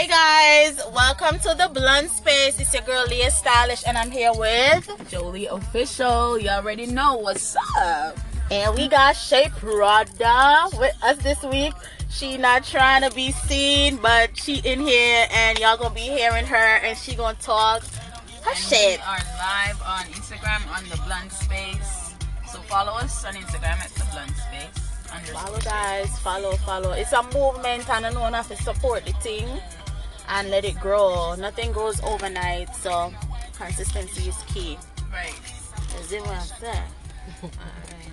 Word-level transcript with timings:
Hey 0.00 0.06
guys, 0.06 0.80
welcome 0.94 1.38
to 1.40 1.54
the 1.58 1.68
Blunt 1.74 2.10
Space. 2.10 2.58
It's 2.58 2.72
your 2.72 2.82
girl 2.84 3.04
Leah 3.10 3.30
Stylish, 3.30 3.82
and 3.86 3.98
I'm 3.98 4.10
here 4.10 4.32
with 4.32 4.88
Jolie 5.10 5.44
Official. 5.44 6.38
You 6.38 6.48
already 6.48 6.86
know 6.86 7.16
what's 7.16 7.54
up. 7.78 8.18
And 8.50 8.74
we 8.76 8.88
got 8.88 9.14
Shay 9.14 9.50
Prada 9.58 10.70
with 10.78 10.96
us 11.02 11.18
this 11.18 11.42
week. 11.42 11.74
She 12.08 12.38
not 12.38 12.64
trying 12.64 13.06
to 13.06 13.14
be 13.14 13.30
seen, 13.30 13.96
but 13.96 14.34
she 14.38 14.62
in 14.64 14.80
here, 14.80 15.26
and 15.30 15.58
y'all 15.58 15.76
gonna 15.76 15.94
be 15.94 16.00
hearing 16.00 16.46
her, 16.46 16.76
and 16.82 16.96
she 16.96 17.14
gonna 17.14 17.36
talk 17.38 17.82
her 17.82 18.54
shit. 18.54 19.00
We 19.00 19.04
are 19.04 19.18
live 19.36 19.82
on 19.82 20.04
Instagram 20.14 20.66
on 20.74 20.88
the 20.88 20.96
Blunt 21.04 21.30
Space. 21.30 22.14
So 22.50 22.58
follow 22.60 22.92
us 22.92 23.22
on 23.26 23.34
Instagram 23.34 23.76
at 23.84 23.90
the 23.90 24.06
Blunt 24.12 24.34
Space. 24.34 24.90
Follow 25.32 25.58
guys, 25.58 26.18
follow, 26.20 26.52
follow. 26.52 26.92
It's 26.92 27.12
a 27.12 27.22
movement 27.34 27.90
and 27.90 28.06
I 28.06 28.10
know 28.10 28.26
enough 28.26 28.48
to 28.48 28.56
support 28.56 29.04
the 29.04 29.12
thing 29.14 29.46
and 30.30 30.48
let 30.48 30.64
it 30.64 30.78
grow. 30.80 31.34
Nothing 31.34 31.72
grows 31.72 32.00
overnight, 32.02 32.74
so 32.74 33.12
consistency 33.56 34.28
is 34.28 34.36
key. 34.46 34.78
Right. 35.12 35.34
Is 36.00 36.12
it 36.12 36.22
what 36.22 36.30
I'm 36.30 36.40
saying? 36.40 36.82
Alright. 37.42 38.12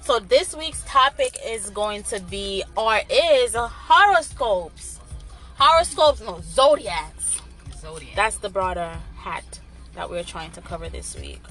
So 0.00 0.18
this 0.20 0.56
week's 0.56 0.82
topic 0.84 1.36
is 1.44 1.70
going 1.70 2.04
to 2.04 2.20
be 2.20 2.64
or 2.76 3.00
is 3.10 3.54
horoscopes. 3.54 5.00
Horoscopes, 5.58 6.20
no, 6.22 6.40
zodiacs. 6.42 7.40
Zodiac. 7.80 8.14
That's 8.16 8.36
the 8.38 8.48
broader 8.48 8.96
hat 9.16 9.60
that 9.94 10.08
we're 10.08 10.24
trying 10.24 10.52
to 10.52 10.60
cover 10.60 10.88
this 10.88 11.18
week. 11.18 11.42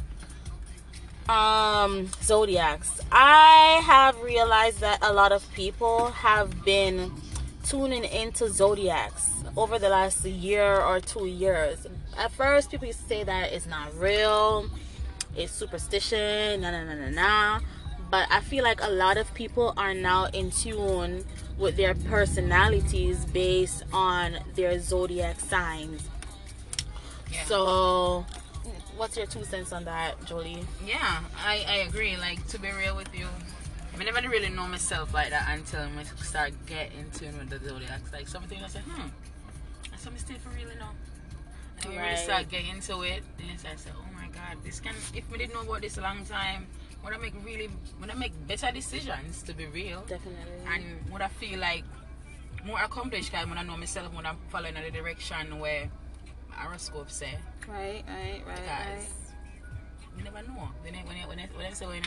Um, 1.30 2.09
zodiacs. 2.22 3.00
I 3.12 3.81
have 3.86 4.20
realized 4.22 4.80
that 4.81 5.00
a 5.02 5.14
lot 5.14 5.31
of 5.31 5.50
people 5.53 6.08
have 6.08 6.66
been 6.66 7.12
tuning 7.64 8.03
into 8.03 8.50
zodiacs 8.50 9.31
over 9.57 9.80
the 9.80 9.89
last 9.89 10.25
year 10.25 10.80
or 10.80 10.99
two 10.99 11.25
years. 11.25 11.88
At 12.17 12.31
first, 12.31 12.71
people 12.71 12.88
used 12.88 13.02
to 13.02 13.07
say 13.07 13.23
that 13.23 13.52
it's 13.52 13.67
not 13.67 13.95
real, 13.97 14.69
it's 15.35 15.52
superstition, 15.52 16.61
na 16.61 16.71
na 16.71 16.83
na 16.83 16.95
na 16.95 17.09
na. 17.09 17.59
But 18.09 18.27
I 18.29 18.41
feel 18.41 18.63
like 18.63 18.81
a 18.81 18.89
lot 18.89 19.16
of 19.17 19.33
people 19.33 19.73
are 19.77 19.94
now 19.94 20.25
in 20.25 20.52
tune 20.52 21.23
with 21.57 21.77
their 21.77 21.95
personalities 21.95 23.23
based 23.25 23.83
on 23.94 24.38
their 24.55 24.79
zodiac 24.79 25.39
signs. 25.39 26.02
Yeah. 27.31 27.45
So, 27.45 28.25
what's 28.97 29.16
your 29.16 29.27
two 29.27 29.45
cents 29.45 29.72
on 29.72 29.85
that, 29.85 30.23
Jolie? 30.25 30.66
yeah, 30.85 31.22
I, 31.38 31.63
I 31.67 31.75
agree. 31.88 32.17
Like, 32.17 32.45
to 32.47 32.59
be 32.59 32.69
real 32.72 32.97
with 32.97 33.17
you, 33.17 33.27
I 33.97 34.03
never 34.03 34.27
really 34.27 34.49
know 34.49 34.67
myself 34.67 35.13
like 35.13 35.29
that 35.29 35.47
until 35.49 35.81
I 35.81 36.03
start 36.22 36.52
getting 36.66 36.99
in 36.99 37.11
tune 37.11 37.38
with 37.38 37.49
the 37.49 37.66
zodiacs. 37.69 38.11
Like, 38.11 38.27
something 38.27 38.61
I 38.61 38.67
say, 38.67 38.79
hmm, 38.79 39.07
that's 40.02 40.17
something 40.17 40.38
still 40.38 40.52
for 40.52 40.55
real, 40.57 40.69
you 40.71 40.80
know. 40.80 40.89
And 41.83 41.94
you 41.94 41.99
really 41.99 42.16
start 42.17 42.49
getting 42.49 42.69
into 42.75 43.02
it, 43.02 43.23
then 43.38 43.47
I 43.71 43.75
say, 43.75 43.89
oh 43.95 44.13
my 44.13 44.27
god, 44.27 44.57
this 44.63 44.80
can, 44.80 44.94
if 45.16 45.30
we 45.31 45.38
didn't 45.38 45.53
know 45.53 45.61
about 45.61 45.81
this 45.81 45.97
a 45.97 46.02
long 46.02 46.25
time, 46.25 46.67
would 47.03 47.13
I 47.13 47.17
make 47.17 47.33
really, 47.44 47.69
would 47.99 48.09
I 48.09 48.13
make 48.16 48.33
better 48.47 48.72
decisions, 48.72 49.44
to 49.44 49.53
be 49.53 49.66
real? 49.67 50.02
Definitely. 50.02 50.52
and 50.73 50.83
would 51.11 51.22
I 51.22 51.27
feel 51.27 51.59
like 51.59 51.83
more 52.66 52.81
accomplished 52.81 53.31
guy 53.31 53.44
when 53.45 53.57
I 53.57 53.63
know 53.63 53.75
myself 53.77 54.13
when 54.13 54.25
I'm 54.25 54.38
following 54.49 54.75
in 54.75 54.83
the 54.83 54.91
direction 54.91 55.59
where 55.59 55.89
horoscope 56.52 57.09
say 57.09 57.33
right, 57.67 58.03
right, 58.07 58.44
right, 58.45 58.55
because 58.55 59.07
you 60.16 60.23
never 60.23 60.44
know 60.47 60.69
when 60.83 60.94
they 60.94 60.99
when 60.99 61.16
they 61.17 61.25
when 61.25 61.38
they, 61.38 61.49
when 61.55 61.67
they 61.67 61.73
say 61.73 61.88
when 61.88 61.95
you 61.95 62.02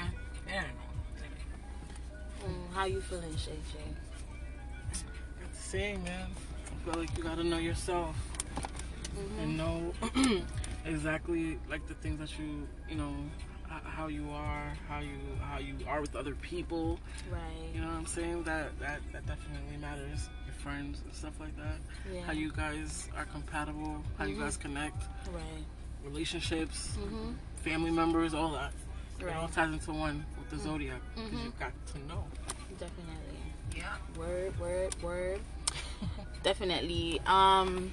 I 0.49 0.53
don't 0.55 0.63
know 0.63 0.85
Mm, 2.45 2.75
how 2.75 2.85
you 2.85 3.01
feeling, 3.01 3.35
Shay 3.39 3.59
Shay? 3.73 3.89
It's 4.91 5.03
the 5.51 5.63
same, 5.63 6.05
man. 6.05 6.27
I 6.81 6.91
feel 6.91 7.01
like 7.01 7.17
you 7.17 7.23
gotta 7.25 7.45
know 7.45 7.59
yourself 7.59 8.17
and 9.41 9.57
know 9.57 9.93
exactly 10.85 11.59
like 11.69 11.87
the 11.87 11.95
things 11.95 12.19
that 12.19 12.39
you, 12.39 12.67
you 12.89 12.97
know, 12.97 13.15
h- 13.67 13.83
how 13.85 14.09
you 14.09 14.29
are, 14.33 14.73
how 14.89 15.01
you 15.01 15.17
how 15.43 15.59
you 15.59 15.75
are 15.89 16.01
with 16.01 16.15
other 16.17 16.35
people. 16.37 16.99
Right. 17.31 17.41
You 17.75 17.81
know 17.81 17.87
what 17.89 17.97
I'm 17.97 18.07
saying? 18.07 18.43
That 18.45 18.79
that 18.81 19.01
that 19.13 19.27
definitely 19.27 19.77
matters. 19.81 20.29
Your 20.47 20.55
friends 20.55 21.01
and 21.05 21.15
stuff 21.15 21.39
like 21.41 21.57
that. 21.57 21.77
Yeah. 22.13 22.23
How 22.23 22.33
you 22.33 22.53
guys 22.53 23.09
are 23.17 23.25
compatible. 23.27 24.03
How 24.19 24.25
you 24.25 24.37
Mhm. 24.37 24.41
guys 24.41 24.57
connect. 24.57 25.03
Right. 25.33 25.65
Relationships, 26.05 26.97
Mm-hmm. 26.99 27.33
family 27.57 27.91
members, 27.91 28.35
all 28.35 28.51
that. 28.53 28.73
Right. 29.21 29.31
It 29.33 29.37
all 29.37 29.49
ties 29.49 29.73
into 29.73 29.93
one 29.93 30.25
with 30.39 30.51
the 30.51 30.59
zodiac 30.59 31.01
because 31.15 31.31
Mhm. 31.31 31.45
you 31.45 31.53
got 31.59 31.73
to 31.95 31.99
know. 32.07 32.25
Definitely. 32.79 33.39
yeah 33.77 33.97
Word, 34.19 34.59
word, 34.61 35.03
word. 35.03 35.41
Definitely. 36.43 37.21
Um 37.27 37.93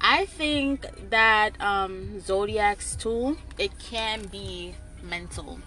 I 0.00 0.26
think 0.26 0.86
that 1.10 1.60
um 1.60 2.20
zodiacs 2.20 2.96
too, 2.96 3.38
it 3.58 3.78
can 3.78 4.26
be 4.26 4.74
mental. 5.02 5.60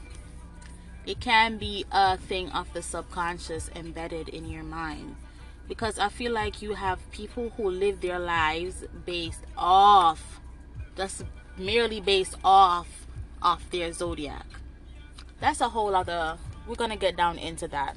It 1.05 1.19
can 1.19 1.57
be 1.57 1.85
a 1.91 2.17
thing 2.17 2.49
of 2.49 2.73
the 2.73 2.81
subconscious 2.81 3.69
embedded 3.75 4.29
in 4.29 4.49
your 4.49 4.63
mind. 4.63 5.15
Because 5.67 5.97
I 5.97 6.09
feel 6.09 6.31
like 6.31 6.61
you 6.61 6.73
have 6.73 6.99
people 7.11 7.51
who 7.57 7.69
live 7.69 8.01
their 8.01 8.19
lives 8.19 8.83
based 9.05 9.43
off 9.57 10.39
just 10.97 11.23
merely 11.57 12.01
based 12.01 12.35
off 12.43 13.07
of 13.41 13.69
their 13.71 13.91
zodiac. 13.93 14.45
That's 15.39 15.61
a 15.61 15.69
whole 15.69 15.95
other 15.95 16.37
we're 16.67 16.75
gonna 16.75 16.97
get 16.97 17.15
down 17.15 17.37
into 17.37 17.67
that. 17.69 17.95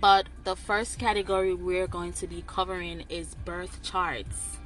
But 0.00 0.26
the 0.44 0.56
first 0.56 0.98
category 0.98 1.54
we're 1.54 1.86
going 1.86 2.12
to 2.14 2.26
be 2.26 2.44
covering 2.46 3.04
is 3.08 3.34
birth 3.44 3.82
charts. 3.82 4.58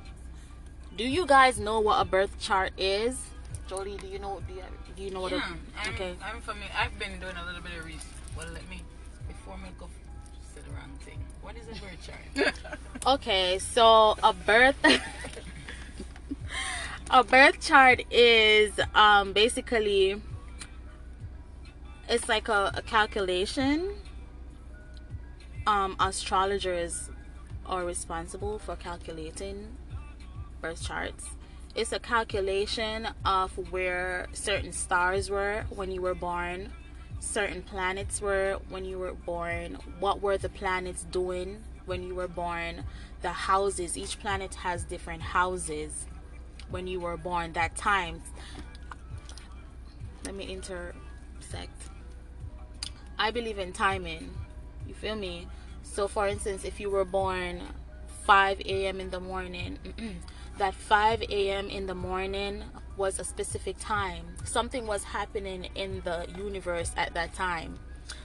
Do 0.96 1.04
you 1.04 1.26
guys 1.26 1.58
know 1.58 1.80
what 1.80 2.00
a 2.00 2.04
birth 2.04 2.38
chart 2.41 2.72
is? 2.76 3.18
Jolie, 3.68 3.96
do 3.96 4.06
you 4.08 4.18
know? 4.18 4.42
Do 4.46 4.54
you, 4.54 4.62
do 4.96 5.02
you 5.04 5.10
know 5.10 5.22
what? 5.22 5.32
yeah 5.32 5.38
A, 5.38 5.88
I'm, 5.88 5.94
okay. 5.94 6.14
I'm 6.22 6.41
familiar 6.41 6.70
I've 6.76 6.98
been 6.98 7.20
doing 7.20 7.36
a 7.36 7.46
little 7.46 7.62
bit 7.62 7.72
of 7.78 7.84
research 7.86 8.02
well 8.36 8.48
let 8.52 8.68
me 8.68 8.82
before 9.28 9.56
me 9.58 9.68
go 9.78 9.88
say 10.54 10.60
the 10.66 10.74
wrong 10.74 10.91
thing 11.04 11.18
what 11.42 11.54
is 11.56 11.64
a 11.68 11.80
birth 11.80 12.04
chart 12.04 12.54
Okay, 13.06 13.58
so 13.60 14.16
a 14.22 14.32
birth 14.32 14.76
a 17.10 17.24
birth 17.24 17.60
chart 17.60 18.02
is 18.10 18.72
um 18.94 19.32
basically 19.32 20.20
it's 22.08 22.28
like 22.28 22.48
a, 22.48 22.72
a 22.74 22.82
calculation. 22.82 23.88
Um 25.66 25.97
astrologers 26.00 27.10
are 27.66 27.84
responsible 27.84 28.59
for 28.59 28.76
calculating 28.76 29.76
birth 30.60 30.87
charts. 30.87 31.31
It's 31.75 31.93
a 31.93 32.00
calculation 32.00 33.09
of 33.25 33.56
where 33.71 34.26
certain 34.32 34.72
stars 34.72 35.31
were 35.31 35.65
when 35.71 35.93
you 35.93 36.03
were 36.03 36.15
born, 36.15 36.72
certain 37.21 37.62
planets 37.62 38.21
were 38.21 38.59
when 38.69 38.84
you 38.84 38.98
were 38.98 39.12
born, 39.12 39.78
what 40.00 40.21
were 40.21 40.37
the 40.37 40.48
planets 40.48 41.04
doing 41.04 41.62
when 41.87 42.03
you 42.03 42.15
were 42.15 42.28
born, 42.28 42.84
the 43.22 43.31
houses. 43.31 43.97
Each 43.97 44.19
planet 44.19 44.54
has 44.56 44.84
different 44.84 45.22
houses 45.22 46.06
when 46.71 46.87
you 46.87 47.00
were 47.00 47.16
born, 47.16 47.53
that 47.53 47.77
time. 47.77 48.22
Let 50.25 50.34
me 50.34 50.44
intersect. 50.44 50.94
I 53.19 53.31
believe 53.31 53.59
in 53.59 53.72
timing. 53.72 54.31
You 54.90 54.96
feel 54.96 55.14
me? 55.14 55.46
So, 55.84 56.08
for 56.08 56.26
instance, 56.26 56.64
if 56.64 56.80
you 56.80 56.90
were 56.90 57.04
born 57.04 57.62
5 58.24 58.60
a.m. 58.62 58.98
in 58.98 59.10
the 59.10 59.20
morning, 59.20 59.78
that 60.58 60.74
5 60.74 61.22
a.m. 61.30 61.70
in 61.70 61.86
the 61.86 61.94
morning 61.94 62.64
was 62.96 63.20
a 63.20 63.24
specific 63.24 63.76
time. 63.78 64.34
Something 64.42 64.88
was 64.88 65.04
happening 65.04 65.68
in 65.76 66.00
the 66.00 66.26
universe 66.36 66.91
at 66.97 67.15
that 67.15 67.34
time. 67.34 67.78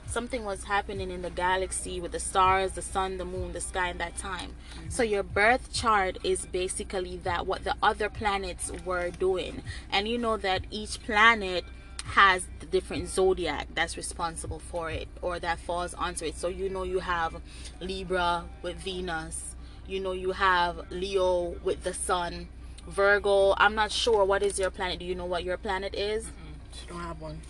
Something 0.07 0.44
was 0.44 0.63
happening 0.63 1.12
in 1.12 1.22
the 1.22 1.30
galaxy 1.30 2.01
with 2.01 2.13
the 2.13 2.19
stars, 2.19 2.72
the 2.72 2.81
sun, 2.81 3.19
the 3.19 3.25
moon, 3.25 3.54
the 3.54 3.62
sky 3.62 3.90
in 3.92 4.00
that 4.00 4.18
time. 4.18 4.56
So 4.90 5.04
your 5.04 5.22
birth 5.22 5.72
chart 5.72 6.18
is 6.24 6.48
basically 6.48 7.18
that 7.18 7.45
what 7.45 7.63
the 7.63 7.75
other 7.84 8.10
planets 8.10 8.72
were 8.84 9.12
doing. 9.12 9.62
And 9.92 10.07
you 10.07 10.18
know 10.18 10.38
that 10.38 10.66
each 10.72 11.04
planet 11.04 11.63
has 12.06 12.48
the 12.60 12.66
different 12.68 13.10
zodiac 13.10 13.68
that's 13.74 13.98
responsible 13.98 14.60
for 14.60 14.90
it 14.92 15.07
or 15.22 15.40
that 15.40 15.60
falls 15.60 15.94
onto 15.96 16.25
it. 16.25 16.38
So 16.38 16.48
you 16.48 16.69
know 16.69 16.84
you 16.84 17.00
have 17.00 17.42
Libra 17.81 18.46
with 18.62 18.78
Venus. 18.78 19.56
You 19.88 20.00
know 20.00 20.12
you 20.13 20.31
have 20.31 20.92
Leo 20.92 21.56
with 21.63 21.84
the 21.84 21.94
sun. 21.94 22.48
Virgo, 22.88 23.56
I'm 23.57 23.74
not 23.75 23.92
sure 23.92 24.24
what 24.25 24.44
is 24.44 24.60
your 24.60 24.69
planet. 24.69 25.00
Do 25.00 25.06
you 25.06 25.16
know 25.16 25.25
what 25.25 25.44
your 25.44 25.57
planet 25.57 25.96
is? 25.96 26.28
She 26.74 26.88
don't 26.88 27.00
have 27.00 27.19
one. 27.19 27.42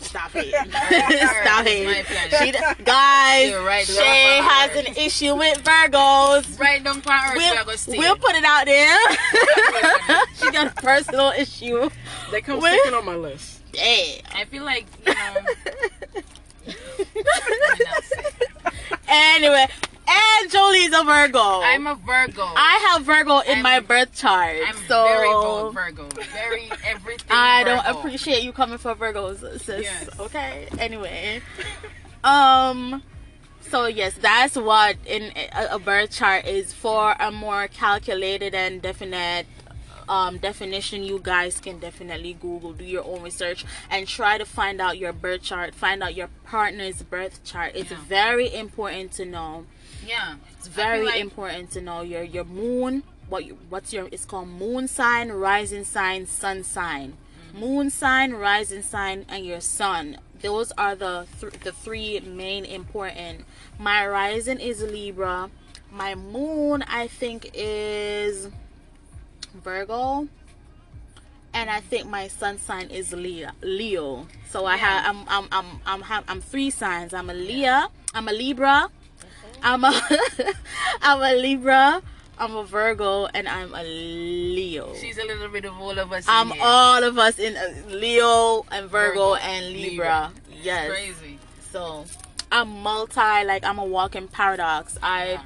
Stop 0.00 0.30
it. 0.34 0.54
Stop 0.70 1.64
it. 1.66 2.06
She, 2.06 2.84
guys, 2.84 3.54
right, 3.54 3.84
Shay 3.86 4.40
has 4.42 4.76
an 4.76 4.94
issue 4.96 5.34
with 5.34 5.62
Virgos. 5.64 6.58
right 6.60 6.82
down 6.84 7.00
for 7.00 7.10
earth 7.10 7.34
We'll, 7.34 7.54
we'll, 7.54 7.64
go 7.64 7.76
stay. 7.76 7.98
we'll 7.98 8.16
put 8.16 8.34
it 8.36 8.44
out 8.44 8.66
there. 8.66 8.96
she 10.34 10.50
got 10.52 10.68
a 10.68 10.74
personal 10.82 11.32
issue. 11.36 11.90
They 12.30 12.40
come 12.40 12.60
Wait. 12.60 12.78
second 12.78 12.94
on 12.94 13.04
my 13.04 13.16
list. 13.16 13.60
Damn. 13.72 14.22
I 14.34 14.44
feel 14.44 14.64
like 14.64 14.86
you 15.06 15.14
know 15.14 15.44
anyway, 19.08 19.66
and 20.08 20.50
Jolie's 20.50 20.92
a 20.94 21.04
Virgo. 21.04 21.60
I'm 21.62 21.86
a 21.86 21.94
Virgo. 21.94 22.42
I 22.44 22.88
have 22.90 23.04
Virgo 23.04 23.38
in 23.40 23.54
I'm- 23.54 23.62
my 23.62 23.80
birth 23.80 24.14
chart. 24.14 24.56
I'm 24.66 24.76
so 24.86 25.04
very 25.04 25.28
bold 25.28 25.74
Virgo. 25.74 26.08
Very 26.32 26.70
everything. 26.84 27.26
I 27.30 27.64
don't 27.64 27.84
appreciate 27.86 28.42
you 28.42 28.52
coming 28.52 28.78
for 28.78 28.94
Virgos, 28.94 29.40
sis. 29.60 29.82
Yes. 29.84 30.20
Okay. 30.20 30.68
Anyway, 30.78 31.40
um, 32.24 33.02
so 33.60 33.86
yes, 33.86 34.14
that's 34.20 34.56
what 34.56 34.96
in 35.06 35.32
a, 35.52 35.74
a 35.74 35.78
birth 35.78 36.10
chart 36.10 36.46
is 36.46 36.72
for 36.72 37.14
a 37.18 37.30
more 37.30 37.68
calculated 37.68 38.54
and 38.54 38.80
definite 38.82 39.46
um, 40.08 40.38
definition. 40.38 41.02
You 41.02 41.20
guys 41.22 41.60
can 41.60 41.78
definitely 41.78 42.34
Google, 42.34 42.72
do 42.72 42.84
your 42.84 43.04
own 43.04 43.22
research, 43.22 43.64
and 43.90 44.06
try 44.06 44.38
to 44.38 44.44
find 44.44 44.80
out 44.80 44.98
your 44.98 45.12
birth 45.12 45.42
chart. 45.42 45.74
Find 45.74 46.02
out 46.02 46.14
your 46.14 46.28
partner's 46.44 47.02
birth 47.02 47.44
chart. 47.44 47.72
It's 47.74 47.90
Yeah. 47.90 47.98
very 48.08 48.52
important 48.54 49.12
to 49.12 49.24
know. 49.24 49.66
Yeah, 50.06 50.36
It's 50.56 50.68
very 50.68 51.04
like- 51.04 51.20
important 51.20 51.70
to 51.72 51.80
know 51.80 52.00
your 52.02 52.22
your 52.22 52.44
moon. 52.44 53.02
What 53.28 53.44
you, 53.44 53.58
what's 53.68 53.92
your? 53.92 54.08
It's 54.10 54.24
called 54.24 54.48
moon 54.48 54.88
sign, 54.88 55.30
rising 55.30 55.84
sign, 55.84 56.26
sun 56.26 56.64
sign. 56.64 57.16
Moon 57.52 57.90
sign, 57.90 58.32
rising 58.32 58.82
sign, 58.82 59.26
and 59.28 59.44
your 59.44 59.60
sun. 59.60 60.18
Those 60.40 60.72
are 60.78 60.94
the 60.94 61.26
th- 61.40 61.52
the 61.64 61.72
three 61.72 62.20
main 62.20 62.64
important. 62.64 63.44
My 63.78 64.06
rising 64.06 64.60
is 64.60 64.82
Libra. 64.82 65.50
My 65.90 66.14
moon, 66.14 66.82
I 66.86 67.06
think, 67.06 67.50
is 67.54 68.48
Virgo. 69.54 70.28
And 71.54 71.70
I 71.70 71.80
think 71.80 72.06
my 72.06 72.28
sun 72.28 72.58
sign 72.58 72.90
is 72.90 73.12
Leo. 73.12 73.50
Leo. 73.62 74.26
So 74.50 74.64
I 74.66 74.76
Yeah. 74.76 74.86
have 75.02 75.16
I'm 75.16 75.24
I'm 75.28 75.48
I'm 75.50 75.80
I'm 75.86 76.00
ha- 76.02 76.24
I'm 76.28 76.40
three 76.40 76.70
signs. 76.70 77.12
I'm 77.14 77.30
a 77.30 77.34
Leo. 77.34 77.88
I'm 78.14 78.28
a 78.28 78.32
Libra. 78.32 78.88
I'm 79.62 79.82
a 79.84 79.92
I'm 81.02 81.20
a 81.22 81.34
Libra. 81.40 82.02
I'm 82.40 82.54
a 82.54 82.62
Virgo, 82.62 83.26
and 83.34 83.48
I'm 83.48 83.74
a 83.74 83.82
Leo. 83.82 84.94
She's 84.94 85.18
a 85.18 85.24
little 85.24 85.48
bit 85.48 85.64
of 85.64 85.76
all 85.80 85.98
of 85.98 86.12
us. 86.12 86.24
I'm 86.28 86.50
here. 86.52 86.62
all 86.64 87.02
of 87.02 87.18
us 87.18 87.36
in 87.40 87.56
uh, 87.56 87.74
Leo 87.88 88.64
and 88.70 88.88
Virgo, 88.88 89.30
Virgo, 89.32 89.34
and 89.34 89.66
Libra. 89.72 90.30
Libra. 90.30 90.32
Yes. 90.62 90.88
crazy. 90.88 91.38
So 91.72 92.04
I'm 92.52 92.68
multi. 92.82 93.18
Like 93.20 93.64
I'm 93.64 93.78
a 93.78 93.84
walking 93.84 94.28
paradox. 94.28 94.96
I. 95.02 95.32
Yeah. 95.32 95.42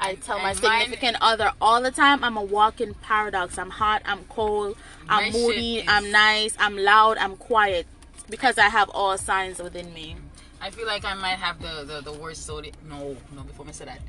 I 0.00 0.14
tell 0.16 0.38
my 0.38 0.50
and 0.50 0.62
mine- 0.62 0.80
significant 0.82 1.16
other 1.20 1.52
all 1.60 1.80
the 1.82 1.90
time 1.90 2.22
I'm 2.24 2.36
a 2.36 2.42
walking 2.42 2.94
paradox. 2.94 3.58
I'm 3.58 3.70
hot, 3.70 4.02
I'm 4.04 4.24
cold, 4.24 4.76
I'm 5.08 5.32
moody, 5.32 5.78
is- 5.78 5.84
I'm 5.88 6.10
nice, 6.10 6.54
I'm 6.58 6.76
loud, 6.76 7.16
I'm 7.18 7.36
quiet 7.36 7.86
because 8.28 8.58
I 8.58 8.68
have 8.68 8.88
all 8.90 9.16
signs 9.18 9.58
within 9.62 9.92
me. 9.94 10.16
I 10.60 10.70
feel 10.70 10.86
like 10.86 11.04
I 11.04 11.12
might 11.14 11.38
have 11.38 11.60
the 11.60 11.84
the, 11.84 12.00
the 12.00 12.12
worst 12.18 12.44
zodiac. 12.46 12.74
No, 12.88 13.16
no. 13.34 13.42
Before 13.42 13.66
I 13.68 13.72
say 13.72 13.84
that, 13.84 14.00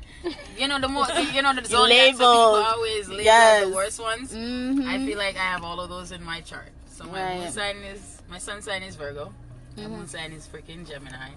you 0.58 0.66
know 0.68 0.78
the 0.80 0.88
more 0.88 1.04
you 1.34 1.42
know 1.42 1.52
the 1.54 1.62
zodiacs 1.66 2.16
that 2.18 2.24
people 2.24 2.26
always 2.26 3.08
label 3.10 3.22
Yes. 3.22 3.66
the 3.68 3.74
worst 3.74 4.00
ones. 4.00 4.32
Mhm. 4.32 4.86
I 4.86 5.04
feel 5.04 5.18
like 5.18 5.36
I 5.36 5.40
have 5.40 5.64
all 5.64 5.78
of 5.80 5.90
those 5.90 6.12
in 6.12 6.22
my 6.24 6.40
chart. 6.40 6.68
So 6.90 7.04
my 7.04 7.36
moon 7.36 7.52
sign 7.52 7.76
is 7.78 8.22
my 8.30 8.38
sun 8.38 8.62
sign 8.62 8.82
is 8.82 8.96
Virgo. 8.96 9.32
My 9.76 9.82
Mm-hmm. 9.82 9.92
moon 9.92 10.08
sign 10.08 10.32
is 10.32 10.46
freaking 10.46 10.88
Gemini. 10.88 11.28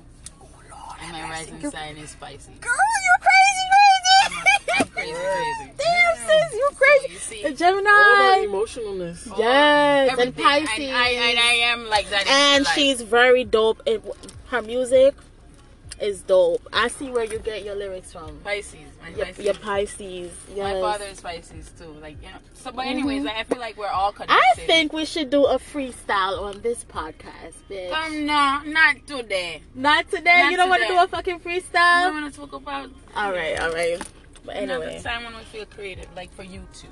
And 1.02 1.12
my 1.14 1.24
rising 1.30 1.62
sign 1.70 1.98
is 1.98 2.16
Pisces. 2.16 2.48
Girl, 2.60 2.72
you're 3.06 3.22
crazy, 3.28 3.66
crazy, 4.68 5.12
crazy. 5.14 5.72
Damn, 5.78 6.16
sis, 6.18 6.54
you 6.54 6.68
So 6.70 6.76
crazy. 6.76 7.14
you 7.14 7.20
see, 7.20 7.42
The 7.44 7.50
All 7.50 7.56
Gemini. 7.56 7.90
about 7.90 8.38
emotionalness. 8.48 9.38
Yes, 9.38 10.20
and. 10.20 10.36
Pisces. 10.36 10.70
And 10.80 10.96
I, 10.96 11.10
and 11.10 11.40
I 11.40 11.54
am 11.72 11.88
like 11.90 12.10
that. 12.10 12.28
and 12.28 12.60
real 12.62 12.64
life. 12.66 12.74
she's 12.76 13.02
very 13.02 13.44
dope. 13.44 13.82
It, 13.86 14.04
her 14.48 14.62
music 14.62 15.16
is 16.02 16.22
dope. 16.22 16.66
I 16.72 16.88
see 16.88 17.10
where 17.10 17.26
you 17.26 17.40
get 17.40 17.64
your 17.66 17.76
lyrics 17.76 18.14
from. 18.14 18.40
Pisces. 18.44 18.80
My 19.02 19.10
Your, 19.10 19.26
Pisces. 19.26 19.46
your 19.46 19.54
Pisces. 19.56 20.32
Yes. 20.56 20.58
My 20.76 20.80
father 20.80 21.06
is 21.06 21.20
Pisces 21.20 21.72
too. 21.78 21.94
Like 22.02 22.16
you 22.22 22.30
know. 22.30 22.38
So, 22.54 22.72
but 22.72 22.86
anyways, 22.88 23.24
like, 23.24 23.36
I 23.36 23.44
feel 23.44 23.60
like 23.60 23.78
we're 23.78 23.88
all 23.88 24.12
connected. 24.14 24.34
I 24.36 24.66
think 24.66 24.94
we 24.94 25.04
should 25.06 25.30
do 25.30 25.46
a 25.46 25.58
freestyle 25.60 26.42
on 26.42 26.62
this 26.62 26.84
podcast, 26.86 27.54
bitch. 27.70 27.92
Um, 27.92 28.26
no, 28.26 28.62
not 28.66 29.06
today. 29.08 29.62
Not 29.76 30.10
today. 30.10 30.40
Not 30.44 30.52
you 30.52 30.58
don't 30.58 30.70
want 30.70 30.82
to 30.84 30.88
do 30.88 31.00
a 31.00 31.08
fucking 31.08 31.36
I 31.36 31.38
freestyle. 31.40 32.14
want 32.14 32.34
to 32.34 32.40
talk 32.40 32.54
about 32.54 32.90
All 33.16 33.32
right, 33.32 33.60
all 33.60 33.72
right. 33.72 34.00
But 34.50 34.58
anyway, 34.58 35.00
time 35.04 35.26
when 35.26 35.36
we 35.36 35.44
feel 35.44 35.66
creative, 35.68 36.08
like 36.16 36.34
for 36.34 36.42
you 36.42 36.66
two. 36.74 36.88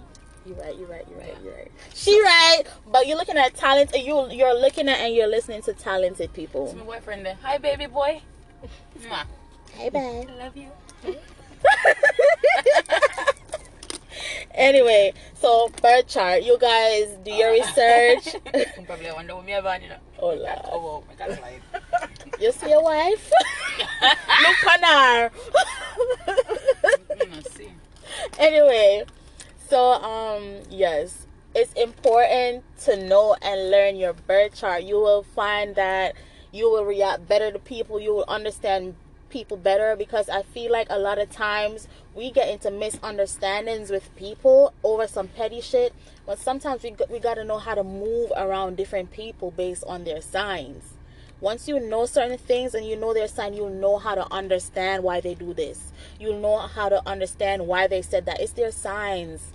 you're 0.46 0.56
right. 0.58 0.78
You're 0.78 0.88
right. 0.88 1.08
You're 1.10 1.20
right. 1.20 1.36
You're 1.44 1.54
right. 1.56 1.72
She 1.96 2.22
right. 2.22 2.62
But 2.92 3.08
you're 3.08 3.18
looking 3.18 3.36
at 3.36 3.56
talent. 3.56 3.92
You 3.98 4.30
you're 4.30 4.54
looking 4.54 4.88
at 4.88 5.00
and 5.00 5.16
you're 5.16 5.26
listening 5.26 5.64
to 5.64 5.74
talented 5.74 6.34
people. 6.34 6.66
It's 6.68 6.76
my 6.76 6.84
boyfriend 6.84 7.26
there. 7.26 7.38
Hi, 7.42 7.58
baby 7.58 7.88
boy. 7.88 8.22
Mwah. 9.00 9.26
Hey, 9.72 9.90
babe. 9.90 10.30
I 10.30 10.34
love 10.44 10.56
you. 10.56 10.70
anyway, 14.52 15.14
so 15.34 15.70
birth 15.82 16.08
chart. 16.08 16.44
You 16.44 16.58
guys 16.60 17.16
do 17.24 17.32
your 17.32 17.52
research. 17.52 18.36
You 18.54 18.86
probably 18.86 19.12
wonder 19.12 19.42
me 19.42 19.54
about 19.54 19.82
it. 19.82 19.92
oh 20.20 20.28
Lord. 20.28 20.42
wow, 20.42 21.04
I 21.12 21.16
got 21.16 21.38
slide. 21.38 21.62
You 22.40 22.52
see 22.52 22.70
your 22.70 22.84
wife? 22.84 23.32
Look 24.02 24.68
on 24.68 24.84
her. 24.84 25.32
See. 27.50 27.72
anyway, 28.40 29.06
so 29.70 29.94
um 29.94 30.62
yes, 30.70 31.28
it's 31.56 31.74
important 31.74 32.64
to 32.84 32.96
know 33.08 33.36
and 33.42 33.72
learn 33.72 33.96
your 33.96 34.14
birth 34.14 34.56
chart. 34.56 34.84
You 34.84 34.96
will 34.96 35.24
find 35.24 35.76
that 35.76 36.16
you 36.52 36.70
will 36.70 36.86
react 36.86 37.28
better 37.28 37.52
to 37.52 37.60
people. 37.60 38.00
You 38.00 38.14
will 38.14 38.26
understand 38.28 38.96
people 39.30 39.58
better 39.58 39.96
because 39.96 40.30
I 40.30 40.44
feel 40.44 40.72
like 40.72 40.88
a 40.90 41.00
lot 41.00 41.20
of 41.20 41.30
times 41.30 41.88
we 42.16 42.32
get 42.32 42.50
into 42.50 42.72
misunderstandings 42.72 43.90
with 43.90 44.16
people 44.16 44.74
over 44.84 45.08
some 45.08 45.28
petty 45.28 45.62
shit. 45.62 45.94
But 46.26 46.40
sometimes 46.40 46.84
we 46.84 46.96
we 47.10 47.20
got 47.20 47.36
to 47.36 47.44
know 47.44 47.58
how 47.58 47.76
to 47.76 47.84
move 47.84 48.32
around 48.36 48.78
different 48.78 49.12
people 49.12 49.52
based 49.52 49.84
on 49.86 50.04
their 50.04 50.22
signs. 50.22 50.94
Once 51.40 51.68
you 51.68 51.80
know 51.80 52.06
certain 52.08 52.38
things 52.38 52.74
and 52.74 52.86
you 52.86 52.96
know 52.96 53.14
their 53.14 53.28
sign, 53.28 53.54
you'll 53.54 53.70
know 53.70 53.98
how 53.98 54.16
to 54.16 54.26
understand 54.34 55.04
why 55.04 55.22
they 55.22 55.36
do 55.36 55.54
this. 55.54 55.92
You'll 56.20 56.40
know 56.40 56.58
how 56.58 56.90
to 56.90 57.08
understand 57.08 57.68
why 57.68 57.86
they 57.86 58.02
said 58.02 58.26
that. 58.26 58.42
It's 58.42 58.54
their 58.54 58.72
signs. 58.72 59.54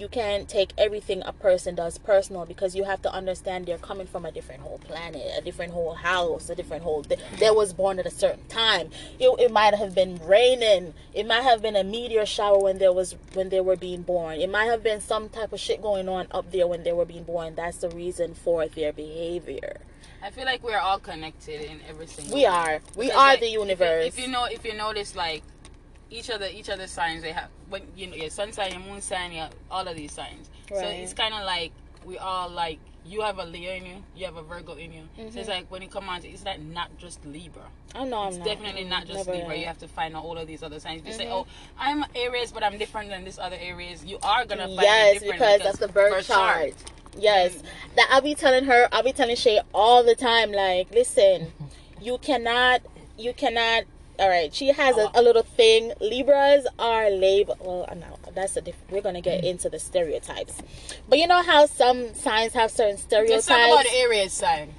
You 0.00 0.08
can't 0.08 0.48
take 0.48 0.72
everything 0.78 1.22
a 1.26 1.32
person 1.34 1.74
does 1.74 1.98
personal 1.98 2.46
because 2.46 2.74
you 2.74 2.84
have 2.84 3.02
to 3.02 3.12
understand 3.12 3.66
they're 3.66 3.76
coming 3.76 4.06
from 4.06 4.24
a 4.24 4.32
different 4.32 4.62
whole 4.62 4.78
planet, 4.78 5.20
a 5.36 5.42
different 5.42 5.74
whole 5.74 5.92
house, 5.92 6.48
a 6.48 6.54
different 6.54 6.84
whole. 6.84 7.02
They, 7.02 7.18
they 7.38 7.50
was 7.50 7.74
born 7.74 7.98
at 7.98 8.06
a 8.06 8.10
certain 8.10 8.46
time. 8.48 8.88
It, 9.18 9.28
it 9.38 9.50
might 9.52 9.74
have 9.74 9.94
been 9.94 10.18
raining. 10.24 10.94
It 11.12 11.26
might 11.26 11.42
have 11.42 11.60
been 11.60 11.76
a 11.76 11.84
meteor 11.84 12.24
shower 12.24 12.58
when 12.58 12.78
there 12.78 12.94
was 12.94 13.14
when 13.34 13.50
they 13.50 13.60
were 13.60 13.76
being 13.76 14.00
born. 14.00 14.40
It 14.40 14.48
might 14.50 14.64
have 14.64 14.82
been 14.82 15.02
some 15.02 15.28
type 15.28 15.52
of 15.52 15.60
shit 15.60 15.82
going 15.82 16.08
on 16.08 16.28
up 16.30 16.50
there 16.50 16.66
when 16.66 16.82
they 16.82 16.94
were 16.94 17.04
being 17.04 17.24
born. 17.24 17.54
That's 17.54 17.76
the 17.76 17.90
reason 17.90 18.32
for 18.32 18.66
their 18.68 18.94
behavior. 18.94 19.80
I 20.22 20.30
feel 20.30 20.46
like 20.46 20.62
we're 20.64 20.78
all 20.78 20.98
connected 20.98 21.60
in 21.60 21.80
every 21.86 22.06
single. 22.06 22.34
We 22.34 22.40
way. 22.44 22.46
are. 22.46 22.80
We 22.96 23.06
Because, 23.08 23.18
are 23.20 23.26
like, 23.28 23.40
the 23.40 23.46
if 23.48 23.52
you- 23.52 23.60
universe. 23.60 24.06
If 24.06 24.18
you, 24.18 24.28
know, 24.28 24.44
if 24.46 24.64
you 24.64 24.72
notice, 24.74 25.14
like 25.14 25.42
each 26.10 26.30
other, 26.30 26.48
each 26.52 26.68
other's 26.68 26.90
signs, 26.90 27.22
they 27.22 27.32
have 27.32 27.48
when 27.68 27.82
you 27.96 28.06
know 28.08 28.16
your 28.16 28.30
sun 28.30 28.52
sign, 28.52 28.72
your 28.72 28.80
moon 28.80 29.00
sign, 29.00 29.32
your, 29.32 29.48
all 29.70 29.86
of 29.86 29.96
these 29.96 30.12
signs. 30.12 30.50
So 30.68 30.86
it's 30.86 31.12
kind 31.14 31.34
of 31.34 31.44
like 31.44 31.72
we 32.04 32.18
all 32.18 32.48
like 32.48 32.78
you 33.06 33.22
have 33.22 33.38
a 33.38 33.44
Leo 33.44 33.72
in 33.72 33.86
you, 33.86 34.04
you 34.14 34.26
have 34.26 34.36
a 34.36 34.42
Virgo 34.42 34.74
in 34.74 34.92
you. 34.92 35.02
So 35.30 35.40
it's 35.40 35.48
like 35.48 35.70
when 35.70 35.82
it 35.82 35.90
comes 35.90 36.06
on, 36.08 36.20
to, 36.20 36.28
it's 36.28 36.44
like 36.44 36.60
not 36.60 36.96
just 36.98 37.24
Libra. 37.24 37.62
I 37.94 38.04
know 38.04 38.26
It's 38.28 38.36
I'm 38.36 38.44
definitely 38.44 38.84
not 38.84 39.06
just 39.06 39.26
Never 39.26 39.32
Libra. 39.38 39.54
am. 39.54 39.60
You 39.60 39.66
have 39.66 39.78
to 39.78 39.88
find 39.88 40.14
out 40.14 40.24
all 40.24 40.36
of 40.38 40.46
these 40.46 40.62
other 40.62 40.78
signs. 40.78 41.00
If 41.00 41.06
you 41.06 41.12
say, 41.14 41.24
Mhm. 41.26 41.32
"Oh, 41.32 41.46
I'm 41.78 42.04
Aries, 42.14 42.52
but 42.52 42.62
I'm 42.62 42.78
different 42.78 43.08
than 43.10 43.24
this 43.24 43.38
other 43.38 43.56
Aries," 43.58 44.04
you 44.04 44.18
are 44.22 44.44
gonna 44.44 44.66
find 44.66 44.78
Yes, 44.82 45.14
different 45.14 45.40
because 45.40 45.58
that's 45.62 45.78
the 45.78 45.88
birth 45.88 46.12
birth 46.12 46.26
chart. 46.26 46.74
Yes, 47.18 47.62
that 47.96 48.08
I'll 48.10 48.20
be 48.20 48.34
telling 48.34 48.64
her. 48.64 48.88
I'll 48.92 49.02
be 49.02 49.12
telling 49.12 49.34
Shay 49.36 49.60
all 49.74 50.04
the 50.04 50.14
time. 50.14 50.52
Like, 50.52 50.90
listen, 50.92 51.52
you 52.00 52.18
cannot, 52.18 52.82
you 53.18 53.32
cannot. 53.32 53.84
All 54.20 54.28
right, 54.28 54.54
she 54.54 54.68
has 54.68 54.98
a, 54.98 55.10
a 55.14 55.22
little 55.22 55.42
thing. 55.42 55.94
Libras 55.98 56.66
are 56.78 57.08
labeled. 57.08 57.56
Well, 57.62 57.86
uh, 57.88 57.94
no, 57.94 58.18
that's 58.34 58.54
a 58.54 58.60
different. 58.60 58.92
We're 58.92 59.00
gonna 59.00 59.22
get 59.22 59.42
mm. 59.42 59.46
into 59.48 59.70
the 59.70 59.78
stereotypes, 59.78 60.60
but 61.08 61.18
you 61.18 61.26
know 61.26 61.42
how 61.42 61.64
some 61.64 62.12
signs 62.12 62.52
have 62.52 62.70
certain 62.70 62.96
Let's 62.96 63.04
stereotypes. 63.04 63.46
talk 63.46 63.56
about 63.56 63.84
the 63.84 63.96
Aries 63.96 64.32
sign. 64.34 64.74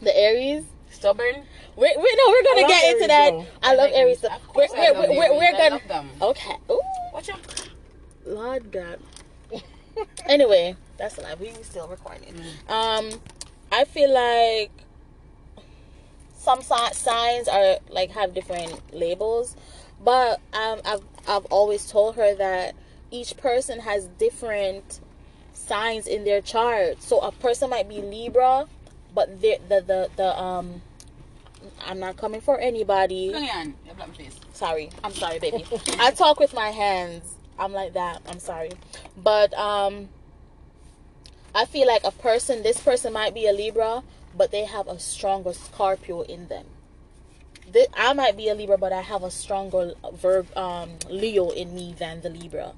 the 0.00 0.16
Aries. 0.16 0.64
Stubborn. 0.92 1.42
We, 1.74 1.92
we 1.96 2.16
no, 2.16 2.24
we're 2.28 2.44
gonna 2.44 2.68
get 2.68 2.94
into 2.94 3.08
that. 3.08 3.30
though. 3.32 3.46
I 3.64 3.74
love 3.74 3.90
Aries. 3.92 4.22
Of 4.22 4.30
We're, 4.54 4.68
we're, 4.72 4.94
we're, 4.94 5.08
we're, 5.08 5.36
we're 5.38 5.52
gonna. 5.52 5.80
them. 5.88 6.10
Okay. 6.20 6.54
Ooh. 6.70 6.80
Watch 7.12 7.30
out. 7.30 7.70
Lord 8.24 8.70
God. 8.70 9.00
anyway, 10.26 10.76
that's 10.98 11.18
a 11.18 11.22
lie. 11.22 11.34
We 11.34 11.46
we 11.46 11.64
still 11.64 11.88
recording. 11.88 12.32
Mm. 12.68 12.70
Um, 12.70 13.20
I 13.72 13.84
feel 13.84 14.14
like 14.14 14.70
some 16.42 16.60
signs 16.60 17.46
are 17.46 17.76
like 17.88 18.10
have 18.10 18.34
different 18.34 18.92
labels, 18.92 19.56
but 20.04 20.40
um, 20.52 20.80
I've 20.84 21.02
I've 21.28 21.44
always 21.46 21.88
told 21.88 22.16
her 22.16 22.34
that 22.34 22.74
each 23.12 23.36
person 23.36 23.78
has 23.78 24.06
different 24.18 25.00
signs 25.52 26.08
in 26.08 26.24
their 26.24 26.40
chart. 26.40 27.00
So 27.00 27.20
a 27.20 27.30
person 27.30 27.70
might 27.70 27.88
be 27.88 28.02
Libra, 28.02 28.66
but 29.14 29.40
the 29.40 29.58
the 29.68 29.80
the, 29.80 30.10
the 30.16 30.40
um. 30.40 30.82
I'm 31.86 32.00
not 32.00 32.16
coming 32.16 32.40
for 32.40 32.58
anybody. 32.58 33.30
Lilian, 33.30 33.76
your 33.86 33.94
black 33.94 34.12
face. 34.16 34.34
sorry. 34.52 34.90
I'm 35.04 35.12
sorry, 35.12 35.38
baby. 35.38 35.64
I 36.00 36.10
talk 36.10 36.40
with 36.40 36.52
my 36.54 36.70
hands. 36.70 37.36
I'm 37.56 37.72
like 37.72 37.92
that. 37.92 38.20
I'm 38.26 38.40
sorry. 38.40 38.72
But 39.16 39.54
um 39.54 40.08
I 41.54 41.66
feel 41.66 41.86
like 41.86 42.02
a 42.02 42.10
person 42.10 42.64
this 42.64 42.80
person 42.80 43.12
might 43.12 43.32
be 43.32 43.46
a 43.46 43.52
Libra, 43.52 44.02
but 44.36 44.50
they 44.50 44.64
have 44.64 44.88
a 44.88 44.98
stronger 44.98 45.52
Scorpio 45.52 46.22
in 46.22 46.48
them. 46.48 46.66
Th- 47.72 47.88
I 47.94 48.12
might 48.12 48.36
be 48.36 48.48
a 48.48 48.54
Libra, 48.54 48.76
but 48.78 48.92
I 48.92 49.00
have 49.00 49.22
a 49.22 49.30
stronger 49.30 49.94
Verb 50.14 50.54
um 50.56 50.90
Leo 51.08 51.50
in 51.50 51.74
me 51.74 51.94
than 51.98 52.20
the 52.22 52.28
Libra. 52.28 52.72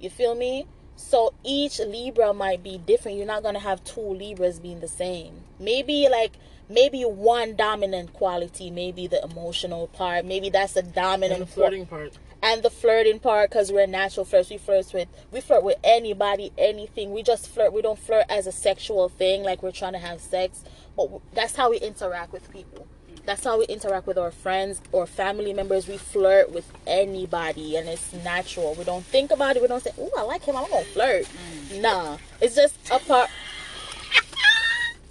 You 0.00 0.10
feel 0.10 0.34
me? 0.34 0.66
So 0.96 1.32
each 1.44 1.78
Libra 1.78 2.32
might 2.34 2.62
be 2.62 2.78
different. 2.78 3.16
You're 3.16 3.26
not 3.26 3.42
gonna 3.42 3.60
have 3.60 3.84
two 3.84 4.00
Libras 4.00 4.58
being 4.58 4.80
the 4.80 4.88
same. 4.88 5.42
Maybe 5.58 6.08
like 6.10 6.32
maybe 6.68 7.02
one 7.02 7.56
dominant 7.56 8.12
quality, 8.12 8.70
maybe 8.70 9.06
the 9.06 9.22
emotional 9.22 9.86
part. 9.88 10.24
Maybe 10.24 10.50
that's 10.50 10.72
the 10.72 10.82
dominant 10.82 11.40
And 11.40 11.48
the 11.48 11.52
flirting 11.52 11.86
part. 11.86 12.12
And 12.48 12.62
the 12.62 12.70
flirting 12.70 13.18
part 13.18 13.50
because 13.50 13.70
we're 13.70 13.86
natural 13.86 14.24
flirts. 14.24 14.48
We 14.48 14.56
flirt 14.56 14.90
with 14.94 15.08
we 15.30 15.40
flirt 15.42 15.62
with 15.62 15.76
anybody, 15.84 16.50
anything. 16.56 17.12
We 17.12 17.22
just 17.22 17.46
flirt. 17.48 17.74
We 17.74 17.82
don't 17.82 17.98
flirt 17.98 18.24
as 18.30 18.46
a 18.46 18.52
sexual 18.52 19.10
thing, 19.10 19.42
like 19.42 19.62
we're 19.62 19.70
trying 19.70 19.92
to 19.92 19.98
have 19.98 20.20
sex. 20.20 20.64
But 20.96 21.10
that's 21.34 21.54
how 21.56 21.70
we 21.70 21.76
interact 21.76 22.32
with 22.32 22.50
people. 22.50 22.86
That's 23.26 23.44
how 23.44 23.58
we 23.58 23.66
interact 23.66 24.06
with 24.06 24.16
our 24.16 24.30
friends 24.30 24.80
or 24.90 25.06
family 25.06 25.52
members. 25.52 25.86
We 25.86 25.98
flirt 25.98 26.50
with 26.50 26.72
anybody, 26.86 27.76
and 27.76 27.86
it's 27.86 28.14
natural. 28.24 28.74
We 28.74 28.84
don't 28.84 29.04
think 29.04 29.30
about 29.30 29.56
it. 29.56 29.62
We 29.62 29.68
don't 29.68 29.82
say, 29.82 29.90
"Oh, 30.00 30.10
I 30.16 30.22
like 30.22 30.44
him. 30.44 30.56
I'm 30.56 30.70
gonna 30.70 30.84
flirt." 30.84 31.26
Mm. 31.26 31.82
Nah, 31.82 32.16
it's 32.40 32.54
just 32.54 32.74
a 32.90 32.98
part. 32.98 33.28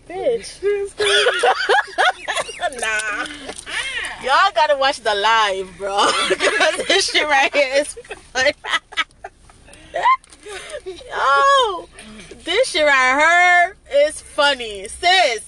Bitch. 0.08 0.60
nah. 2.80 3.26
Y'all 4.24 4.52
gotta 4.56 4.78
watch 4.78 5.00
the 5.02 5.14
live, 5.14 5.78
bro. 5.78 6.08
because 6.30 6.88
this 6.88 7.12
shit 7.12 7.28
right 7.28 7.54
here 7.54 7.74
is 7.82 7.94
fun. 8.34 8.52
Yo, 10.86 11.90
this 12.44 12.70
shit 12.70 12.86
right 12.86 13.20
here 13.20 14.06
is 14.06 14.22
funny, 14.22 14.88
sis. 14.88 15.44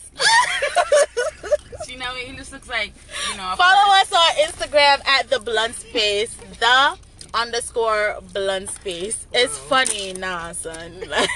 See 1.84 1.96
now 1.96 2.14
he 2.14 2.36
just 2.36 2.52
looks 2.52 2.68
like 2.68 2.92
you 3.32 3.38
know. 3.38 3.54
Follow 3.58 3.94
person- 3.96 4.18
us 4.18 4.36
on 4.36 4.36
Instagram 4.48 5.08
at 5.08 5.30
the 5.30 5.40
blunt 5.40 5.76
space, 5.76 6.36
the 6.60 6.98
underscore 7.34 8.20
blunt 8.34 8.70
space. 8.70 9.26
It's 9.34 9.58
Wow. 9.62 9.68
funny, 9.86 10.14
nah, 10.14 10.52
son. 10.52 11.00
Like, 11.08 11.30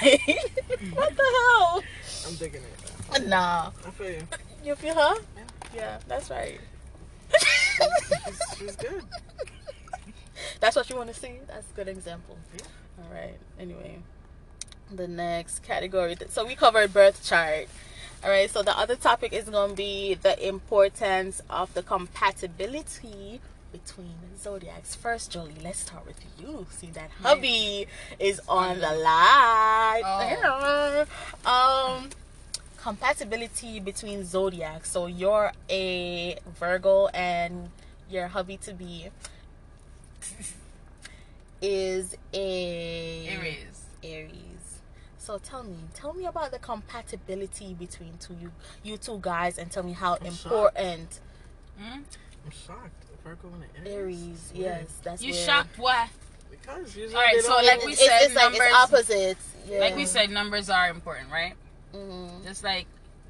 what 0.92 1.16
the 1.16 1.24
hell? 1.24 1.82
I'm 2.26 2.34
digging 2.36 2.62
it. 2.62 2.73
Nah. 3.26 3.70
I 3.86 3.90
feel 3.90 4.10
you. 4.10 4.22
You 4.64 4.74
feel 4.74 4.94
her? 4.94 5.14
Yeah, 5.36 5.42
Yeah, 5.74 5.98
that's 6.08 6.30
right. 6.30 6.60
She's, 7.38 8.58
she's 8.58 8.76
good. 8.76 9.02
That's 10.60 10.76
what 10.76 10.88
you 10.90 10.96
want 10.96 11.12
to 11.12 11.18
see? 11.18 11.38
That's 11.46 11.70
a 11.70 11.74
good 11.74 11.88
example. 11.88 12.36
All 12.98 13.14
right. 13.14 13.36
Anyway, 13.58 13.98
the 14.90 15.08
next 15.08 15.62
category. 15.62 16.16
So 16.28 16.44
we 16.46 16.54
covered 16.54 16.92
birth 16.92 17.24
chart. 17.24 17.66
All 18.22 18.30
right. 18.30 18.50
So 18.50 18.62
the 18.62 18.76
other 18.78 18.96
topic 18.96 19.32
is 19.32 19.48
going 19.48 19.70
to 19.70 19.76
be 19.76 20.14
the 20.14 20.46
importance 20.46 21.42
of 21.50 21.72
the 21.74 21.82
compatibility 21.82 23.40
between 23.72 24.14
zodiacs. 24.38 24.94
First, 24.94 25.32
Jolie, 25.32 25.54
let's 25.62 25.80
start 25.80 26.06
with 26.06 26.20
you. 26.38 26.66
See 26.70 26.88
that 26.92 27.10
hubby 27.22 27.86
is 28.18 28.40
on 28.48 28.78
the 28.80 28.92
line. 28.92 30.04
Um, 31.44 32.08
compatibility 32.84 33.80
between 33.80 34.24
zodiacs. 34.24 34.90
So 34.90 35.06
you're 35.06 35.52
a 35.70 36.36
Virgo 36.60 37.06
and 37.08 37.70
your 38.10 38.28
hubby 38.28 38.58
to 38.58 38.74
be 38.74 39.08
is 41.62 42.14
a 42.34 43.26
Aries. 43.28 43.86
Aries. 44.02 44.80
So 45.16 45.38
tell 45.38 45.62
me, 45.64 45.76
tell 45.94 46.12
me 46.12 46.26
about 46.26 46.50
the 46.50 46.58
compatibility 46.58 47.72
between 47.72 48.18
two 48.20 48.34
you 48.40 48.52
you 48.82 48.98
two 48.98 49.18
guys, 49.22 49.56
and 49.58 49.70
tell 49.70 49.82
me 49.82 49.92
how 49.92 50.16
I'm 50.20 50.24
shocked. 50.34 50.44
important 50.44 51.20
Hmm? 51.78 52.00
I'm 52.44 52.50
shocked. 52.66 53.00
Virgo 53.24 53.48
and 53.48 53.64
an 53.64 53.90
Aries. 53.92 53.96
Aries. 53.96 54.52
Yes, 54.54 54.88
that's 55.02 55.22
You 55.22 55.32
where- 55.32 55.44
shocked? 55.46 55.78
Why? 55.78 56.08
Because 56.50 56.94
usually 56.94 57.16
Alright, 57.16 57.40
so 57.40 57.56
like 57.56 57.84
we 57.86 57.92
it's, 57.92 58.04
said, 58.06 58.20
it's 58.24 58.34
like 58.34 58.44
numbers- 58.52 58.60
it's 58.66 58.76
opposites. 58.76 59.46
Yeah. 59.66 59.78
Like 59.80 59.96
we 59.96 60.04
said, 60.04 60.30
numbers 60.30 60.68
are 60.68 60.88
important, 60.90 61.30
right? 61.32 61.54
Mhm. 61.94 62.42
Just 62.44 62.64
like 62.64 62.86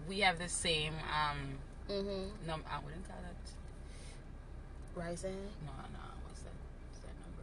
we 0.09 0.21
have 0.21 0.38
the 0.38 0.49
same 0.49 0.94
um 1.12 1.59
Mhm. 1.88 2.30
num 2.47 2.64
I 2.71 2.78
wouldn't 2.80 3.06
call 3.06 3.18
that 3.23 3.35
Rising. 4.97 5.50
no 5.66 5.73
no 5.92 5.99
what's 6.25 6.40
that 6.42 6.52
what's 6.88 7.00
that 7.00 7.14
number? 7.21 7.42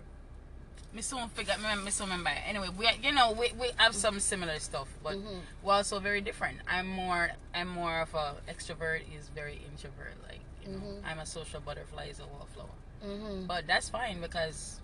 Me 0.93 1.01
soon 1.01 1.27
figure 1.29 1.55
me, 1.57 1.83
me 1.83 1.91
soon 1.91 2.07
remember. 2.09 2.29
Anyway, 2.45 2.69
we 2.77 2.89
you 3.03 3.11
know 3.11 3.31
we, 3.33 3.51
we 3.59 3.69
have 3.77 3.93
some 3.93 4.19
similar 4.19 4.57
stuff, 4.59 4.87
but 5.03 5.15
Mhm. 5.15 5.41
we're 5.63 5.73
also 5.73 5.99
very 5.99 6.21
different. 6.21 6.59
I'm 6.67 6.87
more 6.87 7.31
I'm 7.53 7.67
more 7.67 7.99
of 8.01 8.13
a 8.15 8.35
extrovert. 8.47 9.01
He's 9.01 9.27
very 9.29 9.61
introvert. 9.69 10.15
Like 10.27 10.39
you 10.63 10.69
know, 10.71 10.77
Mhm. 10.79 11.01
I'm 11.05 11.19
a 11.19 11.25
social 11.25 11.59
butterfly. 11.59 12.07
He's 12.07 12.19
a 12.19 12.25
wallflower. 12.27 12.69
Mhm. 13.03 13.47
But 13.47 13.67
that's 13.67 13.89
fine 13.89 14.21
because 14.21 14.79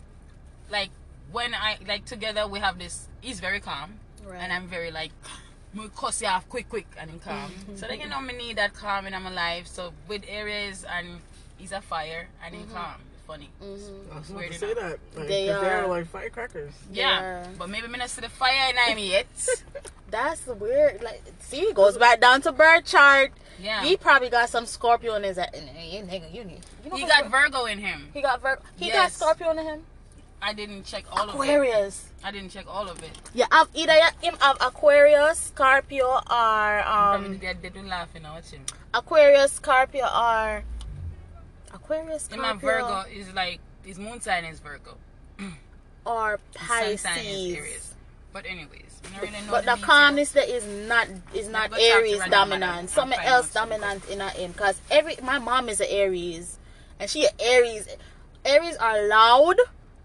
like 0.70 0.89
when 1.32 1.53
I 1.53 1.77
like 1.88 2.06
together 2.06 2.48
we 2.48 2.60
have 2.60 2.77
this. 2.79 3.08
He's 3.22 3.39
very 3.39 3.60
calm. 3.60 4.00
Right. 4.24 4.41
and 4.41 4.51
I'm 4.51 4.67
very 4.67 4.91
like, 4.91 5.12
me 5.74 5.90
cuss 5.96 6.22
you 6.22 6.28
off 6.28 6.48
quick, 6.50 6.70
quick, 6.70 6.88
and 7.00 7.12
I'm 7.12 7.20
calm. 7.20 7.52
so 7.76 7.88
then 7.88 8.00
you 8.00 8.08
know 8.08 8.22
me 8.22 8.34
need 8.34 8.58
that 8.58 8.74
calm 8.74 9.06
in 9.06 9.14
my 9.22 9.30
life. 9.30 9.68
So 9.68 9.94
with 10.08 10.24
Aries 10.28 10.84
and 10.90 11.20
he's 11.58 11.72
a 11.72 11.82
fire 11.82 12.28
and 12.44 12.56
he's 12.56 12.66
calm. 12.72 12.96
It's 13.16 13.26
funny. 13.28 13.50
I 13.62 13.64
Mhm. 13.66 13.72
was 14.16 14.30
about 14.30 14.40
Weird 14.40 14.52
to 14.54 14.60
say 14.60 14.74
that. 14.74 15.00
Like, 15.16 15.28
They 15.28 15.48
'cause 15.48 15.62
they're 15.62 15.84
are. 15.84 15.88
like 15.88 16.08
firecrackers. 16.08 16.74
Yeah, 16.92 17.20
Yeah. 17.20 17.48
but 17.58 17.70
maybe 17.70 17.88
me 17.88 17.98
not 18.00 18.10
see 18.10 18.22
the 18.22 18.30
fire 18.30 18.70
in 18.72 18.78
him 18.78 18.98
yet. 18.98 19.28
That's 20.10 20.46
weird. 20.48 21.04
Like, 21.04 21.22
see, 21.42 21.62
it 21.64 21.76
goes 21.76 21.98
back 21.98 22.22
down 22.22 22.42
to 22.44 22.52
birth 22.54 22.86
chart. 22.86 23.34
Yeah, 23.60 23.84
He 23.84 23.98
probably 23.98 24.30
got 24.30 24.50
some 24.50 24.66
Scorpio 24.66 25.16
in 25.16 25.24
his. 25.24 25.38
You 25.38 26.04
nigga, 26.04 26.32
you 26.34 26.44
need. 26.46 26.62
You 26.86 26.92
know 26.92 26.96
he 26.96 27.06
got 27.08 27.26
Virgo 27.30 27.66
in 27.66 27.80
him. 27.80 28.10
He 28.14 28.22
got 28.22 28.42
Virgo. 28.42 28.62
He 28.78 28.88
got 28.88 28.94
Yes. 28.94 29.16
Scorpio 29.18 29.50
in 29.52 29.58
him. 29.58 29.86
I 30.42 30.54
didn't 30.54 30.84
check 30.86 31.04
all 31.12 31.24
of. 31.24 31.30
Aquarius. 31.30 32.06
I 32.24 32.32
didn't 32.32 32.50
check 32.50 32.66
all 32.68 32.90
of 32.90 33.02
it. 33.04 33.12
Yeah, 33.34 33.46
have 33.52 33.70
either 33.74 33.94
you- 33.94 34.30
him 34.30 34.36
have 34.42 34.58
Aquarius, 34.60 35.38
Scorpio, 35.40 36.06
or 36.08 36.22
Probably 36.26 37.28
um 37.28 37.40
they, 37.40 37.54
they 37.54 37.70
do 37.70 37.82
laughing 37.84 38.26
at 38.26 38.46
him. 38.46 38.64
Aquarius, 38.94 39.54
Scorpio, 39.54 40.06
or 40.06 40.64
Aquarius, 41.74 42.28
Him 42.28 42.44
and 42.44 42.60
Scorpio, 42.60 42.86
Virgo 42.88 43.04
is 43.12 43.34
like 43.34 43.60
his 43.84 44.00
moon 44.00 44.20
sign 44.22 44.46
is 44.46 44.60
Virgo. 44.60 44.98
or 46.06 46.40
His 46.58 46.68
sun 46.68 46.78
Pisces. 46.80 47.02
sign 47.02 47.26
is 47.26 47.58
Aries. 47.58 47.94
But 48.34 48.46
anyways, 48.46 49.02
really 49.22 49.34
But 49.50 49.66
the 49.66 49.72
details. 49.72 49.86
calmness 49.86 50.32
there 50.32 50.50
is 50.50 50.66
not 50.88 51.08
is 51.34 51.48
not 51.50 51.70
go 51.70 51.76
talk 51.78 51.86
to 51.86 51.92
Aries 51.92 52.22
dominant. 52.30 52.90
Something 52.90 53.20
else 53.20 53.54
dominant 53.54 54.08
in 54.10 54.20
her 54.20 54.30
him. 54.30 54.54
Cause 54.54 54.80
every 54.92 55.16
my 55.24 55.40
mom 55.40 55.70
is 55.70 55.80
an 55.80 55.88
Aries, 55.90 56.58
and 57.00 57.10
she 57.10 57.26
a 57.26 57.30
Aries. 57.40 57.88
Aries 58.46 58.76
are 58.78 59.08
loud 59.08 59.58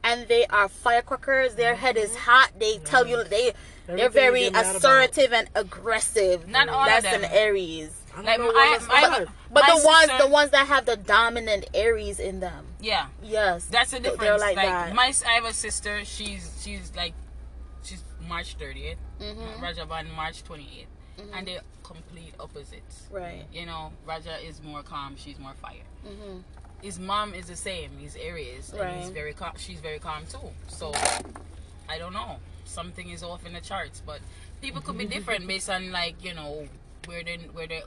and 0.04 0.26
they 0.28 0.46
are 0.46 0.68
firecrackers. 0.68 1.54
Their 1.54 1.74
head 1.74 1.96
is 1.96 2.14
hot. 2.16 2.50
They 2.58 2.78
tell 2.78 3.06
you 3.06 3.22
they 3.24 3.52
they're 3.86 4.08
very 4.08 4.44
you 4.44 4.50
get 4.50 4.64
mad 4.64 4.76
about. 4.76 4.76
assertive 4.76 5.32
and 5.32 5.48
aggressive. 5.54 6.48
Not 6.48 6.68
all 6.68 6.80
of 6.82 6.86
That's 6.86 7.04
them. 7.04 7.24
an 7.24 7.30
Aries. 7.32 7.98
Like, 8.22 8.38
know 8.38 8.50
I, 8.54 8.78
I. 8.90 9.26
But 9.50 9.62
My 9.66 9.74
the 9.80 9.86
ones 9.86 10.10
the 10.20 10.28
ones 10.28 10.50
that 10.50 10.66
have 10.66 10.84
the 10.86 10.96
dominant 10.96 11.66
Aries 11.74 12.20
in 12.20 12.40
them. 12.40 12.66
Yeah, 12.80 13.06
Yes. 13.22 13.64
That's 13.66 13.90
the 13.92 14.00
They're 14.00 14.12
difference. 14.12 14.40
like 14.40 14.56
Like, 14.56 14.66
that. 14.66 14.94
my, 14.94 15.12
I 15.26 15.32
have 15.32 15.44
a 15.44 15.52
sister. 15.54 16.04
She's 16.04 16.60
she's 16.62 16.92
like, 16.94 17.14
she's 17.82 18.04
March 18.28 18.56
30th. 18.58 18.96
Mhm. 19.20 19.60
Raja 19.62 19.86
March 20.14 20.44
28th, 20.44 20.86
and 21.32 21.46
they're 21.46 21.60
complete 21.82 22.34
opposites. 22.40 23.04
Right. 23.10 23.44
You 23.52 23.66
know, 23.66 23.92
Raja 24.06 24.36
is 24.44 24.62
more 24.62 24.82
calm. 24.82 25.16
She's 25.16 25.38
more 25.38 25.54
fire. 25.54 25.86
hmm 26.06 26.38
His 26.82 26.98
mom 26.98 27.32
is 27.32 27.46
the 27.46 27.54
same. 27.56 27.90
He's 27.98 28.16
Aries, 28.16 28.72
and 28.72 29.00
he's 29.00 29.10
very 29.10 29.32
calm. 29.32 29.52
She's 29.56 29.78
very 29.80 30.00
calm 30.00 30.24
too. 30.28 30.50
So 30.68 30.92
I 31.88 31.98
don't 31.98 32.12
know. 32.12 32.38
Something 32.64 33.10
is 33.10 33.22
off 33.22 33.46
in 33.46 33.52
the 33.52 33.60
charts, 33.60 34.02
but 34.04 34.20
people 34.60 34.80
could 34.82 34.98
be 34.98 35.06
different 35.06 35.46
based 35.46 35.70
on 35.70 35.92
like 35.92 36.24
you 36.24 36.34
know 36.34 36.66
where 37.06 37.22
they 37.22 37.36
where 37.52 37.68
they. 37.68 37.82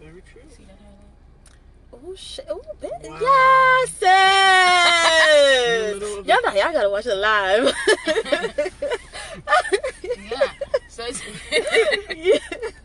Very 0.00 0.22
true. 0.32 0.42
See 0.48 0.64
that 0.64 0.78
highlight? 0.78 0.98
Oh 1.92 2.14
shit! 2.14 2.46
Oh, 2.50 2.60
bitch. 2.80 3.08
Wow. 3.08 3.18
Yes, 3.20 3.90
sis. 3.90 4.08
In 5.68 5.98
the 5.98 6.06
middle 6.06 6.18
of 6.20 6.26
y'all 6.26 6.42
know 6.42 6.52
y'all 6.52 6.72
gotta 6.72 6.90
watch 6.90 7.06
it 7.06 7.14
live. 7.14 7.74
Yeah. 10.30 10.52
So 10.88 11.04
it's. 11.06 11.22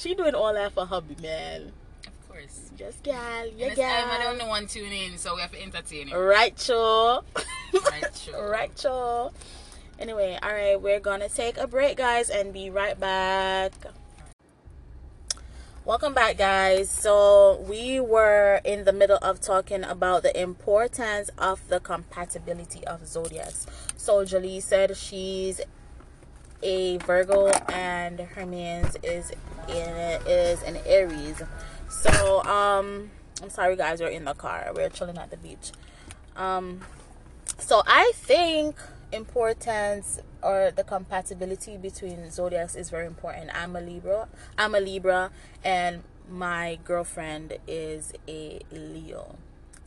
she 0.00 0.14
doing 0.14 0.34
all 0.34 0.54
that 0.54 0.72
for 0.72 0.86
hubby, 0.86 1.14
man. 1.22 1.72
of 2.06 2.28
course. 2.28 2.70
Just 2.76 3.02
gal, 3.02 3.46
yeah, 3.48 3.66
it's 3.66 3.78
I'm 3.78 4.08
the 4.08 4.24
gal. 4.24 4.32
only 4.32 4.44
one 4.46 4.66
tuning 4.66 5.12
in, 5.12 5.18
so 5.18 5.34
we 5.34 5.42
have 5.42 5.52
to 5.52 5.62
entertain 5.62 6.08
him. 6.08 6.18
Right, 6.18 6.58
sure. 6.58 7.22
Right, 7.74 8.04
sure. 8.14 8.50
right, 8.50 8.70
sure. 8.78 9.30
Anyway, 9.98 10.38
all 10.42 10.52
right, 10.52 10.80
we're 10.80 11.00
gonna 11.00 11.28
take 11.28 11.58
a 11.58 11.66
break, 11.66 11.98
guys, 11.98 12.30
and 12.30 12.54
be 12.54 12.70
right 12.70 12.98
back. 12.98 13.72
Welcome 15.84 16.14
back, 16.14 16.38
guys. 16.38 16.88
So, 16.88 17.64
we 17.68 18.00
were 18.00 18.60
in 18.64 18.84
the 18.84 18.92
middle 18.92 19.18
of 19.22 19.40
talking 19.40 19.82
about 19.84 20.22
the 20.22 20.40
importance 20.40 21.30
of 21.36 21.66
the 21.68 21.80
compatibility 21.80 22.86
of 22.86 23.06
zodiacs. 23.06 23.66
So, 23.96 24.24
Jolie 24.24 24.60
said 24.60 24.96
she's 24.96 25.60
a 26.62 26.98
Virgo 26.98 27.48
and 27.48 28.18
Hermines 28.18 28.96
is 29.02 29.30
in 29.68 30.20
is 30.26 30.62
an 30.62 30.78
Aries. 30.86 31.42
So, 31.88 32.42
um, 32.44 33.10
I'm 33.42 33.50
sorry, 33.50 33.76
guys, 33.76 34.00
we're 34.00 34.08
in 34.08 34.24
the 34.24 34.34
car. 34.34 34.70
We're 34.74 34.88
chilling 34.90 35.18
at 35.18 35.30
the 35.30 35.36
beach. 35.36 35.72
Um, 36.36 36.80
so 37.58 37.82
I 37.86 38.12
think 38.14 38.76
importance 39.12 40.20
or 40.42 40.70
the 40.74 40.84
compatibility 40.84 41.76
between 41.76 42.30
zodiacs 42.30 42.74
is 42.74 42.90
very 42.90 43.06
important. 43.06 43.50
I'm 43.54 43.76
a 43.76 43.80
Libra. 43.80 44.28
I'm 44.56 44.74
a 44.74 44.80
Libra 44.80 45.30
and 45.64 46.02
my 46.28 46.78
girlfriend 46.84 47.58
is 47.66 48.12
a 48.28 48.60
Leo. 48.70 49.36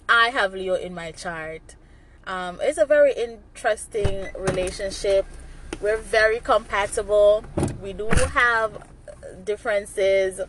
I 0.10 0.30
have 0.30 0.54
Leo 0.54 0.76
in 0.76 0.94
my 0.94 1.12
chart. 1.12 1.76
Um, 2.26 2.60
it's 2.62 2.78
a 2.78 2.86
very 2.86 3.14
interesting 3.14 4.28
relationship. 4.38 5.26
We're 5.84 5.98
very 5.98 6.40
compatible. 6.40 7.44
We 7.82 7.92
do 7.92 8.08
have 8.08 8.88
differences. 9.44 10.40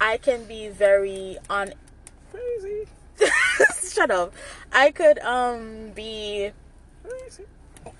I 0.00 0.16
can 0.16 0.44
be 0.44 0.68
very 0.68 1.36
on 1.50 1.74
Crazy. 2.32 2.86
shut 3.90 4.10
up. 4.10 4.32
I 4.72 4.90
could 4.90 5.18
um 5.18 5.90
be 5.94 6.52
Crazy. 7.06 7.44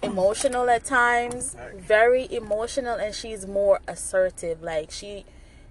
emotional 0.02 0.70
at 0.70 0.84
times, 0.84 1.54
very 1.76 2.26
emotional 2.32 2.94
and 2.94 3.14
she's 3.14 3.46
more 3.46 3.80
assertive. 3.86 4.62
Like 4.62 4.90
she 4.90 5.26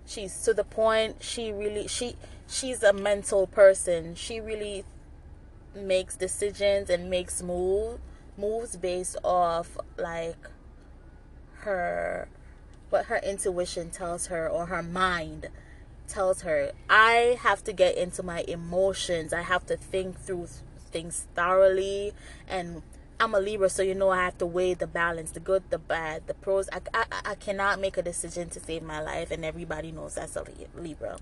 she's 0.05 0.39
to 0.43 0.53
the 0.53 0.63
point. 0.63 1.23
She 1.23 1.51
really 1.51 1.87
she 1.87 2.17
she's 2.47 2.83
a 2.83 2.93
mental 2.93 3.47
person. 3.47 4.13
She 4.13 4.39
really 4.39 4.85
makes 5.73 6.15
decisions 6.15 6.87
and 6.87 7.09
makes 7.09 7.41
move 7.41 7.99
moves 8.37 8.77
based 8.77 9.17
off 9.23 9.75
like 9.97 10.37
her 11.61 12.27
what 12.89 13.05
her 13.05 13.19
intuition 13.23 13.89
tells 13.91 14.27
her 14.27 14.47
or 14.47 14.67
her 14.67 14.81
mind 14.81 15.47
tells 16.07 16.41
her. 16.41 16.71
I 16.89 17.37
have 17.41 17.63
to 17.65 17.73
get 17.73 17.95
into 17.97 18.23
my 18.23 18.43
emotions. 18.47 19.31
I 19.31 19.41
have 19.43 19.65
to 19.67 19.77
think 19.77 20.19
through 20.19 20.47
things 20.91 21.27
thoroughly. 21.35 22.13
And 22.47 22.81
i'm 23.21 23.35
a 23.35 23.39
libra 23.39 23.69
so 23.69 23.81
you 23.81 23.93
know 23.93 24.11
i 24.11 24.23
have 24.23 24.37
to 24.37 24.45
weigh 24.45 24.73
the 24.73 24.87
balance 24.87 25.31
the 25.31 25.41
good 25.41 25.61
the 25.71 25.77
bad 25.77 26.25
the 26.27 26.33
pros. 26.33 26.69
I, 26.71 26.79
I, 26.93 27.05
I 27.25 27.35
cannot 27.35 27.81
make 27.81 27.97
a 27.97 28.01
decision 28.01 28.49
to 28.51 28.61
save 28.61 28.81
my 28.81 29.01
life 29.01 29.29
and 29.29 29.43
everybody 29.43 29.91
knows 29.91 30.15
that's 30.15 30.37
a 30.37 30.45
libra. 30.75 31.17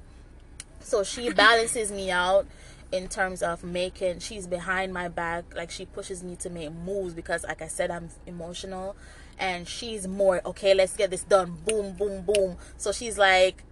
So 0.79 1.03
she 1.03 1.29
balances 1.46 1.91
me 1.91 2.12
out 2.12 2.46
in 2.91 3.08
terms 3.08 3.41
of 3.41 3.63
making 3.63 4.20
she's 4.20 4.48
behind 4.48 4.94
my 4.94 5.08
back. 5.08 5.44
Like 5.56 5.72
she 5.72 5.86
pushes 5.86 6.24
me 6.24 6.36
to 6.38 6.50
make 6.50 6.72
moves 6.72 7.13
because 7.13 7.44
like 7.44 7.62
i 7.62 7.67
said 7.67 7.91
i'm 7.91 8.10
emotional 8.25 8.96
and 9.39 9.67
she's 9.67 10.08
more 10.08 10.41
okay 10.46 10.74
let's 10.74 10.96
get 10.96 11.12
this 11.12 11.24
done. 11.24 11.58
Boom 11.65 11.94
boom 11.94 12.24
boom. 12.24 12.58
So 12.77 12.91
she's 12.91 13.17
like 13.17 13.63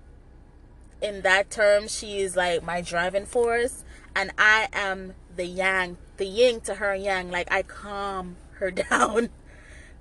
in 1.02 1.22
that 1.22 1.50
term 1.50 1.88
she's 1.88 2.36
like 2.36 2.64
my 2.64 2.82
driving 2.82 3.26
force. 3.26 3.84
And 4.16 4.32
i 4.38 4.68
am 4.72 5.14
the 5.36 5.46
yang 5.46 5.98
the 6.18 6.26
yin 6.26 6.62
to 6.62 6.76
her 6.76 6.96
yang. 6.96 7.32
Like 7.32 7.52
i 7.52 7.62
calm 7.62 8.38
her 8.54 8.72
down. 8.90 9.30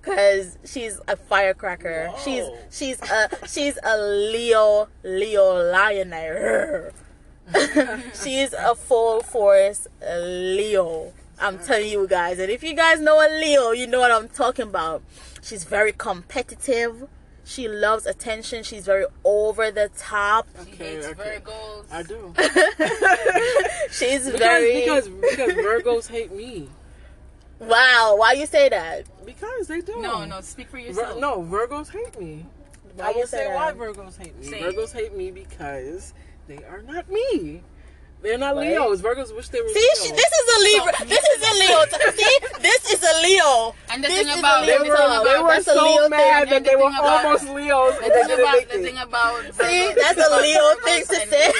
Because 0.00 0.58
she's 0.66 1.00
a 1.08 1.16
firecracker. 1.16 2.12
She's 2.22 2.44
Whoa. 2.44 2.58
she's 2.70 3.00
a 3.00 3.48
she's 3.48 3.78
a 3.82 3.96
leo 3.98 4.88
leo 5.02 5.70
lioness 5.72 6.92
she's 8.22 8.52
a 8.54 8.74
full 8.74 9.20
force 9.20 9.86
leo 10.02 11.12
i'm 11.40 11.58
telling 11.58 11.88
you 11.90 12.06
guys 12.06 12.38
and 12.38 12.50
if 12.50 12.62
you 12.62 12.74
guys 12.74 13.00
know 13.00 13.16
a 13.20 13.28
leo 13.40 13.70
you 13.72 13.86
know 13.86 14.00
what 14.00 14.10
i'm 14.10 14.28
talking 14.28 14.64
about 14.68 15.02
she's 15.42 15.64
very 15.64 15.92
competitive 15.92 17.08
she 17.44 17.68
loves 17.68 18.06
attention 18.06 18.62
she's 18.62 18.86
very 18.86 19.04
over 19.24 19.70
the 19.70 19.90
top 19.98 20.46
She 20.64 20.72
Okay, 20.72 20.94
hates 20.94 21.06
okay. 21.08 21.40
Virgos. 21.44 21.84
I 21.92 22.02
do. 22.02 22.32
she's 23.90 24.24
Because, 24.24 24.38
very 24.38 24.80
because 24.80 25.08
because 25.08 25.52
Virgos 25.52 26.08
hate 26.08 26.32
me. 26.32 26.68
wow 27.60 28.14
why 28.16 28.32
you 28.32 28.46
say 28.46 28.68
that 28.70 29.04
Because 29.26 29.66
they 29.68 29.80
do. 29.80 30.00
No, 30.00 30.24
no, 30.24 30.40
speak 30.40 30.68
for 30.68 30.78
Vir- 30.78 30.84
yourself. 30.86 31.20
no, 31.20 31.42
Virgos 31.42 31.90
hate 31.90 32.18
me. 32.18 32.46
Why 32.96 33.06
I 33.06 33.10
you 33.10 33.16
will 33.18 33.26
say 33.26 33.38
say 33.38 33.48
that? 33.48 33.56
why 33.56 33.72
Virgos 33.86 34.16
hate 34.18 34.38
me. 34.38 34.46
Say. 34.46 34.60
Virgos 34.62 34.92
hate 34.92 35.14
me 35.16 35.30
because 35.30 36.14
they 36.46 36.58
are 36.64 36.82
not 36.82 37.10
me. 37.10 37.62
They're 38.24 38.38
not 38.38 38.56
Right. 38.56 38.70
Leos. 38.70 39.02
Virgos 39.02 39.36
wish 39.36 39.48
they 39.48 39.60
were 39.60 39.68
See, 39.68 39.78
Leos. 39.80 40.02
she, 40.02 40.10
this 40.12 40.32
is 40.40 40.46
a 40.56 40.58
Libra. 40.64 40.92
This 41.06 41.24
is 41.36 41.40
a 41.44 41.54
Leo. 41.60 41.84
See, 42.16 42.38
this 42.62 42.90
is 42.94 43.02
a 43.04 43.14
Leo. 43.22 43.74
And 43.90 44.02
the 44.02 44.08
this 44.08 44.16
thing 44.24 44.28
is 44.32 44.38
about- 44.38 44.62
a 44.62 44.66
they 44.66 44.78
Leo. 44.78 44.88
were, 44.88 44.94
about- 44.94 45.24
they 45.24 45.38
were 45.42 45.48
that's 45.50 45.68
a 45.68 45.74
so 45.74 45.84
Leo 45.84 46.08
mad 46.08 46.18
thing. 46.18 46.48
that 46.48 46.56
And 46.56 46.64
the 46.64 46.70
they 46.70 46.76
were 46.76 46.88
about- 46.88 47.24
almost 47.26 47.44
Leos 47.50 47.94
The 47.98 48.04
and 48.04 48.12
they 48.12 48.22
thing 48.24 48.40
about 48.40 48.68
the 48.72 48.78
thing 48.80 48.96
about 48.96 49.42
See, 49.60 49.92
that's 49.92 50.20
a 50.26 50.40
Leo 50.40 50.74
thing 50.88 51.04
to 51.04 51.20
and 51.20 51.30
say. 51.30 51.52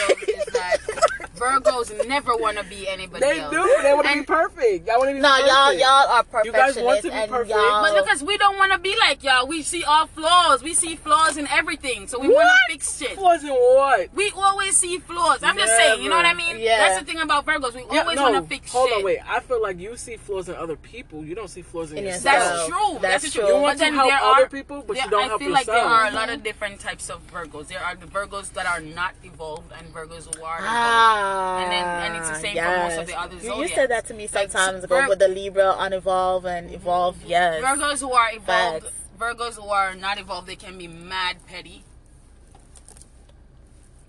Leos 1.41 1.91
is 1.91 1.99
that 1.99 2.05
Virgos 2.05 2.09
never 2.09 2.37
want 2.37 2.59
to 2.59 2.65
be 2.65 2.89
anybody 2.89 3.21
They 3.25 3.41
else. 3.41 3.53
do. 3.53 3.79
They 3.83 3.93
want 3.95 4.07
to 4.09 4.15
be 4.15 4.23
perfect. 4.23 4.87
Y'all 4.87 4.99
want 4.99 5.11
to 5.11 5.15
be 5.15 5.21
No, 5.21 5.29
perfect. 5.31 5.49
y'all, 5.49 5.73
y'all 5.75 6.09
are 6.35 6.45
You 6.45 6.53
guys 6.53 6.77
want 6.77 7.03
to 7.03 7.11
be 7.11 7.27
perfect. 7.29 7.51
But 7.51 8.05
because 8.05 8.23
we 8.23 8.37
don't 8.39 8.57
want 8.57 8.73
to 8.73 8.79
be 8.79 8.95
like 8.99 9.23
y'all, 9.23 9.47
we 9.47 9.63
see 9.63 9.85
all 9.85 10.07
flaws. 10.07 10.63
We 10.63 10.75
see 10.75 10.97
flaws 10.97 11.37
in 11.37 11.47
everything, 11.49 12.07
so 12.07 12.19
we 12.19 12.29
want 12.29 12.49
to 12.69 12.73
fix 12.73 12.99
shit. 12.99 13.13
Flaws 13.17 13.43
in 13.45 13.51
what? 13.51 14.15
We 14.15 14.31
always 14.37 14.77
see 14.77 14.99
flaws. 14.99 15.43
I'm 15.43 15.57
just 15.57 15.75
saying, 15.77 16.03
you 16.03 16.09
know 16.11 16.17
what 16.17 16.27
I 16.27 16.35
mean? 16.35 16.59
Yeah. 16.59 16.79
That's 16.79 17.01
the 17.01 17.05
thing 17.05 17.21
about 17.21 17.47
Virgos. 17.47 17.75
We 17.75 17.85
Yeah, 17.91 18.03
always 18.03 18.17
no, 18.17 18.31
want 18.31 18.37
to 18.49 18.49
fix 18.55 18.71
hold 18.73 18.89
shit. 18.89 18.99
on, 18.99 19.05
wait. 19.05 19.19
I 19.29 19.41
feel 19.41 19.61
like 19.63 19.79
you 19.79 19.97
see 19.97 20.17
flaws 20.17 20.49
in 20.49 20.55
other 20.55 20.77
people. 20.77 21.25
You 21.25 21.35
don't 21.35 21.49
see 21.49 21.63
flaws 21.63 21.93
in, 21.93 21.99
In 21.99 22.05
yourself. 22.05 22.23
That's 22.25 22.67
true. 22.69 22.99
That's 23.01 23.23
That's, 23.25 23.35
true. 23.35 23.43
true. 23.45 23.55
You 23.57 23.61
want 23.63 23.79
but 23.79 23.87
to 23.87 23.93
help 23.93 24.13
other 24.13 24.45
are, 24.45 24.49
people, 24.49 24.85
but 24.87 24.97
you 24.97 25.11
don't 25.11 25.25
I 25.25 25.27
help 25.27 25.41
yourself. 25.41 25.61
I 25.61 25.65
feel 25.65 25.75
like 25.75 25.83
there 25.85 25.85
are 25.85 26.07
a 26.07 26.11
lot 26.13 26.31
of 26.31 26.43
different 26.43 26.81
types 26.81 27.11
of 27.11 27.27
Virgos. 27.31 27.69
There 27.69 27.81
are 27.83 27.95
the 27.95 28.07
Virgos 28.07 28.53
that 28.55 28.67
are 28.67 28.81
not 28.81 29.15
evolved 29.25 29.73
and 29.79 29.93
Virgos 29.95 30.35
who 30.35 30.43
are 30.43 30.59
evolved. 30.59 31.24
Ah, 31.27 31.63
And 31.63 31.73
then- 31.73 31.85
and 32.05 32.17
it's 32.19 32.29
the 32.31 32.35
same 32.45 32.57
for 32.57 32.77
most 32.85 32.99
of 32.99 33.07
the 33.07 33.19
other 33.19 33.37
You- 33.37 33.63
You 33.63 33.69
said 33.69 33.91
that 33.91 34.07
to 34.09 34.15
me 34.15 34.25
Like, 34.25 34.51
sometimes 34.51 34.85
Vir- 34.85 34.99
ago 35.01 35.09
with 35.09 35.19
the 35.19 35.29
Libra, 35.29 35.75
unevolved 35.79 36.47
and 36.47 36.73
evolved. 36.73 37.25
Yes. 37.25 37.63
Virgos 37.65 38.01
who 38.01 38.13
are 38.13 38.31
evolved, 38.33 38.85
Facts. 38.85 38.97
Virgos 39.19 39.55
who 39.55 39.69
are 39.69 39.95
not 39.95 40.19
evolved, 40.19 40.47
they 40.49 40.57
can 40.57 40.77
be 40.79 40.89
mad 40.89 41.37
petty. 41.47 41.85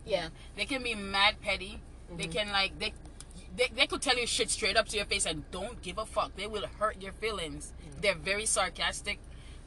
Yeah, 0.05 0.29
they 0.55 0.65
can 0.65 0.83
be 0.83 0.93
mad 0.95 1.41
petty. 1.41 1.79
They 2.15 2.27
can 2.27 2.51
like 2.51 2.77
they, 2.79 2.93
they 3.57 3.69
they 3.75 3.87
could 3.87 4.01
tell 4.01 4.17
you 4.17 4.27
shit 4.27 4.49
straight 4.51 4.77
up 4.77 4.87
to 4.89 4.97
your 4.97 5.05
face 5.05 5.25
and 5.25 5.49
don't 5.51 5.81
give 5.81 5.97
a 5.97 6.05
fuck. 6.05 6.35
They 6.35 6.47
will 6.47 6.67
hurt 6.79 7.01
your 7.01 7.13
feelings. 7.13 7.73
They're 7.99 8.13
very 8.15 8.45
sarcastic. 8.45 9.19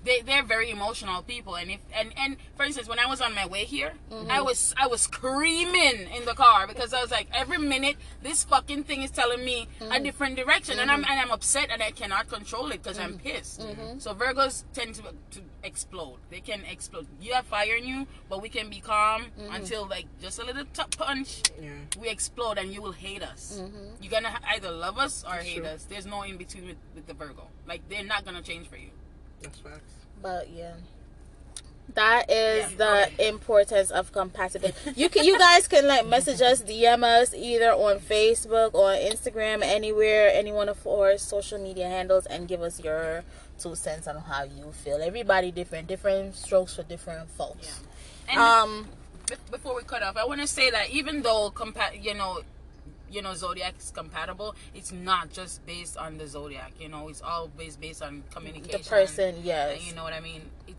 They 0.04 0.20
they're 0.20 0.44
very 0.44 0.70
emotional 0.70 1.22
people. 1.22 1.56
And 1.56 1.70
if 1.70 1.80
and 1.94 2.12
and 2.16 2.36
for 2.56 2.64
instance, 2.64 2.88
when 2.88 2.98
I 2.98 3.06
was 3.06 3.20
on 3.20 3.34
my 3.34 3.46
way 3.46 3.64
here, 3.64 3.92
mm-hmm. 4.10 4.30
I 4.30 4.40
was 4.40 4.74
I 4.76 4.86
was 4.86 5.02
screaming 5.02 6.08
in 6.14 6.24
the 6.24 6.34
car 6.34 6.66
because 6.66 6.92
I 6.92 7.00
was 7.00 7.10
like, 7.10 7.28
every 7.32 7.58
minute 7.58 7.96
this 8.22 8.44
fucking 8.44 8.84
thing 8.84 9.02
is 9.02 9.10
telling 9.10 9.44
me 9.44 9.68
a 9.80 9.84
mm-hmm. 9.84 10.02
different 10.04 10.36
direction, 10.36 10.78
and 10.78 10.90
I'm 10.90 11.02
mm-hmm. 11.02 11.10
and 11.10 11.20
I'm 11.20 11.30
upset 11.30 11.68
and 11.70 11.82
I 11.82 11.90
cannot 11.90 12.28
control 12.28 12.70
it 12.70 12.82
because 12.82 12.98
I'm 12.98 13.18
pissed. 13.18 13.62
So 13.98 14.14
Virgos 14.14 14.64
tend 14.72 14.94
to 14.96 15.02
to 15.02 15.40
explode. 15.62 16.18
They 16.30 16.40
can 16.40 16.62
explode. 16.64 17.06
You 17.20 17.34
have 17.34 17.46
fire 17.46 17.74
in 17.74 17.86
you, 17.86 18.06
but 18.28 18.42
we 18.42 18.48
can 18.48 18.70
be 18.70 18.80
calm 18.80 19.26
until 19.50 19.86
like 19.86 20.06
just 20.20 20.38
a 20.38 20.44
little 20.44 20.64
t- 20.64 20.82
punch 20.96 21.42
Yeah. 21.60 21.70
we 22.00 22.08
explode 22.08 22.58
and 22.58 22.72
you 22.72 22.82
will 22.82 22.92
hate 22.92 23.22
us. 23.22 23.60
You're 24.00 24.10
gonna 24.10 24.38
either 24.54 24.70
love 24.70 24.98
us 24.98 25.24
or 25.26 25.34
hate 25.34 25.58
True. 25.58 25.66
us. 25.66 25.84
There's 25.84 26.06
no 26.06 26.22
in 26.22 26.36
between 26.36 26.66
with, 26.66 26.76
with 26.94 27.06
the 27.06 27.14
Virgo. 27.14 27.48
Like 27.66 27.88
they're 27.88 28.04
not 28.04 28.24
gonna 28.24 28.42
change 28.42 28.68
for 28.68 28.76
you. 28.76 28.90
That's 29.42 29.58
facts. 29.58 29.92
But 30.22 30.50
yeah. 30.50 30.72
That 31.94 32.30
is 32.30 32.70
Yeah, 32.72 32.76
the 32.76 33.06
okay. 33.06 33.28
importance 33.28 33.90
of 33.90 34.12
compatibility. 34.12 34.76
You 34.94 35.08
can, 35.08 35.24
you 35.24 35.38
guys 35.38 35.66
can 35.66 35.86
like 35.88 36.06
message 36.06 36.40
us, 36.42 36.62
DM 36.62 37.02
us 37.02 37.32
either 37.34 37.70
on 37.72 37.98
Facebook 37.98 38.74
or 38.74 38.90
Instagram, 38.90 39.62
anywhere, 39.62 40.30
any 40.32 40.52
one 40.52 40.68
of 40.68 40.86
our 40.86 41.16
social 41.16 41.58
media 41.58 41.88
handles, 41.88 42.26
and 42.26 42.46
give 42.46 42.60
us 42.62 42.78
your 42.84 43.24
two 43.58 43.74
cents 43.74 44.06
on 44.06 44.16
how 44.16 44.42
you 44.44 44.70
feel. 44.72 45.00
Everybody 45.02 45.50
different, 45.50 45.88
different 45.88 46.36
strokes 46.36 46.76
for 46.76 46.82
different 46.82 47.30
folks. 47.30 47.80
And 48.28 48.38
Um, 48.38 48.88
be- 49.26 49.36
before 49.50 49.74
we 49.74 49.82
cut 49.82 50.02
off, 50.02 50.16
I 50.18 50.26
want 50.26 50.42
to 50.42 50.46
say 50.46 50.70
that 50.70 50.90
even 50.90 51.22
though 51.22 51.50
compa- 51.50 52.00
you 52.00 52.12
know, 52.14 52.42
you 53.10 53.22
know, 53.22 53.34
zodiac 53.34 53.74
is 53.78 53.90
compatible, 53.90 54.54
it's 54.74 54.92
not 54.92 55.30
just 55.30 55.64
based 55.66 55.96
on 55.96 56.18
the 56.18 56.26
zodiac. 56.26 56.72
You 56.78 56.88
know, 56.88 57.08
it's 57.08 57.22
always 57.22 57.76
based 57.76 58.02
on 58.02 58.24
communication. 58.30 58.82
the 58.82 58.88
person, 58.88 59.36
yes. 59.42 59.86
you 59.86 59.94
know 59.94 60.02
what 60.02 60.12
I 60.12 60.20
mean. 60.20 60.42
It, 60.66 60.76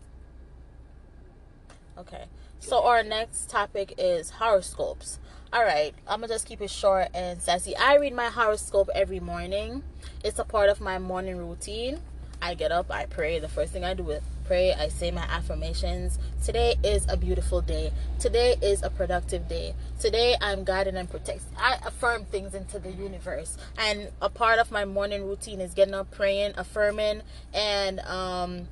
Okay. 2.00 2.24
So 2.60 2.84
our 2.84 3.02
next 3.02 3.50
topic 3.50 3.94
is 3.98 4.30
horoscopes. 4.30 5.18
All 5.52 5.62
right, 5.62 5.94
I'm 6.06 6.20
gonna 6.20 6.32
just 6.32 6.46
keep 6.46 6.62
it 6.62 6.70
short 6.70 7.08
and 7.12 7.42
sassy. 7.42 7.76
I 7.76 7.96
read 7.96 8.14
my 8.14 8.26
horoscope 8.26 8.88
every 8.94 9.20
morning. 9.20 9.82
It's 10.24 10.38
a 10.38 10.44
part 10.44 10.70
of 10.70 10.80
my 10.80 10.98
morning 10.98 11.36
routine. 11.36 12.00
I 12.40 12.54
get 12.54 12.72
up, 12.72 12.90
I 12.90 13.04
pray. 13.06 13.38
The 13.38 13.48
first 13.48 13.72
thing 13.72 13.84
I 13.84 13.92
do 13.94 14.08
is 14.10 14.22
pray, 14.50 14.72
I 14.72 14.88
say 14.88 15.12
my 15.12 15.22
affirmations. 15.30 16.18
Today 16.44 16.74
is 16.82 17.06
a 17.08 17.16
beautiful 17.16 17.60
day. 17.60 17.92
Today 18.18 18.56
is 18.60 18.82
a 18.82 18.90
productive 18.90 19.46
day. 19.46 19.76
Today 20.00 20.34
I'm 20.40 20.64
guided 20.64 20.96
and 20.96 21.08
protected. 21.08 21.46
I 21.56 21.78
affirm 21.86 22.24
things 22.24 22.52
into 22.52 22.80
the 22.80 22.90
universe. 22.90 23.56
And 23.78 24.08
a 24.20 24.28
part 24.28 24.58
of 24.58 24.72
my 24.72 24.84
morning 24.84 25.24
routine 25.24 25.60
is 25.60 25.72
getting 25.72 25.94
up, 25.94 26.10
praying, 26.10 26.54
affirming, 26.56 27.22
and 27.54 28.00
um, 28.00 28.66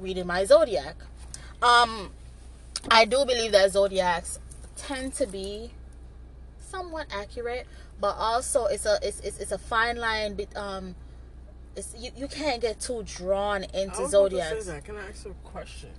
reading 0.00 0.26
my 0.26 0.44
zodiac. 0.46 0.96
Um, 1.62 2.10
I 2.90 3.04
do 3.04 3.24
believe 3.24 3.52
that 3.52 3.70
zodiacs 3.70 4.40
tend 4.76 5.14
to 5.14 5.28
be 5.28 5.70
somewhat 6.58 7.06
accurate, 7.08 7.68
but 8.00 8.16
also 8.18 8.64
it's 8.64 8.84
a 8.84 8.98
it's 9.00 9.20
it's, 9.20 9.38
it's 9.38 9.52
a 9.52 9.58
fine 9.58 9.96
line. 9.96 10.36
Um, 10.56 10.96
it's 11.80 11.94
you, 11.98 12.10
you 12.16 12.28
can't 12.28 12.60
get 12.60 12.80
too 12.80 13.02
drawn 13.04 13.64
into 13.64 14.00
was 14.02 14.14
about 14.14 14.30
to 14.30 14.52
zodiacs. 14.52 14.84
Can 14.84 14.96
I 14.96 15.08
ask 15.08 15.24
you 15.24 15.32
a 15.44 15.48
question? 15.48 15.90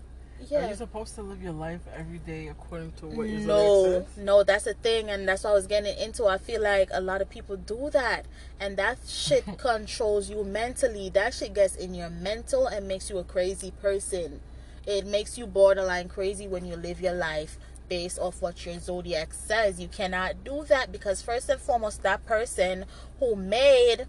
Are 0.56 0.68
you 0.68 0.76
supposed 0.76 1.14
to 1.16 1.22
live 1.22 1.42
your 1.42 1.52
life 1.54 1.82
every 1.96 2.18
day 2.18 2.48
according 2.48 2.94
to 2.94 3.06
what 3.06 3.30
your 3.30 3.42
No, 3.42 3.84
zodiac 3.84 4.08
says? 4.16 4.24
no, 4.26 4.44
that's 4.44 4.64
the 4.66 4.74
thing, 4.74 5.10
and 5.10 5.28
that's 5.28 5.44
what 5.44 5.52
I 5.52 5.54
was 5.54 5.68
getting 5.68 5.96
into. 5.98 6.26
I 6.26 6.40
feel 6.40 6.62
like 6.62 6.90
a 6.92 7.00
lot 7.00 7.22
of 7.22 7.30
people 7.30 7.58
do 7.58 7.90
that, 7.92 8.26
and 8.60 8.76
that 8.78 8.98
shit 9.08 9.46
controls 9.58 10.30
you 10.32 10.44
mentally. 10.44 11.10
That 11.10 11.36
shit 11.36 11.54
gets 11.54 11.76
in 11.76 11.94
your 11.94 12.10
mental 12.10 12.66
and 12.66 12.88
makes 12.88 13.10
you 13.10 13.20
a 13.20 13.24
crazy 13.24 13.72
person. 13.84 14.42
It 14.88 15.06
makes 15.06 15.38
you 15.38 15.46
borderline 15.46 16.10
crazy 16.10 16.48
when 16.48 16.66
you 16.66 16.76
live 16.76 17.00
your 17.00 17.14
life 17.14 17.60
based 17.88 18.18
off 18.18 18.42
what 18.42 18.66
your 18.66 18.80
zodiac 18.80 19.34
says. 19.34 19.80
You 19.80 19.90
cannot 19.90 20.44
do 20.44 20.64
that 20.70 20.92
because 20.92 21.22
first 21.22 21.50
and 21.50 21.62
foremost, 21.62 22.02
that 22.02 22.26
person 22.26 22.86
who 23.20 23.36
made 23.36 24.06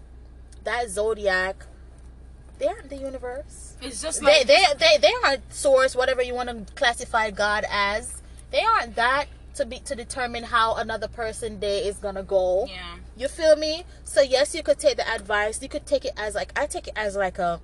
that 0.63 0.89
zodiac, 0.89 1.65
they 2.59 2.67
aren't 2.67 2.89
the 2.89 2.97
universe. 2.97 3.75
It's 3.81 4.01
just 4.01 4.21
they, 4.21 4.39
like 4.39 4.47
they 4.47 4.63
they 4.79 4.97
they 5.01 5.11
aren't 5.23 5.53
source 5.53 5.95
whatever 5.95 6.21
you 6.21 6.33
want 6.33 6.49
to 6.49 6.73
classify 6.73 7.31
god 7.31 7.65
as. 7.69 8.21
They 8.51 8.61
aren't 8.61 8.95
that 8.95 9.25
to 9.55 9.65
be 9.65 9.79
to 9.79 9.95
determine 9.95 10.43
how 10.43 10.75
another 10.75 11.07
person 11.07 11.59
day 11.59 11.85
is 11.87 11.97
gonna 11.97 12.23
go. 12.23 12.65
Yeah. 12.67 12.95
you 13.17 13.27
feel 13.27 13.55
me? 13.55 13.83
So 14.03 14.21
yes 14.21 14.55
you 14.55 14.63
could 14.63 14.79
take 14.79 14.97
the 14.97 15.07
advice. 15.09 15.61
You 15.61 15.69
could 15.69 15.85
take 15.85 16.05
it 16.05 16.13
as 16.17 16.35
like 16.35 16.57
i 16.57 16.65
take 16.65 16.87
it 16.87 16.93
as 16.95 17.15
like 17.15 17.39
a 17.39 17.59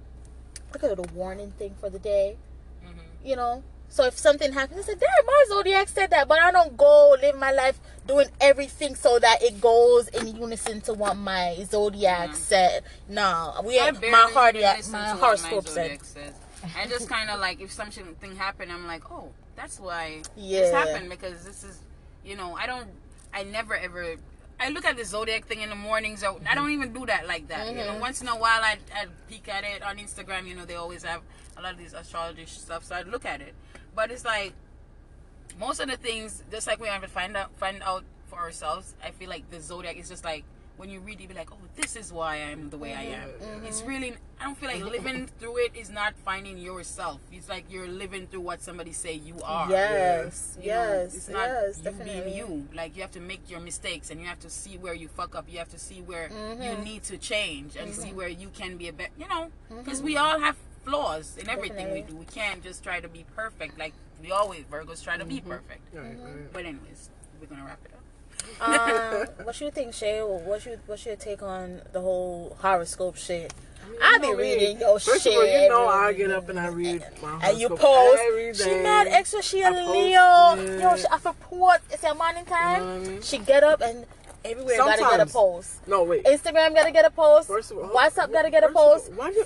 like 0.73 0.83
a 0.83 0.87
little 0.87 1.07
warning 1.13 1.51
thing 1.51 1.75
for 1.79 1.89
the 1.89 1.99
day. 1.99 2.37
Mm-hmm. 2.83 3.27
you 3.27 3.35
know 3.35 3.63
so 3.89 4.05
if 4.05 4.17
something 4.17 4.51
happens 4.53 4.79
i 4.79 4.83
said, 4.83 4.99
damn 4.99 5.25
my 5.25 5.43
zodiac 5.49 5.87
said 5.87 6.09
that 6.11 6.27
but 6.27 6.39
i 6.39 6.51
don't 6.51 6.77
go 6.77 7.15
live 7.21 7.35
my 7.37 7.51
life 7.51 7.79
doing 8.07 8.27
everything 8.41 8.95
so 8.95 9.19
that 9.19 9.41
it 9.43 9.59
goes 9.61 10.07
in 10.09 10.35
unison 10.35 10.79
to 10.81 10.93
what 10.93 11.15
my 11.17 11.55
zodiac 11.65 12.29
Yeah. 12.29 12.33
said 12.33 12.83
no 13.07 13.61
we 13.65 13.79
I 13.79 13.91
my 13.91 14.29
heart 14.33 14.55
my 14.91 15.09
horoscope 15.09 15.67
said 15.67 16.03
says. 16.05 16.33
I 16.77 16.87
just 16.87 17.07
kind 17.07 17.29
of 17.29 17.39
like 17.39 17.61
if 17.61 17.71
something 17.71 18.35
happened, 18.35 18.69
I'm 18.69 18.85
like, 18.85 19.09
oh, 19.09 19.29
that's 19.55 19.79
why 19.79 20.23
Yeah. 20.35 20.59
this 20.59 20.71
happened 20.73 21.09
because 21.09 21.45
this 21.45 21.63
is, 21.63 21.79
you 22.25 22.35
know, 22.35 22.53
I 22.53 22.67
don't, 22.67 22.87
I 23.33 23.43
never 23.43 23.75
ever. 23.77 24.15
I 24.59 24.67
look 24.67 24.83
at 24.83 24.97
the 24.97 25.05
zodiac 25.05 25.45
thing 25.45 25.61
in 25.61 25.69
the 25.69 25.75
mornings. 25.77 26.21
Or, 26.21 26.35
I 26.49 26.55
don't 26.55 26.71
even 26.71 26.91
do 26.91 27.05
that 27.05 27.27
like 27.29 27.47
that. 27.47 27.69
You 27.69 27.75
know, 27.75 27.93
Mhm. 27.95 28.01
once 28.01 28.21
in 28.21 28.27
a 28.27 28.35
while 28.35 28.61
I 28.61 28.77
I 28.93 29.05
peek 29.29 29.47
at 29.47 29.63
it 29.63 29.81
on 29.83 29.97
Instagram. 29.99 30.47
You 30.47 30.55
know, 30.55 30.65
they 30.65 30.75
always 30.75 31.03
have 31.03 31.21
a 31.55 31.61
lot 31.61 31.71
of 31.71 31.77
these 31.77 31.93
astrology 31.93 32.45
stuff, 32.45 32.83
so 32.83 32.95
I 32.95 33.03
look 33.03 33.25
at 33.25 33.39
it. 33.39 33.53
But 33.99 34.11
it's 34.11 34.23
like 34.23 34.53
most 35.59 35.81
of 35.81 35.89
the 35.89 35.97
things, 35.97 36.41
just 36.49 36.67
like 36.67 36.79
we 36.79 36.87
have 36.87 37.01
to 37.01 37.09
find 37.09 37.35
out 37.35 37.49
find 37.57 37.83
out 37.83 38.05
for 38.29 38.39
ourselves. 38.39 38.95
I 39.03 39.11
feel 39.11 39.27
like 39.27 39.49
the 39.51 39.59
zodiac 39.59 39.97
is 39.97 40.07
just 40.07 40.23
like 40.23 40.45
when 40.77 40.89
you 40.89 41.01
read 41.01 41.19
it, 41.19 41.27
be 41.27 41.33
like, 41.33 41.51
oh, 41.51 41.57
this 41.75 41.97
is 41.97 42.13
why 42.13 42.37
I'm 42.37 42.69
the 42.69 42.77
way 42.77 42.93
I 42.95 43.01
am. 43.19 43.27
Mm-hmm. 43.27 43.65
It's 43.65 43.81
really, 43.81 44.13
I 44.39 44.45
don't 44.45 44.57
feel 44.57 44.69
like 44.69 44.85
living 44.97 45.27
through 45.37 45.57
it 45.57 45.75
is 45.75 45.89
not 45.89 46.13
finding 46.23 46.57
yourself. 46.57 47.19
It's 47.33 47.49
like 47.49 47.65
you're 47.69 47.89
living 47.89 48.27
through 48.27 48.39
what 48.39 48.61
somebody 48.61 48.93
say 48.93 49.15
you 49.15 49.35
are. 49.43 49.69
Yes, 49.69 50.57
You 50.61 50.69
know, 50.71 50.93
yes, 51.01 51.15
it's 51.17 51.27
not 51.27 51.49
yes, 51.49 51.77
you 51.79 51.83
definitely. 51.83 52.21
being 52.21 52.37
you. 52.37 52.67
Like 52.73 52.95
you 52.95 53.01
have 53.01 53.11
to 53.11 53.19
make 53.19 53.49
your 53.49 53.59
mistakes, 53.59 54.11
and 54.11 54.21
you 54.21 54.27
have 54.27 54.39
to 54.39 54.49
see 54.49 54.77
where 54.77 54.93
you 54.93 55.09
fuck 55.09 55.35
up. 55.35 55.47
You 55.51 55.57
have 55.57 55.67
to 55.71 55.77
see 55.79 55.99
where 56.01 56.29
you 56.29 56.71
Mhm. 56.77 56.83
need 56.85 57.03
to 57.11 57.17
change, 57.17 57.75
and 57.75 57.89
Mm-hmm. 57.91 58.01
see 58.01 58.13
where 58.13 58.29
you 58.29 58.47
can 58.47 58.77
be 58.77 58.87
a 58.87 58.93
better. 58.93 59.11
You 59.19 59.27
know, 59.27 59.51
because 59.79 60.01
we 60.01 60.15
all 60.15 60.39
have 60.39 60.55
flaws 60.83 61.37
in 61.37 61.49
everything 61.49 61.87
Definitely. 61.87 62.01
we 62.03 62.07
do. 62.07 62.15
We 62.17 62.25
can't 62.25 62.63
just 62.63 62.83
try 62.83 62.99
to 62.99 63.07
be 63.07 63.25
perfect. 63.35 63.77
Like 63.79 63.93
we 64.21 64.31
always 64.31 64.63
Virgos 64.65 65.03
try 65.03 65.17
to 65.17 65.25
be 65.25 65.37
Mm-hmm. 65.39 65.49
perfect. 65.49 65.81
Right, 65.93 66.03
right. 66.19 66.53
But 66.53 66.65
anyways, 66.65 67.09
we're 67.39 67.47
gonna 67.47 67.65
wrap 67.65 67.79
it 67.85 67.91
up. 67.93 67.99
um, 68.61 69.27
what 69.45 69.59
you 69.61 69.71
think, 69.71 69.93
Shay? 69.93 70.21
What's 70.21 70.65
your 70.65 70.77
what's 70.87 71.05
your 71.05 71.15
take 71.15 71.41
on 71.43 71.81
the 71.93 72.01
whole 72.01 72.55
horoscope 72.59 73.15
shit? 73.17 73.53
mean, 73.89 73.97
I 74.03 74.13
you 74.13 74.19
be 74.19 74.27
know 74.27 74.35
reading 74.35 74.79
your 74.79 74.99
First 74.99 75.23
shit. 75.23 75.33
of 75.33 75.39
all, 75.39 75.45
you 75.61 75.69
know 75.69 75.87
I 75.87 76.13
get 76.13 76.31
up 76.31 76.47
and 76.49 76.59
I 76.59 76.67
read 76.67 77.03
my 77.23 77.39
And 77.43 77.57
you 77.59 77.69
post. 77.69 78.21
every 78.27 78.53
She 78.53 78.63
day. 78.65 78.83
mad 78.83 79.07
extra. 79.07 79.41
She 79.41 79.61
a 79.61 79.67
I 79.67 79.71
Leo. 79.71 80.63
it. 80.63 80.81
Yo, 80.81 80.95
she 80.97 81.05
after 81.07 81.33
port. 81.41 81.81
It's 81.89 82.03
a 82.03 82.13
morning 82.13 82.45
time. 82.45 82.81
You 82.81 82.87
know 82.87 82.95
I 82.95 82.99
mean? 83.13 83.21
She 83.21 83.37
get 83.39 83.63
up 83.63 83.81
and 83.81 84.05
everywhere 84.45 84.77
gotta 84.77 85.01
get 85.01 85.19
a 85.21 85.25
post. 85.25 85.87
No, 85.87 86.03
wait. 86.03 86.23
Instagram 86.25 86.75
gotta 86.75 86.91
get 86.91 87.05
a 87.05 87.09
post. 87.09 87.47
First 87.47 87.71
of 87.71 87.77
all, 87.79 87.89
WhatsApp 87.89 88.31
gotta 88.31 88.51
get 88.51 88.63
a 88.63 88.67
first 88.67 88.77
of 88.77 88.77
all- 88.77 88.93
post. 88.95 89.13
why 89.13 89.31
do- 89.31 89.45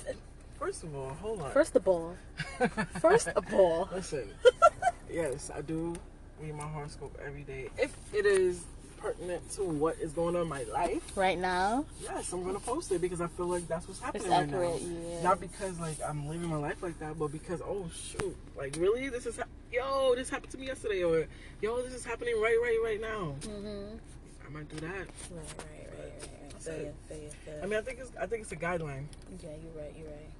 First 0.64 0.84
of 0.84 0.96
all, 0.96 1.10
hold 1.20 1.42
on. 1.42 1.50
First 1.50 1.76
of 1.76 1.86
all, 1.86 2.16
first 3.00 3.28
of 3.28 3.52
all. 3.52 3.86
Listen, 3.92 4.30
yes, 5.12 5.50
I 5.54 5.60
do 5.60 5.94
read 6.40 6.54
my 6.54 6.64
horoscope 6.64 7.14
every 7.22 7.42
day. 7.42 7.68
If 7.76 7.94
it 8.14 8.24
is 8.24 8.64
pertinent 8.96 9.50
to 9.50 9.64
what 9.64 9.98
is 9.98 10.14
going 10.14 10.34
on 10.36 10.40
in 10.40 10.48
my 10.48 10.62
life, 10.72 11.02
Right 11.18 11.38
now, 11.38 11.84
yes, 12.02 12.32
I'm 12.32 12.42
gonna 12.44 12.60
post 12.60 12.90
it 12.92 13.02
because 13.02 13.20
I 13.20 13.26
feel 13.26 13.44
like 13.44 13.68
that's 13.68 13.86
what's 13.86 14.00
happening 14.00 14.30
right 14.30 14.50
now. 14.50 14.74
Yeah. 14.80 15.22
Not 15.22 15.38
because 15.38 15.78
like 15.80 15.98
I'm 16.02 16.26
living 16.30 16.48
my 16.48 16.56
life 16.56 16.82
like 16.82 16.98
that, 16.98 17.18
but 17.18 17.28
because 17.30 17.60
oh 17.60 17.84
shoot, 17.94 18.34
like 18.56 18.74
really, 18.80 19.10
this 19.10 19.26
is 19.26 19.36
ha- 19.36 19.44
yo, 19.70 20.14
this 20.14 20.30
happened 20.30 20.52
to 20.52 20.56
me 20.56 20.68
yesterday, 20.68 21.04
or 21.04 21.26
yo, 21.60 21.82
this 21.82 21.92
is 21.92 22.06
happening 22.06 22.40
right, 22.40 22.56
right, 22.62 22.78
right 22.82 23.00
now. 23.02 23.34
Mhm. 23.42 23.98
I 24.46 24.50
might 24.50 24.68
do 24.70 24.76
that. 24.76 24.88
Right, 24.88 24.98
right, 24.98 25.08
right, 25.28 25.88
right, 25.98 26.20
right. 26.22 26.50
That's 26.52 26.64
Feel 26.64 26.74
it. 26.74 26.80
you, 26.80 26.92
feel 27.06 27.18
you, 27.18 27.30
feel 27.44 27.54
you. 27.54 27.62
I 27.62 27.66
mean, 27.66 27.78
I 27.78 27.82
think 27.82 27.98
it's 28.00 28.10
I 28.18 28.24
think 28.24 28.40
it's 28.44 28.52
a 28.52 28.56
guideline 28.56 29.04
yeah, 29.42 29.50
you're 29.62 29.82
right. 29.82 29.92
You're 29.98 30.08
right. 30.08 30.30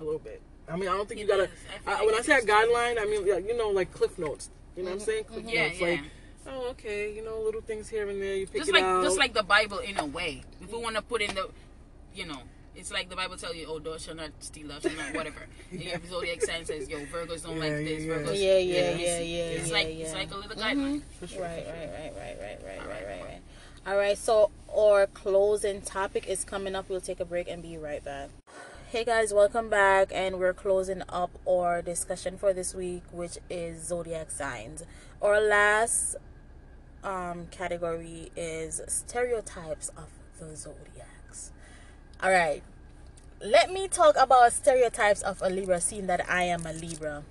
A 0.00 0.04
little 0.04 0.18
bit. 0.18 0.40
I 0.68 0.76
mean, 0.76 0.88
I 0.88 0.92
don't 0.96 1.08
think 1.08 1.20
you 1.20 1.26
gotta. 1.26 1.48
I 1.86 2.02
I, 2.02 2.06
when 2.06 2.14
I 2.14 2.20
say 2.20 2.38
a 2.38 2.40
guideline, 2.40 3.00
I 3.00 3.04
mean 3.04 3.28
like, 3.28 3.46
you 3.46 3.56
know 3.56 3.70
like 3.70 3.92
cliff 3.92 4.18
notes. 4.18 4.50
You 4.76 4.82
know 4.82 4.90
what 4.90 4.94
I'm 4.94 4.98
mm-hmm. 4.98 5.04
saying? 5.04 5.24
Cliff 5.24 5.40
mm-hmm. 5.40 5.48
Yeah, 5.48 5.68
notes. 5.68 5.80
yeah. 5.80 5.86
Like, 5.88 6.00
oh, 6.48 6.68
okay, 6.70 7.14
you 7.14 7.24
know, 7.24 7.40
little 7.40 7.60
things 7.60 7.88
here 7.88 8.08
and 8.08 8.20
there. 8.20 8.36
You 8.36 8.46
pick 8.46 8.62
just 8.62 8.70
it 8.70 8.74
like 8.74 8.82
out. 8.82 9.02
just 9.04 9.18
like 9.18 9.34
the 9.34 9.42
Bible 9.42 9.78
in 9.78 9.98
a 9.98 10.06
way. 10.06 10.42
If 10.60 10.72
we 10.72 10.78
mm. 10.78 10.82
want 10.82 10.96
to 10.96 11.02
put 11.02 11.22
in 11.22 11.34
the, 11.34 11.50
you 12.14 12.26
know, 12.26 12.40
it's 12.74 12.92
like 12.92 13.08
the 13.08 13.16
Bible 13.16 13.36
tells 13.36 13.54
you, 13.56 13.66
oh, 13.68 13.78
thou 13.78 13.96
shall 13.98 14.14
not 14.14 14.30
steal, 14.40 14.68
thou 14.68 14.80
shall 14.80 14.96
not 14.96 15.14
whatever. 15.14 15.46
Yeah. 15.70 15.90
Your 15.90 16.00
zodiac 16.08 16.42
sign 16.42 16.64
says, 16.64 16.88
yo, 16.88 16.98
Virgos 17.06 17.44
don't 17.44 17.56
Yeah, 17.56 17.62
like 17.62 17.84
this. 17.84 18.04
yeah. 18.04 18.12
Virgos, 18.14 18.26
Yeah, 18.26 18.58
yeah, 18.58 18.92
this. 18.92 19.00
yeah, 19.00 19.18
yeah, 19.18 19.44
It's 19.44 19.68
yeah, 19.68 19.74
like 19.74 19.86
yeah. 19.86 20.04
it's 20.04 20.14
like 20.14 20.30
a 20.32 20.36
little 20.36 20.56
Mhm. 20.56 20.62
guideline. 20.62 21.02
For 21.20 21.26
sure, 21.26 21.42
Right, 21.42 21.64
for 21.64 21.70
sure. 21.70 21.72
right, 21.72 21.90
right, 21.90 22.12
right, 22.16 22.38
right, 22.40 22.60
right, 22.64 22.80
All 22.80 22.88
right, 22.88 23.06
right. 23.06 23.06
right, 23.06 23.24
right. 23.24 23.40
All 23.86 23.96
right, 23.96 24.16
so 24.16 24.50
our 24.74 25.06
closing 25.06 25.82
topic 25.82 26.26
is 26.26 26.42
coming 26.42 26.74
up. 26.74 26.88
We'll 26.88 27.02
take 27.02 27.20
a 27.20 27.24
break 27.24 27.48
and 27.48 27.62
be 27.62 27.76
right 27.76 28.02
back. 28.02 28.30
Hey 28.94 29.02
guys, 29.02 29.34
welcome 29.34 29.68
back, 29.68 30.12
and 30.14 30.38
we're 30.38 30.54
closing 30.54 31.02
up 31.08 31.32
our 31.48 31.82
discussion 31.82 32.38
for 32.38 32.52
this 32.52 32.76
week, 32.76 33.02
which 33.10 33.38
is 33.50 33.88
zodiac 33.88 34.30
signs. 34.30 34.84
Our 35.20 35.40
last 35.40 36.14
um, 37.02 37.48
category 37.50 38.30
is 38.36 38.80
stereotypes 38.86 39.88
of 39.96 40.10
the 40.38 40.54
zodiacs. 40.54 41.50
All 42.22 42.30
right, 42.30 42.62
let 43.44 43.72
me 43.72 43.88
talk 43.88 44.14
about 44.16 44.52
stereotypes 44.52 45.22
of 45.22 45.42
a 45.42 45.50
Libra, 45.50 45.80
seeing 45.80 46.06
that 46.06 46.30
I 46.30 46.44
am 46.44 46.64
a 46.64 46.72
Libra. 46.72 47.24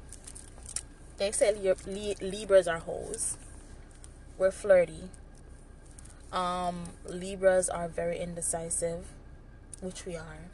They 1.15 1.31
say 1.31 1.55
Li- 1.55 1.75
Li- 1.87 2.17
Libras 2.19 2.67
are 2.67 2.79
hoes. 2.79 3.37
We're 4.37 4.51
flirty. 4.51 5.07
Um, 6.29 6.89
Libras 7.07 7.69
are 7.69 7.87
very 7.87 8.19
indecisive, 8.19 9.05
which 9.79 10.05
we 10.05 10.17
are. 10.17 10.49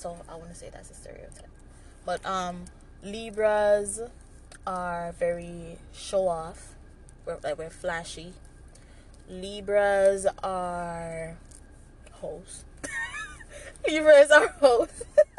So 0.00 0.16
I 0.30 0.34
want 0.36 0.48
to 0.48 0.54
say 0.54 0.70
that's 0.72 0.90
a 0.90 0.94
stereotype. 0.94 1.46
But 2.06 2.24
um, 2.24 2.64
Libras 3.02 4.00
are 4.66 5.12
very 5.18 5.76
show 5.92 6.26
off. 6.26 6.74
We're 7.26 7.36
like 7.44 7.58
we're 7.58 7.68
flashy. 7.68 8.32
Libras 9.28 10.26
are 10.42 11.36
hoes. 12.12 12.64
Libras 13.86 14.30
are 14.30 14.48
hoes. 14.48 15.02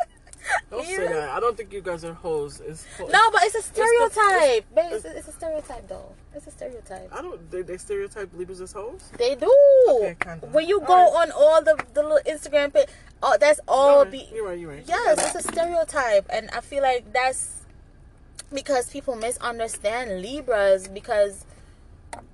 Don't 0.71 0.85
say 0.85 1.07
that. 1.07 1.29
I 1.29 1.39
don't 1.41 1.55
think 1.57 1.71
you 1.73 1.81
guys 1.81 2.03
are 2.05 2.13
hoes. 2.13 2.61
It's 2.65 2.85
ho- 2.97 3.07
No, 3.07 3.29
but 3.31 3.43
it's 3.43 3.55
a 3.55 3.57
the- 3.57 3.63
stereotype. 3.63 4.65
Babe, 4.73 4.85
it's- 4.85 5.05
it's, 5.05 5.15
it's 5.19 5.27
a 5.27 5.31
stereotype 5.33 5.87
though. 5.87 6.13
It's 6.33 6.47
a 6.47 6.51
stereotype. 6.51 7.09
I 7.13 7.21
don't. 7.21 7.51
They, 7.51 7.61
they 7.61 7.77
stereotype 7.77 8.29
Libras 8.33 8.61
as 8.61 8.71
hoes. 8.71 9.11
They 9.17 9.35
do. 9.35 9.53
Okay, 9.89 10.15
kinda. 10.19 10.47
When 10.47 10.65
you 10.67 10.79
All 10.79 10.87
go 10.87 10.95
right. 10.95 11.21
on 11.27 11.31
all 11.31 11.61
the 11.61 11.75
the 11.93 12.01
little 12.01 12.19
Instagram 12.25 12.73
page, 12.73 12.87
oh, 13.21 13.37
that's 13.39 13.59
all 13.67 14.03
right, 14.03 14.11
be. 14.11 14.29
You're 14.33 14.47
right. 14.47 14.57
You're 14.57 14.71
right. 14.71 14.83
Yes, 14.87 15.35
it's 15.35 15.45
a 15.45 15.51
stereotype, 15.51 16.25
and 16.31 16.49
I 16.51 16.61
feel 16.61 16.81
like 16.83 17.11
that's 17.11 17.65
because 18.53 18.89
people 18.89 19.15
misunderstand 19.15 20.21
Libras 20.21 20.87
because. 20.87 21.45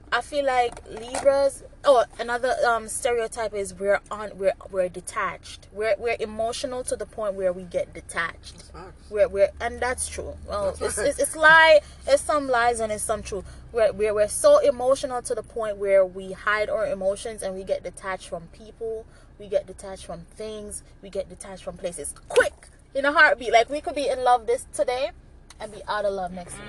I 0.10 0.21
feel 0.21 0.45
like 0.45 0.73
Libras. 0.89 1.63
Oh, 1.89 2.04
another 2.19 2.54
um 2.67 2.89
stereotype 2.89 3.54
is 3.54 3.73
we're 3.73 4.02
on 4.12 4.32
we're 4.38 4.52
we're 4.71 4.89
detached. 4.89 5.67
We're 5.71 5.95
we're 5.97 6.17
emotional 6.19 6.84
to 6.84 6.97
the 6.97 7.06
point 7.06 7.36
where 7.36 7.54
we 7.54 7.63
get 7.63 7.93
detached. 7.93 8.71
We're 9.10 9.30
we're 9.30 9.52
and 9.62 9.80
that's 9.80 10.10
true. 10.10 10.36
Well, 10.45 10.65
That's 10.73 10.82
it's, 10.82 10.97
right. 10.97 11.08
it's 11.08 11.19
it's 11.19 11.36
lie. 11.38 11.80
It's 12.06 12.21
some 12.21 12.50
lies 12.50 12.82
and 12.82 12.91
it's 12.91 13.04
some 13.04 13.23
truth. 13.23 13.45
We're 13.71 13.93
we're 13.93 14.13
we're 14.13 14.28
so 14.28 14.58
emotional 14.58 15.21
to 15.21 15.34
the 15.34 15.43
point 15.43 15.78
where 15.78 16.06
we 16.06 16.34
hide 16.34 16.69
our 16.69 16.86
emotions 16.86 17.41
and 17.41 17.56
we 17.56 17.63
get 17.63 17.84
detached 17.84 18.28
from 18.28 18.47
people. 18.47 19.06
We 19.39 19.47
get 19.47 19.65
detached 19.65 20.06
from 20.06 20.26
things. 20.36 20.84
We 21.02 21.10
get 21.10 21.30
detached 21.30 21.63
from 21.63 21.78
places 21.78 22.13
quick 22.28 22.67
in 22.93 23.06
a 23.06 23.13
heartbeat. 23.13 23.54
Like 23.54 23.69
we 23.69 23.80
could 23.80 23.95
be 23.95 24.10
in 24.10 24.26
love 24.26 24.45
this 24.45 24.65
today 24.73 25.12
and 25.58 25.71
be 25.71 25.82
out 25.88 26.04
of 26.04 26.12
love 26.12 26.34
next 26.34 26.56
week. 26.56 26.67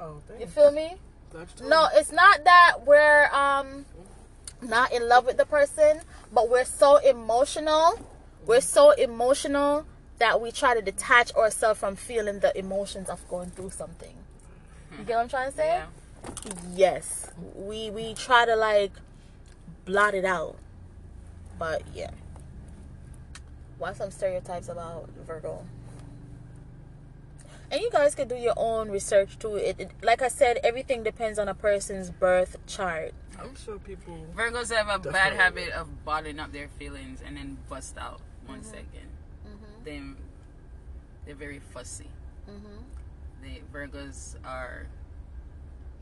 Oh, 0.00 0.22
You 0.40 0.46
feel 0.46 0.72
me? 0.72 0.94
No, 1.62 1.88
it's 1.94 2.10
not 2.10 2.42
that 2.44 2.86
we're 2.86 3.26
um 3.34 3.84
not 4.62 4.92
in 4.92 5.08
love 5.08 5.26
with 5.26 5.36
the 5.36 5.46
person, 5.46 6.00
but 6.32 6.48
we're 6.48 6.64
so 6.64 6.96
emotional. 6.98 7.98
We're 8.46 8.60
so 8.60 8.92
emotional 8.92 9.86
that 10.18 10.40
we 10.40 10.52
try 10.52 10.74
to 10.74 10.82
detach 10.82 11.34
ourselves 11.34 11.80
from 11.80 11.96
feeling 11.96 12.40
the 12.40 12.56
emotions 12.56 13.08
of 13.08 13.26
going 13.28 13.50
through 13.50 13.70
something. 13.70 14.14
You 14.98 15.04
get 15.04 15.16
what 15.16 15.22
I'm 15.22 15.28
trying 15.28 15.50
to 15.50 15.56
say? 15.56 15.66
Yeah. 15.66 15.86
Yes. 16.74 17.30
We 17.54 17.90
we 17.90 18.14
try 18.14 18.44
to 18.44 18.56
like 18.56 18.92
blot 19.84 20.14
it 20.14 20.24
out. 20.24 20.56
But 21.58 21.82
yeah. 21.94 22.10
Why 23.78 23.94
some 23.94 24.10
stereotypes 24.10 24.68
about 24.68 25.08
Virgo? 25.26 25.64
And 27.70 27.80
you 27.80 27.90
guys 27.90 28.14
can 28.14 28.26
do 28.28 28.34
your 28.34 28.54
own 28.56 28.90
research 28.90 29.38
too. 29.38 29.56
It, 29.56 29.76
it 29.78 29.90
like 30.02 30.22
I 30.22 30.28
said, 30.28 30.58
everything 30.64 31.02
depends 31.02 31.38
on 31.38 31.48
a 31.48 31.54
person's 31.54 32.10
birth 32.10 32.56
chart. 32.66 33.12
I'm 33.40 33.54
sure 33.56 33.78
people. 33.78 34.26
Virgos 34.36 34.74
have 34.74 34.88
a 34.88 34.98
bad 35.10 35.32
habit 35.34 35.70
of 35.70 36.04
bottling 36.04 36.40
up 36.40 36.52
their 36.52 36.68
feelings 36.68 37.22
and 37.24 37.36
then 37.36 37.58
bust 37.68 37.96
out 37.98 38.20
one 38.46 38.60
Mm-hmm. 38.60 38.70
second. 38.70 39.08
Then 39.84 40.16
they're 41.24 41.34
very 41.34 41.60
fussy. 41.72 42.08
Mm-hmm. 42.50 42.82
The 43.42 43.60
Virgos 43.72 44.34
are 44.44 44.86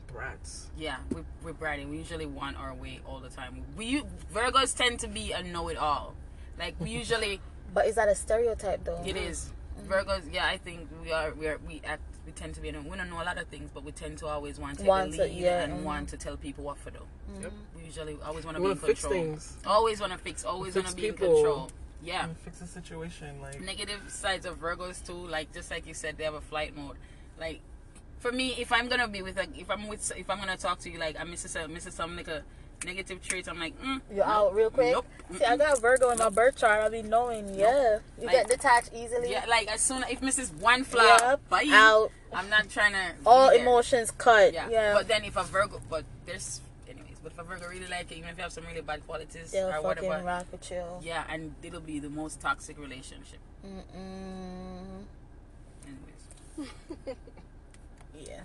Brats. 0.07 0.71
yeah, 0.77 0.97
we, 1.13 1.21
we're 1.43 1.53
bratty. 1.53 1.87
We 1.87 1.97
usually 1.97 2.25
want 2.25 2.57
our 2.57 2.73
way 2.73 2.99
all 3.07 3.19
the 3.19 3.29
time. 3.29 3.63
We 3.77 4.01
Virgos 4.33 4.75
tend 4.75 4.99
to 5.01 5.07
be 5.07 5.31
a 5.33 5.43
know-it-all. 5.43 6.15
Like 6.57 6.75
we 6.79 6.89
usually, 6.89 7.39
But 7.73 7.85
is 7.85 7.95
that 7.95 8.09
a 8.09 8.15
stereotype 8.15 8.83
though? 8.83 9.01
it 9.05 9.15
is 9.15 9.39
Mm-hmm. 9.45 9.53
Virgos. 9.87 10.23
Yeah, 10.31 10.45
I 10.45 10.57
think 10.57 10.87
we 11.03 11.11
are. 11.11 11.33
We 11.33 11.47
are. 11.47 11.59
We 11.67 11.81
act. 11.85 12.01
We 12.25 12.31
tend 12.33 12.55
to 12.55 12.61
be. 12.61 12.71
We 12.71 12.97
don't 12.97 13.09
know 13.09 13.21
a 13.21 13.23
lot 13.23 13.37
of 13.37 13.47
things, 13.47 13.69
but 13.73 13.83
we 13.83 13.91
tend 13.91 14.17
to 14.19 14.27
always 14.27 14.59
want 14.59 14.73
to 14.77 14.83
take 14.83 14.87
Want 14.89 15.11
the 15.11 15.17
to- 15.17 15.23
lead 15.23 15.33
yeah, 15.41 15.63
and 15.63 15.73
mhm. 15.79 15.83
want 15.83 16.09
to 16.09 16.17
tell 16.17 16.37
people 16.37 16.63
what 16.63 16.77
for 16.77 16.91
do. 16.91 16.99
Yep. 17.41 17.51
We 17.77 17.83
usually 17.85 18.17
always 18.25 18.45
want 18.45 18.57
to 18.57 18.61
be 18.61 18.65
in 18.65 18.69
want 18.71 18.81
fix 18.85 19.01
control. 19.01 19.23
things. 19.23 19.57
Always 19.65 19.99
want 19.99 20.11
to 20.13 20.17
fix. 20.19 20.43
Always 20.45 20.75
want 20.75 20.87
to 20.87 20.95
be 20.95 21.07
in 21.07 21.13
control. 21.15 21.71
Yeah. 22.03 22.25
And 22.25 22.37
fix 22.37 22.59
the 22.59 22.67
situation. 22.67 23.41
Like, 23.41 23.59
negative 23.61 24.01
sides 24.07 24.45
of 24.45 24.59
Virgos 24.59 25.05
too, 25.05 25.13
like 25.27 25.51
just 25.53 25.69
like 25.71 25.85
you 25.87 25.93
said, 25.93 26.17
they 26.17 26.23
have 26.23 26.33
a 26.35 26.41
flight 26.41 26.75
mode. 26.75 26.95
Like 27.39 27.59
for 28.19 28.31
me, 28.31 28.55
if 28.57 28.71
I'm 28.71 28.87
gonna 28.89 29.07
be 29.07 29.21
with 29.21 29.37
a, 29.37 29.47
if 29.57 29.69
I'm 29.69 29.87
with, 29.87 30.11
if 30.17 30.29
I'm 30.29 30.39
gonna 30.39 30.57
talk 30.57 30.79
to 30.79 30.89
you, 30.89 30.97
like 30.99 31.19
I'm 31.19 31.29
Mrs. 31.31 31.55
A, 31.55 31.67
Mrs. 31.67 31.93
Some 31.93 32.15
like 32.15 32.27
a 32.27 32.43
negative 32.85 33.21
traits, 33.21 33.47
I'm 33.47 33.59
like, 33.59 33.79
mm, 33.81 34.01
You're 34.13 34.23
out 34.25 34.53
real 34.55 34.69
quick. 34.69 34.93
Nope. 34.93 35.05
See, 35.37 35.43
I 35.45 35.57
got 35.57 35.79
Virgo 35.81 36.09
in 36.09 36.17
my 36.17 36.29
birth 36.29 36.55
chart. 36.57 36.81
I'll 36.81 36.89
be 36.89 37.01
knowing. 37.03 37.53
Yeah, 37.53 37.99
you 38.19 38.25
Like- 38.27 38.35
get 38.35 38.47
detached 38.49 38.91
easily. 38.93 39.31
yeah, 39.31 39.45
like 39.47 39.67
as 39.67 39.81
soon 39.81 40.03
as 40.03 40.11
if 40.11 40.21
Mrs. 40.21 40.53
One 40.55 40.83
flower, 40.83 41.17
Yep, 41.21 41.49
bye. 41.49 41.65
out. 41.71 42.11
I'm 42.33 42.49
not 42.49 42.69
trying 42.69 42.93
to 42.93 43.13
All 43.25 43.49
there. 43.49 43.59
emotions 43.59 44.11
cut. 44.11 44.53
Yeah. 44.53 44.69
Yeah, 44.69 44.93
But 44.93 45.07
then 45.07 45.23
if 45.23 45.35
a 45.35 45.43
Virgo, 45.43 45.81
but 45.89 46.03
there's 46.25 46.61
anyways, 46.87 47.17
but 47.23 47.31
if 47.33 47.39
a 47.39 47.43
Virgo 47.43 47.67
really 47.67 47.87
like 47.87 48.11
it, 48.11 48.17
even 48.17 48.29
if 48.29 48.37
you 48.37 48.43
have 48.43 48.51
some 48.53 48.65
really 48.65 48.81
bad 48.81 49.05
qualities 49.05 49.51
they'll 49.51 49.67
or 49.67 49.81
fucking 49.81 50.07
whatever, 50.07 50.23
rock 50.25 50.45
with 50.51 50.69
you. 50.71 50.83
yeah, 51.01 51.23
and 51.29 51.53
it'll 51.63 51.79
be 51.81 51.99
the 51.99 52.09
most 52.09 52.39
toxic 52.41 52.77
relationship. 52.79 53.39
Mm-mm. 53.65 55.03
Anyways, 55.85 57.17
Yeah. 58.27 58.41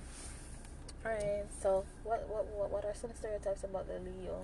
All 1.04 1.12
right. 1.12 1.44
So, 1.60 1.84
what 2.02 2.26
what 2.28 2.46
what 2.56 2.70
what 2.70 2.84
are 2.84 2.94
some 2.94 3.10
stereotypes 3.14 3.64
about 3.64 3.86
the 3.86 3.94
Leo? 4.00 4.40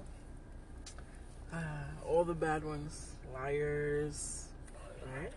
ah, 1.53 1.85
all 2.07 2.25
the 2.25 2.35
bad 2.35 2.65
ones. 2.65 3.13
Liars. 3.33 4.47
Right? 5.17 5.33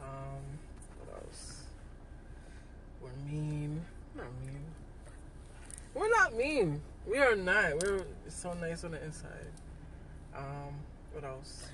Um, 0.00 0.42
what 1.00 1.22
else? 1.22 1.62
We're 3.02 3.10
mean. 3.30 3.82
Not 4.14 4.26
mean. 4.46 4.64
We're 5.94 6.10
not 6.10 6.34
mean. 6.34 6.80
We 7.06 7.18
are 7.18 7.34
not. 7.34 7.82
We're 7.82 8.04
so 8.28 8.54
nice 8.54 8.84
on 8.84 8.92
the 8.92 9.02
inside. 9.04 9.50
Um, 10.36 10.74
what 11.12 11.24
else? 11.24 11.66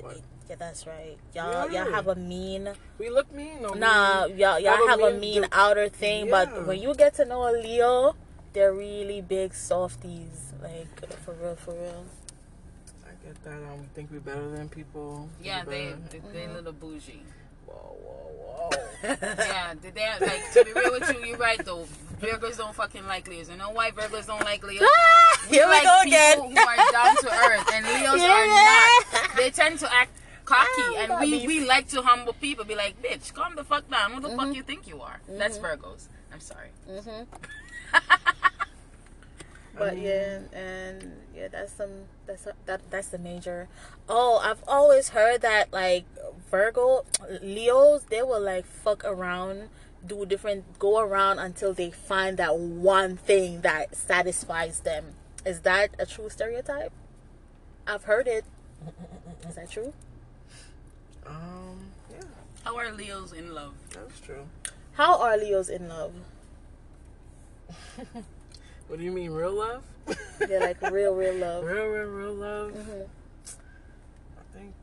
What? 0.00 0.20
Yeah, 0.48 0.56
that's 0.56 0.86
right. 0.86 1.16
Y'all, 1.34 1.70
y'all 1.70 1.90
have 1.90 2.06
a 2.08 2.14
mean. 2.14 2.70
We 2.98 3.10
look 3.10 3.32
mean. 3.32 3.62
No, 3.62 3.70
Nah, 3.70 4.26
y'all, 4.26 4.60
y'all 4.60 4.76
Have 4.86 4.88
have 4.88 5.00
a 5.00 5.04
a 5.06 5.10
mean 5.18 5.40
mean 5.42 5.46
outer 5.52 5.88
thing, 5.88 6.26
Yeah. 6.26 6.44
but 6.46 6.66
when 6.66 6.80
you 6.80 6.94
get 6.94 7.14
to 7.14 7.24
know 7.24 7.48
a 7.48 7.52
Leo, 7.52 8.14
they're 8.52 8.72
really 8.72 9.20
big 9.20 9.54
softies. 9.54 10.52
Like 10.62 10.86
for 11.24 11.32
real, 11.34 11.56
for 11.56 11.72
real. 11.74 12.04
I 13.04 13.10
get 13.26 13.42
that. 13.44 13.54
Um, 13.54 13.80
we 13.80 13.86
think 13.94 14.10
we're 14.12 14.20
better 14.20 14.48
than 14.50 14.68
people. 14.68 15.28
yeah, 15.42 15.64
We're 15.64 15.70
they 15.70 15.94
they, 16.10 16.18
they 16.32 16.44
a 16.44 16.52
little 16.52 16.72
bougie. 16.72 17.22
Whoa, 17.66 17.74
whoa, 17.74 18.70
whoa. 18.70 18.70
yeah, 19.38 19.74
they, 19.82 19.90
they 19.90 20.06
like 20.24 20.52
to 20.52 20.64
be 20.64 20.72
real 20.72 20.92
with 20.92 21.12
you. 21.12 21.24
You're 21.26 21.38
right 21.38 21.62
though. 21.64 21.86
Virgos 22.20 22.56
don't 22.56 22.74
fucking 22.74 23.06
like 23.06 23.28
Leos. 23.28 23.50
You 23.50 23.56
know 23.56 23.70
why 23.70 23.90
Virgos 23.90 24.26
don't 24.26 24.44
like 24.44 24.62
Leos? 24.64 24.88
We 25.50 25.56
Here 25.58 25.66
we 25.66 25.72
like 25.72 25.84
go 25.84 26.00
people 26.02 26.16
again. 26.16 26.38
who 26.50 26.58
are 26.58 26.92
down 26.92 27.16
to 27.16 27.28
earth, 27.30 27.70
and 27.74 27.84
Leos 27.92 28.20
Yeah. 28.22 28.32
are 28.32 28.46
not. 28.46 28.85
They 29.46 29.52
tend 29.52 29.78
to 29.78 29.94
act 29.94 30.10
cocky, 30.44 30.66
Oh, 30.66 30.96
and 30.98 31.20
we 31.20 31.46
we 31.46 31.64
like 31.64 31.86
to 31.90 32.02
humble 32.02 32.32
people. 32.32 32.64
Be 32.64 32.74
like, 32.74 33.00
bitch, 33.00 33.32
calm 33.32 33.54
the 33.54 33.62
fuck 33.62 33.88
down. 33.88 34.10
Who 34.10 34.20
the 34.20 34.28
Mm-hmm. 34.30 34.36
fuck 34.40 34.56
you 34.56 34.64
think 34.64 34.88
you 34.88 35.00
are? 35.00 35.20
That's 35.28 35.56
Virgos. 35.58 36.08
I'm 36.32 36.40
sorry. 36.40 36.70
hmm 36.88 37.22
But 39.78 39.98
yeah, 39.98 40.40
and 40.52 41.12
yeah, 41.32 41.46
that's 41.48 41.70
some 41.74 41.90
that's 42.26 42.46
a, 42.46 42.54
that 42.64 42.80
that's 42.90 43.08
the 43.08 43.18
major. 43.18 43.68
Oh, 44.08 44.40
I've 44.42 44.64
always 44.66 45.10
heard 45.10 45.42
that 45.42 45.72
like 45.72 46.06
Virgo, 46.50 47.04
Leos, 47.40 48.02
they 48.10 48.22
will 48.22 48.40
like 48.40 48.64
fuck 48.66 49.04
around, 49.04 49.68
do 50.04 50.26
different, 50.26 50.78
go 50.80 50.98
around 50.98 51.38
until 51.38 51.72
they 51.72 51.90
find 51.92 52.36
that 52.38 52.58
one 52.58 53.16
thing 53.16 53.60
that 53.60 53.94
satisfies 53.94 54.80
them. 54.80 55.14
Is 55.44 55.60
that 55.60 55.90
a 56.00 56.06
true 56.06 56.30
stereotype? 56.30 56.90
I've 57.86 58.04
heard 58.04 58.26
it. 58.26 58.44
Is 59.48 59.54
that 59.54 59.70
true? 59.70 59.92
Um, 61.26 61.80
yeah, 62.10 62.20
How 62.64 62.76
are 62.76 62.92
Leos 62.92 63.32
in 63.32 63.54
love? 63.54 63.74
that's 63.92 64.20
true. 64.20 64.46
How 64.92 65.20
are 65.20 65.36
Leos 65.36 65.68
in 65.68 65.88
love? 65.88 66.12
What 68.88 69.00
do 69.00 69.04
you 69.04 69.10
mean, 69.10 69.32
real 69.32 69.52
love? 69.52 69.82
They're 70.38 70.60
like 70.60 70.80
real, 70.92 71.12
real 71.12 71.34
love. 71.38 71.64
real, 71.64 71.86
real, 71.86 72.04
real 72.06 72.34
love. 72.34 72.70
Mhm. 72.72 73.06
I 74.38 74.56
think 74.56 74.74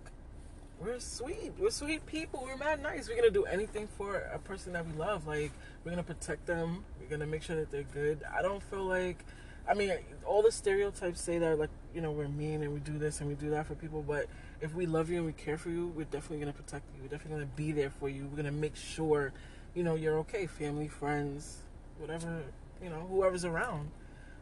we're 0.81 0.99
sweet. 0.99 1.53
We're 1.57 1.69
sweet 1.69 2.05
people. 2.05 2.43
We're 2.43 2.57
mad 2.57 2.83
nice. 2.83 3.07
We're 3.07 3.15
gonna 3.15 3.29
do 3.29 3.45
anything 3.45 3.87
for 3.97 4.17
a 4.17 4.39
person 4.39 4.73
that 4.73 4.85
we 4.85 4.91
love. 4.99 5.25
Like 5.25 5.53
we're 5.85 5.91
gonna 5.91 6.03
protect 6.03 6.47
them. 6.47 6.83
We're 6.99 7.07
gonna 7.07 7.25
make 7.31 7.43
sure 7.43 7.55
that 7.55 7.71
they're 7.71 7.83
good. 7.93 8.23
I 8.37 8.41
don't 8.41 8.61
feel 8.63 8.83
like. 8.83 9.23
I 9.67 9.73
mean, 9.73 9.93
all 10.25 10.41
the 10.41 10.51
stereotypes 10.51 11.21
say 11.21 11.37
that 11.39 11.57
like 11.57 11.69
you 11.93 12.01
know 12.01 12.11
we're 12.11 12.27
mean 12.27 12.63
and 12.63 12.73
we 12.73 12.79
do 12.79 12.97
this 12.97 13.19
and 13.21 13.29
we 13.29 13.35
do 13.35 13.49
that 13.51 13.67
for 13.67 13.75
people. 13.75 14.03
But 14.05 14.27
if 14.61 14.73
we 14.73 14.85
love 14.85 15.09
you 15.09 15.17
and 15.17 15.25
we 15.25 15.33
care 15.33 15.57
for 15.57 15.69
you, 15.69 15.87
we're 15.95 16.05
definitely 16.05 16.39
gonna 16.39 16.53
protect 16.53 16.85
you. 16.95 17.03
We're 17.03 17.09
definitely 17.09 17.41
gonna 17.41 17.51
be 17.55 17.71
there 17.71 17.89
for 17.89 18.09
you. 18.09 18.27
We're 18.29 18.37
gonna 18.37 18.51
make 18.51 18.75
sure 18.75 19.31
you 19.75 19.83
know 19.83 19.95
you're 19.95 20.17
okay. 20.19 20.47
Family, 20.47 20.87
friends, 20.87 21.59
whatever 21.97 22.43
you 22.83 22.89
know, 22.89 23.07
whoever's 23.09 23.45
around. 23.45 23.91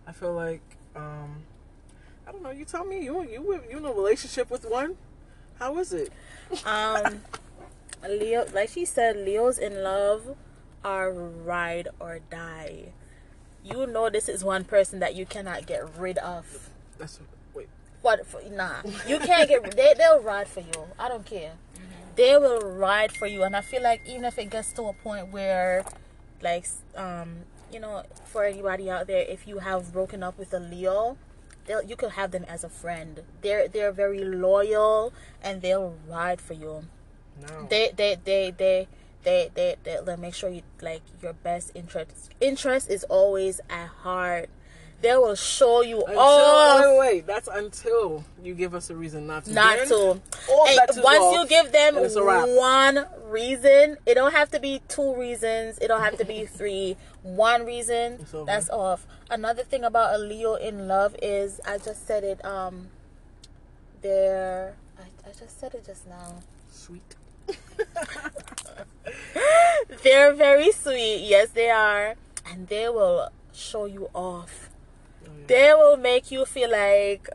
I 0.08 0.12
feel 0.12 0.34
like. 0.34 0.62
um 0.96 1.44
I 2.28 2.32
don't 2.32 2.44
know. 2.44 2.52
You 2.52 2.66
tell 2.66 2.86
me. 2.86 3.04
You 3.04 3.24
you 3.24 3.62
you 3.70 3.78
in 3.78 3.86
a 3.86 3.92
relationship 3.92 4.50
with 4.50 4.66
one? 4.66 4.98
How 5.60 5.78
is 5.80 5.94
it? 5.94 6.12
Um, 6.66 7.22
Leo, 8.10 8.46
like 8.54 8.70
she 8.70 8.86
said, 8.86 9.18
Leos 9.18 9.58
in 9.58 9.84
love 9.84 10.36
are 10.84 11.12
ride 11.12 11.88
or 12.00 12.20
die. 12.30 12.94
You 13.64 13.86
know, 13.88 14.10
this 14.10 14.28
is 14.28 14.44
one 14.44 14.64
person 14.64 15.00
that 15.00 15.16
you 15.16 15.26
cannot 15.26 15.66
get 15.68 15.84
rid 15.98 16.18
of. 16.20 16.70
That's 16.98 17.20
wait. 17.54 17.68
What? 18.02 18.26
For, 18.26 18.42
nah, 18.50 18.82
you 19.08 19.20
can't 19.20 19.48
get. 19.48 19.76
They 19.76 19.94
they'll 19.98 20.22
ride 20.22 20.48
for 20.48 20.62
you. 20.62 20.88
I 20.98 21.08
don't 21.10 21.26
care. 21.26 21.54
They 22.16 22.38
will 22.38 22.60
ride 22.60 23.12
for 23.12 23.26
you, 23.28 23.44
and 23.44 23.56
I 23.56 23.62
feel 23.62 23.82
like 23.82 24.02
even 24.06 24.26
if 24.26 24.38
it 24.38 24.50
gets 24.50 24.74
to 24.74 24.84
a 24.84 24.94
point 24.94 25.32
where, 25.32 25.86
like, 26.42 26.66
um, 26.96 27.38
you 27.72 27.80
know, 27.80 28.04
for 28.26 28.44
anybody 28.44 28.90
out 28.90 29.08
there, 29.08 29.22
if 29.22 29.48
you 29.48 29.60
have 29.60 29.94
broken 29.94 30.22
up 30.22 30.38
with 30.38 30.54
a 30.54 30.60
Leo, 30.60 31.18
they'll 31.66 31.82
you 31.84 31.96
could 31.96 32.12
have 32.12 32.32
them 32.32 32.44
as 32.50 32.64
a 32.64 32.70
friend. 32.70 33.22
They're 33.42 33.68
they're 33.68 33.92
very 33.94 34.24
loyal, 34.26 35.14
and 35.42 35.62
they'll 35.62 35.96
ride 36.08 36.42
for 36.42 36.54
you 36.54 36.86
No. 37.42 37.68
they 37.70 37.92
they 37.96 38.18
they 38.24 38.52
they 38.52 38.88
they 39.24 39.50
they 39.54 39.76
they 39.84 40.00
they'll 40.06 40.18
make 40.18 40.34
sure 40.34 40.50
you 40.50 40.62
like 40.82 41.02
your 41.22 41.34
best 41.34 41.72
interest 41.76 42.32
interest 42.40 42.90
is 42.90 43.04
always 43.06 43.60
at 43.70 43.88
heart 43.88 44.50
they 45.02 45.16
will 45.16 45.36
show 45.36 45.82
you 45.82 46.00
Until, 46.04 46.20
off. 46.20 46.82
wait, 46.86 47.00
wait, 47.00 47.26
that's 47.28 47.50
until 47.52 48.24
you 48.44 48.54
give 48.54 48.76
us 48.76 48.90
a 48.92 48.96
reason 48.96 49.26
not 49.26 49.46
to. 49.46 49.52
not 49.54 49.88
to. 49.88 50.22
all 50.50 50.68
And 50.68 50.80
once 51.04 51.36
you 51.36 51.48
give 51.48 51.72
them 51.72 51.98
and 51.98 52.06
it's 52.06 52.16
a 52.16 52.24
wrap. 52.24 52.48
one 52.48 53.06
reason, 53.26 53.98
it 54.06 54.14
don't 54.14 54.32
have 54.32 54.52
to 54.52 54.60
be 54.60 54.82
two 54.88 55.16
reasons. 55.16 55.80
It 55.80 55.88
don't 55.88 56.02
have 56.02 56.18
to 56.20 56.26
be 56.26 56.46
three. 56.58 56.98
One 57.24 57.66
reason, 57.66 58.26
that's 58.46 58.70
off. 58.70 59.08
Another 59.30 59.64
thing 59.64 59.84
about 59.84 60.14
a 60.14 60.18
Leo 60.20 60.54
in 60.56 60.88
love 60.88 61.16
is 61.22 61.60
I 61.68 61.80
just 61.80 62.06
said 62.06 62.24
it. 62.24 62.44
Um, 62.46 62.90
they're 64.02 64.76
I, 65.00 65.30
I 65.30 65.34
just 65.34 65.60
said 65.60 65.74
it 65.74 65.84
just 65.86 66.08
now. 66.08 66.36
Sweet. 66.70 67.16
They're 70.04 70.34
very 70.34 70.72
sweet. 70.72 71.28
Yes, 71.28 71.50
they 71.50 71.70
are, 71.70 72.16
and 72.46 72.68
they 72.68 72.90
will 72.90 73.30
show 73.54 73.86
you 73.86 74.10
off. 74.14 74.70
Oh, 75.26 75.32
yeah. 75.40 75.46
They 75.48 75.74
will 75.74 75.98
make 75.98 76.32
you 76.32 76.46
feel 76.46 76.72
like 76.72 77.30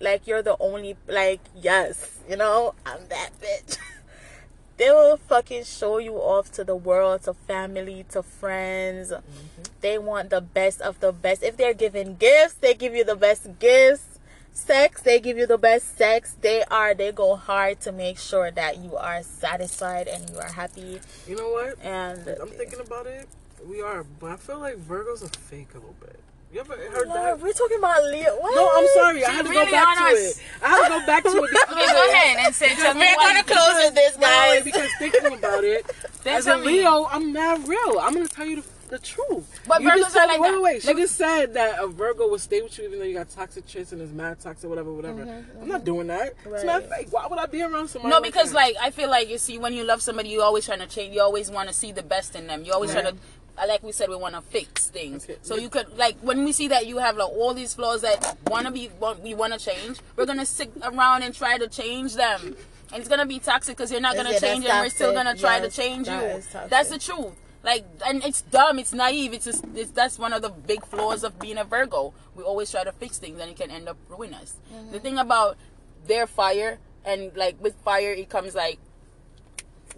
like 0.00 0.26
you're 0.26 0.42
the 0.42 0.56
only 0.60 0.96
like 1.06 1.40
yes, 1.54 2.20
you 2.28 2.36
know, 2.36 2.74
I'm 2.86 3.00
that 3.08 3.30
bitch. 3.40 3.78
they 4.76 4.90
will 4.90 5.16
fucking 5.16 5.64
show 5.64 5.98
you 5.98 6.14
off 6.14 6.52
to 6.52 6.64
the 6.64 6.76
world, 6.76 7.22
to 7.22 7.34
family, 7.34 8.04
to 8.10 8.22
friends. 8.22 9.10
Mm-hmm. 9.10 9.62
They 9.80 9.98
want 9.98 10.30
the 10.30 10.40
best 10.40 10.80
of 10.80 11.00
the 11.00 11.12
best. 11.12 11.42
If 11.42 11.56
they're 11.56 11.74
giving 11.74 12.16
gifts, 12.16 12.54
they 12.54 12.74
give 12.74 12.94
you 12.94 13.04
the 13.04 13.16
best 13.16 13.58
gifts. 13.58 14.17
Sex, 14.58 15.00
they 15.02 15.18
give 15.20 15.38
you 15.38 15.46
the 15.46 15.56
best 15.58 15.96
sex. 15.96 16.34
They 16.40 16.62
are 16.64 16.92
they 16.94 17.12
go 17.12 17.36
hard 17.36 17.80
to 17.82 17.92
make 17.92 18.18
sure 18.18 18.50
that 18.50 18.78
you 18.78 18.96
are 18.96 19.22
satisfied 19.22 20.08
and 20.08 20.28
you 20.30 20.38
are 20.38 20.52
happy. 20.52 21.00
You 21.26 21.36
know 21.36 21.48
what? 21.50 21.78
And 21.82 22.26
I'm 22.40 22.48
thinking 22.48 22.80
about 22.80 23.06
it. 23.06 23.26
We 23.66 23.80
are, 23.82 24.04
but 24.20 24.30
I 24.32 24.36
feel 24.36 24.58
like 24.58 24.76
Virgo's 24.76 25.22
a 25.22 25.28
fake 25.28 25.68
a 25.72 25.78
little 25.78 25.94
bit. 26.00 26.18
You 26.52 26.60
ever 26.60 26.74
heard 26.76 27.08
Lord, 27.08 27.18
that? 27.20 27.40
we're 27.40 27.52
talking 27.52 27.78
about 27.78 28.02
Leo. 28.04 28.34
What? 28.40 28.54
No, 28.54 28.70
I'm 28.74 28.88
sorry. 28.94 29.24
I 29.24 29.30
had 29.30 29.44
to 29.44 29.50
really 29.50 29.66
go 29.66 29.70
back 29.72 29.86
on 29.88 29.96
to 29.96 30.02
us. 30.16 30.38
it. 30.38 30.42
I 30.62 30.68
had 30.68 30.82
to 30.84 30.88
go 31.00 31.06
back 31.06 31.22
to 31.24 31.28
it. 31.30 31.50
Because, 31.50 31.68
Okay, 31.72 31.86
go 31.92 32.10
ahead 32.10 32.36
and 32.46 32.54
say 32.54 32.68
tell 32.74 32.94
me 32.94 33.00
We're 33.00 33.14
gonna 33.28 33.44
close 33.44 33.74
with 33.84 33.94
this, 33.94 34.14
No, 34.16 34.22
guys. 34.22 34.64
because 34.64 34.90
thinking 34.98 35.26
about 35.38 35.64
it, 35.64 35.84
Then 36.24 36.36
as 36.38 36.46
a 36.46 36.50
tell 36.50 36.60
me. 36.60 36.66
Leo, 36.66 37.04
I'm 37.10 37.32
mad 37.34 37.66
real. 37.68 37.98
I'm 38.00 38.14
gonna 38.14 38.28
tell 38.28 38.46
you 38.46 38.56
the, 38.62 38.64
the 38.88 38.98
truth. 38.98 39.60
But 39.66 39.82
you 39.82 39.88
Virgos 39.90 39.96
just 39.98 40.12
said, 40.12 40.24
are 40.24 40.26
like 40.28 40.40
wait, 40.40 40.50
that. 40.50 40.62
wait, 40.62 40.72
wait. 40.74 40.82
She 40.82 40.88
Look- 40.88 40.98
just 40.98 41.14
said 41.16 41.54
that 41.54 41.82
a 41.82 41.86
Virgo 41.86 42.28
will 42.28 42.38
stay 42.38 42.60
with 42.62 42.76
you 42.78 42.84
even 42.84 42.98
though 42.98 43.04
you 43.04 43.14
got 43.14 43.30
toxic 43.30 43.66
traits 43.66 43.92
and 43.92 44.00
is 44.02 44.12
mad 44.12 44.40
toxic, 44.40 44.68
whatever, 44.68 44.92
whatever. 44.92 45.22
I'm 45.60 45.68
not 45.68 45.84
doing 45.84 46.06
that. 46.08 46.34
It's 46.46 46.64
not 46.64 46.84
fake. 46.88 47.08
Why 47.10 47.26
would 47.26 47.38
I 47.38 47.46
be 47.46 47.62
around 47.62 47.88
somebody? 47.88 48.12
No, 48.14 48.20
because 48.20 48.50
that? 48.50 48.56
like 48.56 48.76
I 48.80 48.90
feel 48.90 49.08
like 49.10 49.28
you 49.28 49.38
see 49.38 49.58
when 49.58 49.72
you 49.74 49.84
love 49.84 50.02
somebody, 50.02 50.28
you 50.30 50.42
always 50.42 50.66
trying 50.66 50.80
to 50.80 50.86
change. 50.86 51.14
You 51.14 51.22
always 51.22 51.50
want 51.50 51.68
to 51.68 51.74
see 51.74 51.92
the 51.92 52.02
best 52.02 52.34
in 52.34 52.46
them. 52.46 52.64
You 52.64 52.72
always 52.72 52.92
Right. 52.94 53.02
try 53.02 53.10
to. 53.12 53.16
uh, 53.58 53.66
Like 53.66 53.82
we 53.82 53.92
said, 53.92 54.08
we 54.08 54.16
want 54.16 54.34
to 54.36 54.40
fix 54.40 54.88
things. 54.88 55.24
Okay. 55.24 55.36
So 55.42 55.56
you 55.56 55.68
could 55.68 55.96
like 55.98 56.16
when 56.20 56.44
we 56.44 56.52
see 56.52 56.68
that 56.68 56.86
you 56.86 56.98
have 56.98 57.16
like 57.16 57.28
all 57.30 57.54
these 57.54 57.74
flaws 57.74 58.02
that 58.02 58.36
wanna 58.46 58.70
be 58.70 58.90
want- 59.00 59.20
we 59.20 59.34
want 59.34 59.52
to 59.52 59.58
change, 59.58 59.98
we're 60.16 60.26
gonna 60.26 60.46
sit 60.46 60.70
around 60.82 61.22
and 61.24 61.34
try 61.34 61.58
to 61.58 61.66
change 61.68 62.14
them. 62.14 62.56
And 62.92 63.00
it's 63.00 63.08
gonna 63.08 63.26
be 63.26 63.38
toxic 63.38 63.76
because 63.76 63.90
you're 63.92 64.00
not 64.00 64.16
gonna 64.16 64.32
Yeah, 64.32 64.38
change, 64.38 64.64
and 64.64 64.80
we're 64.82 64.88
still 64.90 65.12
gonna 65.12 65.36
try 65.36 65.58
Yes, 65.58 65.74
to 65.74 65.82
change 65.82 66.06
that 66.06 66.22
you. 66.22 66.28
is 66.38 66.46
toxic. 66.46 66.70
That's 66.70 66.88
the 66.88 66.98
truth. 66.98 67.34
Like, 67.68 67.84
and 68.06 68.24
it's 68.24 68.40
dumb. 68.42 68.78
It's 68.78 68.94
naive. 68.94 69.34
It's 69.34 69.44
just 69.44 69.62
it's, 69.74 69.90
that's 69.90 70.18
one 70.18 70.32
of 70.32 70.40
the 70.40 70.48
big 70.48 70.82
flaws 70.86 71.22
of 71.22 71.38
being 71.38 71.58
a 71.58 71.64
Virgo. 71.64 72.14
We 72.34 72.42
always 72.42 72.70
try 72.70 72.82
to 72.82 72.92
fix 72.92 73.18
things, 73.18 73.38
and 73.40 73.50
it 73.50 73.56
can 73.60 73.70
end 73.70 73.88
up 73.92 73.98
ruining 74.08 74.36
us. 74.36 74.54
Mm-hmm. 74.72 74.92
The 74.92 75.00
thing 75.00 75.18
about 75.18 75.58
their 76.06 76.26
fire 76.26 76.78
and 77.04 77.30
like 77.36 77.60
with 77.62 77.74
fire, 77.84 78.12
it 78.12 78.28
comes 78.30 78.54
like 78.54 78.78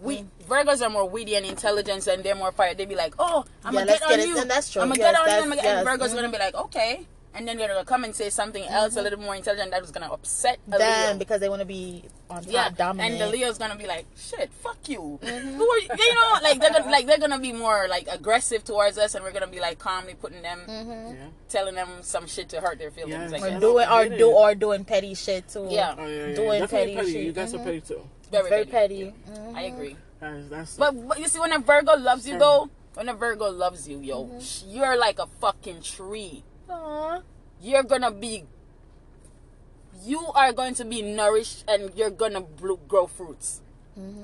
we 0.01 0.17
Mm. 0.23 0.27
Virgos 0.49 0.81
are 0.85 0.89
more 0.89 1.07
witty 1.07 1.35
and 1.35 1.45
intelligent, 1.45 2.07
and 2.07 2.23
they're 2.23 2.35
more 2.35 2.51
fire. 2.51 2.73
They'd 2.73 2.89
be 2.89 2.95
like, 2.95 3.13
"Oh, 3.19 3.45
I'm 3.63 3.73
Yeah, 3.73 3.79
gonna 3.81 3.91
get 3.93 3.99
get 4.01 4.11
on 4.11 4.19
it- 4.19 4.27
you. 4.27 4.37
and 4.41 4.49
that's 4.51 4.69
true. 4.71 4.81
I'm 4.81 4.89
gonna 4.89 4.99
Yes, 4.99 5.15
get 5.15 5.41
on 5.43 5.51
you." 5.51 5.59
And 5.59 5.85
Virgo's 5.87 6.11
Mhm. 6.11 6.15
gonna 6.15 6.29
be 6.29 6.39
like, 6.39 6.55
"Okay," 6.55 7.07
and 7.33 7.47
then 7.47 7.57
they're 7.57 7.67
gonna 7.67 7.85
come 7.85 8.03
and 8.03 8.15
say 8.15 8.29
something 8.29 8.63
else 8.65 8.95
a 8.97 9.01
little 9.01 9.19
more 9.19 9.35
intelligent 9.35 9.71
that 9.71 9.81
was 9.81 9.91
gonna 9.91 10.11
upset 10.11 10.59
a 10.67 10.77
Them 10.77 11.07
Leo. 11.11 11.17
because 11.19 11.39
they 11.39 11.49
want 11.49 11.61
to 11.61 11.65
be 11.65 12.03
on 12.29 12.43
top, 12.43 12.51
Yeah, 12.51 12.69
dominant. 12.69 13.13
and 13.13 13.21
the 13.21 13.27
Leo's 13.27 13.57
gonna 13.57 13.75
be 13.75 13.87
like, 13.87 14.05
"Shit, 14.17 14.51
fuck 14.63 14.77
you." 14.87 15.19
Who 15.21 15.27
are 15.27 15.79
you? 15.79 15.89
You 15.97 16.15
know, 16.15 16.37
like 16.43 16.59
they're 16.59 16.71
gonna, 16.71 16.89
like 16.91 17.05
they're 17.07 17.17
gonna 17.19 17.39
be 17.39 17.53
more 17.53 17.87
like 17.89 18.07
aggressive 18.09 18.63
towards 18.63 18.97
us, 18.97 19.15
and 19.15 19.23
we're 19.23 19.31
gonna 19.31 19.47
be 19.47 19.59
like 19.59 19.79
calmly 19.79 20.15
putting 20.15 20.41
them, 20.41 20.61
Mm-hmm. 20.67 21.13
Yeah. 21.15 21.27
telling 21.49 21.75
them 21.75 21.89
some 22.01 22.27
shit 22.27 22.49
to 22.49 22.61
hurt 22.61 22.79
their 22.79 22.91
feelings. 22.91 23.13
Yes. 23.13 23.31
Like 23.31 23.41
or 23.41 23.45
I 23.45 23.49
that's 23.51 23.61
don't 23.61 23.73
doing 23.75 23.87
or 23.87 24.17
do 24.17 24.31
or 24.31 24.55
doing 24.55 24.85
petty 24.85 25.13
shit 25.15 25.47
too. 25.47 25.67
Yeah. 25.69 25.95
Oh, 25.97 26.05
yeah, 26.07 26.27
yeah. 26.27 26.35
doing 26.35 26.67
petty 26.67 26.95
petty. 26.95 27.11
shit. 27.13 27.23
You 27.25 27.31
guys 27.31 27.53
are 27.53 27.57
Mhm. 27.59 27.63
petty 27.63 27.81
too. 27.81 28.01
very, 28.31 28.49
very 28.49 28.65
petty. 28.65 29.13
petty. 29.25 29.39
Mhm. 29.41 29.55
I 29.57 29.61
agree. 29.63 29.97
That 30.21 30.33
is, 30.35 30.49
that's 30.49 30.77
But, 30.77 31.07
but 31.07 31.19
you 31.19 31.27
see, 31.27 31.39
when 31.39 31.51
a 31.51 31.59
Virgo 31.59 31.97
loves 31.97 32.25
you, 32.27 32.37
though, 32.39 32.69
when 32.93 33.09
a 33.09 33.13
Virgo 33.13 33.49
loves 33.49 33.87
you, 33.89 33.99
yo, 33.99 34.29
sh 34.39 34.61
you're 34.67 34.95
like 34.95 35.19
a 35.19 35.27
fucking 35.27 35.81
tree. 35.81 36.43
Aw. 36.71 37.21
You're 37.61 37.83
gonna 37.83 38.11
be, 38.11 38.45
you 40.03 40.25
are 40.33 40.51
going 40.53 40.73
to 40.75 40.85
be 40.85 41.01
nourished, 41.01 41.63
and 41.67 41.91
you're 41.95 42.09
gonna 42.09 42.41
grow 42.87 43.07
fruits. 43.07 43.61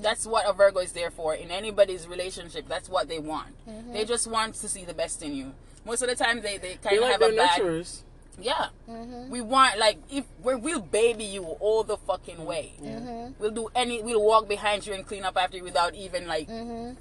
That's 0.02 0.26
what 0.26 0.48
a 0.48 0.52
Virgo 0.52 0.80
is 0.80 0.92
there 0.92 1.10
for. 1.10 1.34
In 1.34 1.50
anybody's 1.50 2.08
relationship, 2.08 2.66
that's 2.68 2.88
what 2.88 3.08
they 3.08 3.18
want. 3.18 3.54
They 3.92 4.04
just 4.04 4.26
want 4.26 4.54
to 4.56 4.68
see 4.68 4.84
the 4.84 4.94
best 4.94 5.22
in 5.22 5.34
you. 5.34 5.52
Most 5.84 6.02
of 6.02 6.08
the 6.08 6.16
time, 6.16 6.40
they 6.40 6.56
they 6.58 6.74
kind 6.76 6.92
they 6.92 6.96
of 6.96 7.02
like 7.02 7.10
have 7.12 7.20
their 7.20 7.32
a 7.32 7.36
bad. 7.36 7.60
nurturers. 7.60 8.02
Yeah. 8.40 8.68
Mm-hmm. 8.88 9.30
We 9.30 9.40
want 9.40 9.78
like 9.78 9.98
if 10.10 10.24
we're, 10.42 10.56
we'll 10.56 10.80
baby 10.80 11.24
you 11.24 11.44
all 11.44 11.84
the 11.84 11.96
fucking 11.96 12.44
way. 12.44 12.72
Mm-hmm. 12.82 13.32
We'll 13.38 13.50
do 13.52 13.68
any. 13.74 14.02
We'll 14.02 14.24
walk 14.24 14.48
behind 14.48 14.86
you 14.86 14.94
and 14.94 15.06
clean 15.06 15.24
up 15.24 15.36
after 15.36 15.56
you 15.58 15.64
without 15.64 15.94
even 15.94 16.26
like 16.26 16.48
Mm-hmm. 16.48 16.94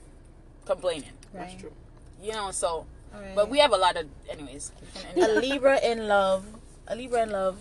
complaining. 0.66 1.14
That's 1.34 1.56
true. 1.60 1.74
You 2.22 2.34
know. 2.34 2.52
So, 2.52 2.86
Alright. 3.14 3.36
but 3.36 3.50
we 3.50 3.60
have 3.60 3.72
a 3.72 3.78
lot 3.78 3.98
of. 3.98 4.08
Anyways. 4.30 4.72
we 4.82 5.02
can 5.02 5.24
end 5.24 5.38
a. 5.38 5.40
Libra 5.40 5.80
in 5.84 6.08
love. 6.08 6.46
A 6.88 6.96
Libra 6.96 7.24
in 7.24 7.32
love. 7.32 7.58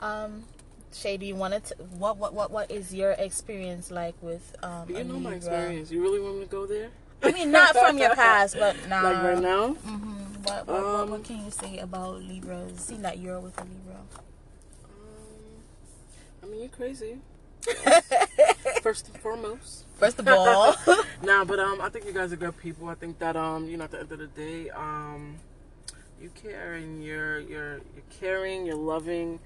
Um, 0.00 0.44
Shay, 0.92 1.16
do 1.16 1.26
you 1.26 1.34
want 1.34 1.64
to? 1.66 1.74
What 1.98 2.16
what 2.16 2.32
what 2.34 2.50
what 2.50 2.70
is 2.70 2.94
your 2.94 3.12
experience 3.12 3.90
like 3.90 4.14
with 4.22 4.54
um? 4.62 4.88
You 4.88 4.96
a 4.96 5.04
know 5.04 5.18
my 5.18 5.34
experience. 5.34 5.90
You 5.90 6.02
really 6.02 6.20
want 6.20 6.36
me 6.38 6.44
to 6.44 6.50
go 6.50 6.66
there? 6.66 6.88
I 7.22 7.32
mean, 7.32 7.50
not 7.50 7.74
from 7.76 7.98
your 7.98 8.14
past, 8.14 8.56
but 8.58 8.76
now. 8.88 9.02
Like 9.02 9.22
right 9.22 9.38
now? 9.42 9.68
Mm-hmm. 9.74 10.12
What, 10.44 10.66
what, 10.66 10.82
what, 10.82 10.84
Um, 10.84 11.10
what 11.10 11.24
can 11.24 11.44
you 11.44 11.50
say 11.50 11.78
about 11.78 12.20
Libras? 12.22 12.78
Seeing 12.80 13.02
that 13.02 13.18
you're 13.18 13.40
with 13.40 13.58
a 13.58 13.64
Libra. 13.64 13.96
Um, 14.84 15.62
I 16.42 16.46
mean, 16.46 16.60
you're 16.60 16.68
crazy. 16.68 17.18
First 18.82 19.08
and 19.08 19.18
foremost. 19.18 19.85
First 19.96 20.18
of 20.18 20.28
all, 20.28 20.76
Nah, 21.22 21.44
but 21.44 21.58
um, 21.58 21.80
I 21.80 21.88
think 21.88 22.04
you 22.04 22.12
guys 22.12 22.32
are 22.32 22.36
good 22.36 22.56
people. 22.58 22.88
I 22.88 22.94
think 22.94 23.18
that 23.18 23.36
um, 23.36 23.68
you 23.68 23.76
know, 23.76 23.84
at 23.84 23.90
the 23.90 24.00
end 24.00 24.12
of 24.12 24.18
the 24.18 24.26
day, 24.26 24.70
um, 24.70 25.36
you 26.20 26.30
care 26.30 26.74
and 26.74 27.02
you're 27.02 27.40
you're 27.40 27.76
you're 27.76 28.04
caring, 28.20 28.66
you're 28.66 28.76
loving. 28.76 29.38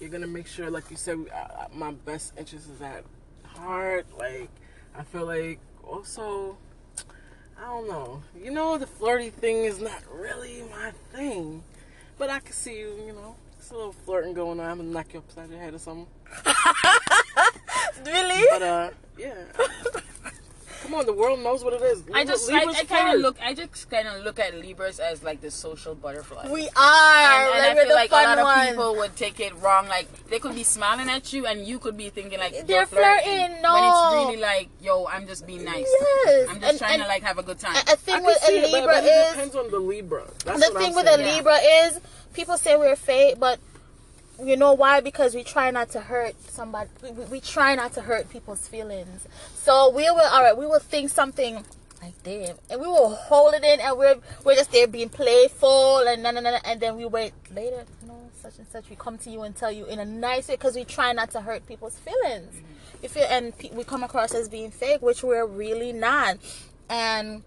You're 0.00 0.10
gonna 0.10 0.26
make 0.26 0.46
sure, 0.46 0.70
like 0.70 0.90
you 0.90 0.96
said, 0.96 1.18
uh, 1.34 1.66
my 1.72 1.90
best 1.92 2.32
interest 2.38 2.68
is 2.70 2.80
at 2.80 3.04
heart. 3.44 4.06
Like, 4.16 4.48
I 4.96 5.02
feel 5.02 5.26
like 5.26 5.58
also, 5.84 6.56
I 7.60 7.66
don't 7.66 7.88
know. 7.88 8.22
You 8.40 8.50
know, 8.52 8.78
the 8.78 8.86
flirty 8.86 9.30
thing 9.30 9.64
is 9.64 9.80
not 9.80 10.02
really 10.12 10.62
my 10.70 10.92
thing, 11.12 11.62
but 12.16 12.30
I 12.30 12.38
can 12.38 12.52
see 12.52 12.78
you. 12.78 12.94
You 13.06 13.12
know, 13.12 13.36
it's 13.58 13.70
a 13.70 13.74
little 13.74 13.92
flirting 13.92 14.32
going 14.34 14.60
on. 14.60 14.70
I'm 14.70 14.78
gonna 14.78 14.90
knock 14.90 15.12
you 15.12 15.18
upside 15.18 15.50
your 15.50 15.60
head 15.60 15.74
or 15.74 15.78
something. 15.78 16.06
really? 18.06 18.46
But 18.50 18.62
uh, 18.62 18.90
yeah. 19.18 19.34
Come 20.88 21.00
on, 21.00 21.04
the 21.04 21.12
world 21.12 21.40
knows 21.40 21.62
what 21.62 21.74
it 21.74 21.82
is. 21.82 22.02
I 22.14 22.24
just, 22.24 22.50
I, 22.50 22.60
Libras 22.60 22.76
I 22.78 22.84
kind 22.84 23.14
of 23.14 23.20
look, 23.20 23.36
I 23.42 23.52
just 23.52 23.90
kind 23.90 24.08
of 24.08 24.24
look 24.24 24.38
at 24.38 24.54
Libras 24.54 24.98
as 24.98 25.22
like 25.22 25.42
the 25.42 25.50
social 25.50 25.94
butterfly. 25.94 26.48
We 26.50 26.62
are. 26.62 26.62
and, 26.64 27.54
and 27.54 27.62
I 27.62 27.68
like, 27.68 27.74
we're 27.76 27.80
feel 27.82 27.88
the 27.90 27.94
like 27.94 28.06
a 28.08 28.10
fun 28.10 28.24
lot 28.24 28.38
of 28.38 28.44
ones. 28.44 28.68
people 28.70 28.96
would 28.96 29.14
take 29.16 29.38
it 29.38 29.54
wrong. 29.56 29.86
Like 29.88 30.08
they 30.30 30.38
could 30.38 30.54
be 30.54 30.62
smiling 30.64 31.10
at 31.10 31.30
you, 31.34 31.44
and 31.44 31.66
you 31.66 31.78
could 31.78 31.98
be 31.98 32.08
thinking 32.08 32.38
like 32.38 32.52
They're 32.66 32.78
you're 32.78 32.86
flirting. 32.86 33.22
flirting, 33.22 33.62
When 33.62 33.84
it's 33.84 34.14
really 34.14 34.36
like, 34.38 34.68
yo, 34.80 35.06
I'm 35.06 35.26
just 35.26 35.46
being 35.46 35.62
nice. 35.64 35.86
Yes, 36.24 36.48
I'm 36.48 36.58
just 36.58 36.70
and- 36.70 36.78
trying 36.78 36.94
and- 36.94 37.02
to 37.02 37.08
like 37.08 37.22
have 37.22 37.36
a 37.36 37.42
good 37.42 37.58
time. 37.58 37.76
A, 37.76 37.90
a 37.90 37.92
I 37.92 37.96
thing 37.96 38.14
can 38.14 38.24
with 38.24 38.38
see 38.38 38.56
a 38.56 38.62
it, 38.62 38.62
but- 38.62 38.72
Libra 38.72 38.92
but 38.94 39.04
it 39.04 39.08
is 39.08 39.32
depends 39.34 39.56
on 39.56 39.70
the 39.70 39.78
Libra. 39.80 40.24
That's 40.46 40.66
the 40.66 40.72
what 40.72 40.78
thing 40.82 40.90
I'm 40.92 40.94
with 40.96 41.04
saying. 41.06 41.20
a 41.20 41.22
Yeah. 41.22 41.34
Libra 41.36 41.56
is 41.84 42.00
people 42.32 42.56
say 42.56 42.76
we're 42.78 42.96
fake, 42.96 43.38
but 43.38 43.60
you 44.42 44.56
know 44.56 44.72
why? 44.72 45.00
Because 45.00 45.34
we 45.34 45.42
try 45.42 45.70
not 45.70 45.90
to 45.90 46.00
hurt 46.00 46.40
somebody. 46.50 46.90
We, 47.02 47.10
we, 47.10 47.40
try 47.40 47.74
not 47.74 47.92
to 47.94 48.02
hurt 48.02 48.30
people's 48.30 48.68
feelings. 48.68 49.26
So 49.54 49.90
we 49.90 50.02
will, 50.04 50.20
all 50.20 50.42
right, 50.42 50.56
we 50.56 50.66
will 50.66 50.78
think 50.78 51.10
something 51.10 51.64
like 52.00 52.22
damn, 52.22 52.56
and 52.70 52.80
we 52.80 52.86
will 52.86 53.14
hold 53.14 53.54
it 53.54 53.64
in, 53.64 53.80
and 53.80 53.98
we're 53.98 54.16
we're 54.44 54.54
just 54.54 54.70
there 54.70 54.86
being 54.86 55.08
playful, 55.08 55.98
and 56.06 56.22
na 56.22 56.30
na 56.30 56.40
na, 56.40 56.58
and 56.64 56.80
then 56.80 56.96
we 56.96 57.04
wait 57.04 57.32
later. 57.52 57.84
No, 58.06 58.30
such 58.40 58.58
and 58.58 58.68
such. 58.68 58.88
We 58.88 58.94
come 58.94 59.18
to 59.18 59.30
you 59.30 59.42
and 59.42 59.56
tell 59.56 59.72
you 59.72 59.86
in 59.86 59.98
a 59.98 60.04
nice 60.04 60.48
way 60.48 60.54
because 60.54 60.76
we 60.76 60.84
try 60.84 61.12
not 61.12 61.30
to 61.32 61.40
hurt 61.40 61.66
people's 61.66 61.98
feelings. 61.98 62.54
If 63.02 63.16
you 63.16 63.22
and 63.22 63.56
pe- 63.56 63.70
we 63.70 63.82
come 63.82 64.04
across 64.04 64.32
as 64.32 64.48
being 64.48 64.70
fake, 64.70 65.02
which 65.02 65.24
we're 65.24 65.46
really 65.46 65.92
not, 65.92 66.36
and 66.88 67.42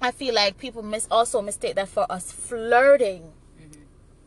I 0.00 0.12
feel 0.12 0.34
like 0.34 0.56
people 0.56 0.82
miss 0.82 1.06
also 1.10 1.42
mistake 1.42 1.74
that 1.74 1.88
for 1.88 2.10
us 2.10 2.32
flirting 2.32 3.32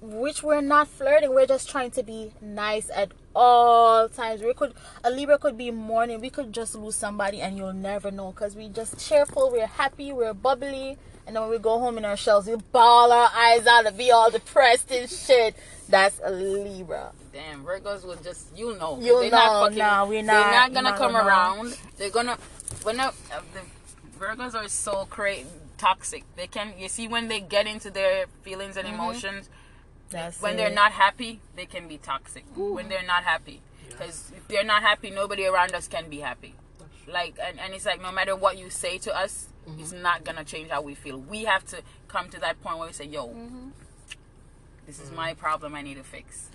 which 0.01 0.41
we're 0.43 0.61
not 0.61 0.87
flirting. 0.87 1.33
We're 1.33 1.45
just 1.45 1.69
trying 1.69 1.91
to 1.91 2.03
be 2.03 2.33
nice 2.41 2.89
at 2.93 3.11
all 3.35 4.09
times. 4.09 4.41
We 4.41 4.53
could 4.53 4.73
a 5.03 5.11
Libra 5.11 5.37
could 5.37 5.57
be 5.57 5.71
mourning. 5.71 6.19
We 6.19 6.29
could 6.29 6.51
just 6.53 6.75
lose 6.75 6.95
somebody 6.95 7.39
and 7.41 7.55
you'll 7.57 7.73
never 7.73 8.11
know 8.11 8.31
because 8.31 8.55
we 8.55 8.67
just 8.69 8.99
cheerful. 8.99 9.51
We're 9.51 9.67
happy. 9.67 10.11
We're 10.11 10.33
bubbly. 10.33 10.97
And 11.27 11.35
then 11.35 11.43
when 11.43 11.51
we 11.51 11.59
go 11.59 11.77
home 11.79 11.97
in 11.99 12.03
our 12.05 12.17
shells, 12.17 12.47
we 12.47 12.55
bawl 12.71 13.11
our 13.11 13.29
eyes 13.33 13.67
out 13.67 13.85
and 13.85 13.95
be 13.95 14.09
all 14.11 14.31
depressed 14.31 14.91
and 14.91 15.07
shit. 15.09 15.55
That's 15.87 16.19
a 16.23 16.31
Libra. 16.31 17.11
Damn, 17.31 17.63
Virgos 17.63 18.03
will 18.03 18.15
just 18.17 18.47
you 18.57 18.75
know. 18.77 18.97
You 18.99 19.21
know, 19.23 19.29
not 19.29 19.63
fucking, 19.65 19.77
nah, 19.77 20.05
we're 20.05 20.23
They're 20.23 20.33
not- 20.33 20.51
not 20.51 20.73
gonna 20.73 20.89
not 20.89 20.97
come 20.97 21.11
gonna- 21.13 21.27
around. 21.27 21.77
They're 21.97 22.09
gonna 22.09 22.37
when 22.83 22.99
uh, 22.99 23.11
the 23.53 23.61
Virgos 24.19 24.55
are 24.55 24.67
so 24.67 25.05
cra- 25.09 25.45
toxic. 25.77 26.23
They 26.35 26.47
can 26.47 26.73
you 26.77 26.89
see 26.89 27.07
when 27.07 27.27
they 27.27 27.39
get 27.39 27.67
into 27.67 27.91
their 27.91 28.25
feelings 28.41 28.75
and 28.75 28.87
emotions. 28.87 29.47
That's 30.11 30.41
when 30.41 30.53
it. 30.53 30.57
they're 30.57 30.69
not 30.69 30.91
happy, 30.91 31.39
they 31.55 31.65
can 31.65 31.87
be 31.87 31.97
toxic. 31.97 32.43
When 32.55 32.89
they're 32.89 33.05
not 33.05 33.23
happy, 33.23 33.61
because 33.89 34.31
if 34.35 34.47
they're 34.47 34.63
not 34.63 34.81
happy, 34.81 35.09
nobody 35.09 35.45
around 35.45 35.73
us 35.73 35.87
can 35.87 36.09
be 36.09 36.19
happy. 36.19 36.53
Like, 37.07 37.37
and, 37.41 37.59
and 37.59 37.73
it's 37.73 37.85
like 37.85 38.01
no 38.01 38.11
matter 38.11 38.35
what 38.35 38.57
you 38.57 38.69
say 38.69 38.97
to 38.99 39.15
us, 39.15 39.47
it's 39.79 39.91
not 39.91 40.23
gonna 40.23 40.43
change 40.43 40.69
how 40.69 40.81
we 40.81 40.95
feel. 40.95 41.17
We 41.17 41.45
have 41.45 41.65
to 41.67 41.81
come 42.07 42.29
to 42.29 42.39
that 42.41 42.61
point 42.61 42.77
where 42.77 42.87
we 42.87 42.93
say, 42.93 43.05
"Yo, 43.05 43.33
this 44.85 44.99
is 44.99 45.11
my 45.11 45.33
problem. 45.33 45.75
I 45.75 45.81
need 45.81 45.95
to 45.95 46.03
fix." 46.03 46.49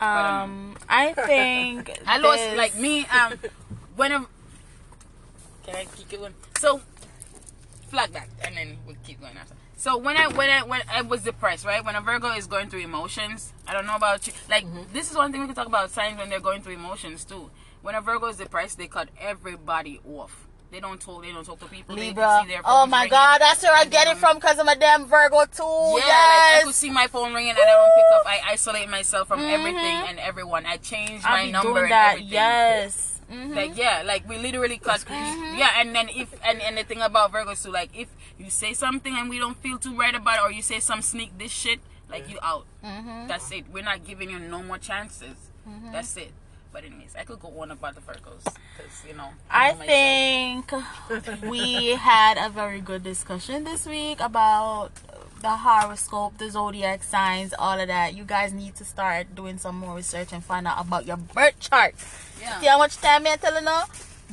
Um, 0.00 0.76
I 0.88 1.12
think 1.12 1.90
I 2.06 2.18
lost 2.18 2.38
this- 2.38 2.56
like 2.58 2.76
me. 2.76 3.06
Um, 3.06 3.34
whenever 3.96 4.26
can 5.64 5.76
I 5.76 5.84
keep 5.96 6.08
going? 6.10 6.34
So 6.58 6.80
flag 7.88 8.12
that, 8.12 8.28
and 8.44 8.56
then 8.56 8.76
we'll 8.86 8.96
keep 9.04 9.20
going 9.20 9.36
after. 9.36 9.54
So 9.78 9.96
when 9.96 10.16
I 10.16 10.26
when 10.26 10.50
I 10.50 10.64
when 10.64 10.82
I 10.92 11.02
was 11.02 11.22
depressed, 11.22 11.64
right? 11.64 11.84
When 11.84 11.94
a 11.94 12.00
Virgo 12.00 12.32
is 12.32 12.48
going 12.48 12.68
through 12.68 12.80
emotions, 12.80 13.52
I 13.64 13.72
don't 13.72 13.86
know 13.86 13.94
about 13.94 14.26
you. 14.26 14.32
Like 14.50 14.64
mm-hmm. 14.64 14.92
this 14.92 15.08
is 15.08 15.16
one 15.16 15.30
thing 15.30 15.40
we 15.40 15.46
can 15.46 15.54
talk 15.54 15.68
about 15.68 15.92
signs 15.92 16.18
when 16.18 16.28
they're 16.28 16.40
going 16.40 16.62
through 16.62 16.74
emotions 16.74 17.24
too. 17.24 17.48
When 17.82 17.94
a 17.94 18.00
Virgo 18.00 18.26
is 18.26 18.38
depressed, 18.38 18.76
they 18.76 18.88
cut 18.88 19.08
everybody 19.20 20.00
off. 20.04 20.48
They 20.72 20.80
don't 20.80 21.00
talk. 21.00 21.22
They 21.22 21.30
don't 21.30 21.44
talk 21.44 21.60
to 21.60 21.66
people. 21.66 21.94
Libra. 21.94 22.24
can 22.24 22.44
see 22.44 22.52
their 22.54 22.62
Oh 22.64 22.86
my 22.86 23.02
ringing. 23.02 23.10
God, 23.12 23.40
that's 23.40 23.62
where 23.62 23.72
I 23.72 23.84
get 23.84 24.08
it 24.08 24.16
from 24.16 24.38
because 24.38 24.58
I'm 24.58 24.66
a 24.66 24.74
damn 24.74 25.06
Virgo 25.06 25.44
too. 25.44 25.62
yeah, 25.62 25.94
like 25.94 26.02
I 26.02 26.60
could 26.64 26.74
see 26.74 26.90
my 26.90 27.06
phone 27.06 27.32
ringing 27.32 27.50
and 27.50 27.58
I 27.60 27.66
don't 27.66 27.94
pick 27.94 28.04
up. 28.16 28.26
I 28.26 28.52
isolate 28.52 28.88
myself 28.88 29.28
from 29.28 29.38
everything 29.40 29.74
mm-hmm. 29.76 30.10
and 30.10 30.18
everyone. 30.18 30.66
I 30.66 30.78
change 30.78 31.22
I'll 31.24 31.36
my 31.36 31.46
be 31.46 31.52
number 31.52 31.70
doing 31.70 31.82
and 31.84 31.92
that. 31.92 32.12
everything. 32.14 32.32
Yes. 32.32 33.07
Mhm. 33.30 33.54
Like 33.54 33.76
yeah, 33.76 34.02
like 34.04 34.28
we 34.28 34.38
literally 34.38 34.78
cut. 34.78 35.04
Yeah, 35.08 35.70
and 35.80 35.94
then 35.94 36.08
if 36.08 36.32
and, 36.44 36.60
and 36.62 36.78
the 36.78 36.84
thing 36.84 37.00
about 37.02 37.32
Virgos 37.32 37.62
too, 37.62 37.70
like 37.70 37.90
if 37.94 38.08
you 38.38 38.50
say 38.50 38.72
something 38.72 39.14
and 39.14 39.28
we 39.28 39.38
don't 39.38 39.56
feel 39.58 39.78
too 39.78 39.94
right 39.96 40.14
about 40.14 40.36
it, 40.38 40.42
or 40.42 40.52
you 40.52 40.62
say 40.62 40.80
some 40.80 41.02
sneak 41.02 41.36
this 41.38 41.50
shit, 41.52 41.80
like 42.10 42.28
you 42.28 42.38
out. 42.42 42.64
Mm-hmm. 42.84 43.26
That's 43.28 43.50
it. 43.52 43.64
We're 43.72 43.84
not 43.84 44.04
giving 44.06 44.30
you 44.30 44.38
no 44.38 44.62
more 44.62 44.78
chances. 44.78 45.36
That's 45.92 46.16
it. 46.16 46.32
But 46.72 46.84
anyways, 46.84 47.14
I 47.18 47.24
could 47.24 47.40
go 47.40 47.48
on 47.60 47.70
about 47.70 47.94
the 47.94 48.00
Virgos 48.00 48.44
because 48.44 49.04
you 49.06 49.14
know 49.14 49.28
I 49.50 49.72
know 49.72 49.78
myself. 49.78 50.70
think 51.28 51.42
we 51.50 51.96
had 51.96 52.38
a 52.38 52.48
very 52.50 52.80
good 52.80 53.02
discussion 53.02 53.64
this 53.64 53.86
week 53.86 54.20
about 54.20 54.90
the 55.40 55.50
horoscope, 55.50 56.38
the 56.38 56.50
zodiac 56.50 57.02
signs, 57.04 57.54
all 57.58 57.78
of 57.80 57.88
that. 57.88 58.14
You 58.14 58.24
guys 58.24 58.52
need 58.52 58.74
to 58.76 58.84
start 58.84 59.34
doing 59.34 59.58
some 59.58 59.76
more 59.78 59.94
research 59.96 60.32
and 60.32 60.42
find 60.44 60.66
out 60.66 60.80
about 60.84 61.06
your 61.06 61.16
birth 61.16 61.58
chart. 61.60 61.94
Yeah. 62.40 62.60
See 62.60 62.66
how 62.66 62.78
much 62.78 62.96
time 62.96 63.26
I'm 63.26 63.38
telling 63.38 63.64
you? 63.64 63.80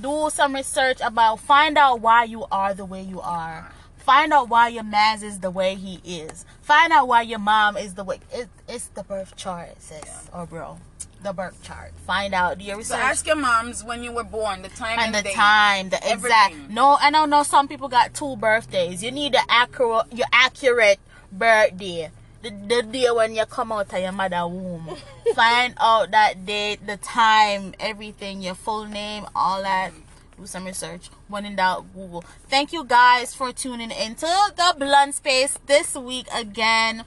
Do 0.01 0.29
some 0.31 0.53
research 0.55 0.99
about 1.01 1.39
find 1.39 1.77
out 1.77 2.01
why 2.01 2.25
you 2.25 2.45
are 2.51 2.73
the 2.73 2.85
way 2.85 3.01
you 3.01 3.21
are. 3.21 3.71
Find 3.97 4.31
out 4.33 4.49
why 4.49 4.67
your 4.67 4.83
man 4.83 5.23
is 5.23 5.39
the 5.39 5.49
way 5.49 5.73
he 5.75 5.95
is. 6.05 6.45
Find 6.61 6.93
out 6.93 7.07
why 7.07 7.23
your 7.23 7.39
mom 7.39 7.75
is 7.75 7.95
the 7.95 8.03
way 8.03 8.19
it, 8.31 8.49
it's 8.67 8.87
the 8.89 9.03
birth 9.03 9.35
chart, 9.35 9.81
sis 9.81 10.29
or 10.31 10.41
oh, 10.41 10.45
bro. 10.45 10.77
The 11.23 11.33
birth 11.33 11.59
chart. 11.63 11.91
Find 12.05 12.35
out. 12.35 12.59
Do 12.59 12.65
your 12.65 12.75
So 12.75 12.95
research 12.95 12.99
ask 12.99 13.25
your 13.25 13.35
moms 13.35 13.83
when 13.83 14.03
you 14.03 14.11
were 14.11 14.23
born, 14.23 14.61
the 14.61 14.69
time 14.69 14.99
and 14.99 15.07
and, 15.07 15.15
the 15.15 15.29
date. 15.29 15.33
time, 15.33 15.89
the 15.89 15.97
exact. 16.11 16.55
No, 16.69 16.97
I 17.01 17.09
don't 17.09 17.31
know. 17.31 17.41
Some 17.41 17.67
people 17.67 17.87
got 17.87 18.13
two 18.13 18.35
birthdays. 18.35 19.03
You 19.03 19.09
need 19.11 19.33
the 19.33 19.41
accurate, 19.49 20.13
your 20.13 20.27
accurate 20.31 20.99
birthday. 21.31 22.11
The, 22.45 22.51
the 22.51 22.83
day 22.83 23.09
when 23.09 23.33
you 23.33 23.43
come 23.47 23.71
out 23.71 23.91
of 23.91 23.99
your 23.99 24.11
mother 24.11 24.45
womb. 24.45 24.95
Find 25.33 25.73
out 25.79 26.11
that 26.11 26.45
date, 26.45 26.85
the 26.85 26.95
time, 26.97 27.73
everything, 27.79 28.43
your 28.43 28.53
full 28.53 28.85
name, 28.85 29.25
all 29.35 29.63
that. 29.63 29.89
Do 30.37 30.45
some 30.45 30.65
research. 30.65 31.09
When 31.27 31.43
in 31.43 31.55
doubt, 31.55 31.91
Google. 31.95 32.23
Thank 32.47 32.71
you 32.71 32.83
guys 32.85 33.33
for 33.33 33.51
tuning 33.51 33.89
into 33.89 34.27
the 34.27 34.75
Blunt 34.77 35.15
Space 35.15 35.57
this 35.65 35.95
week 35.95 36.27
again. 36.31 37.05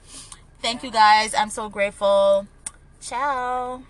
Thank 0.61 0.83
you 0.83 0.91
guys. 0.91 1.33
I'm 1.33 1.49
so 1.49 1.69
grateful. 1.69 2.45
Ciao. 2.99 3.83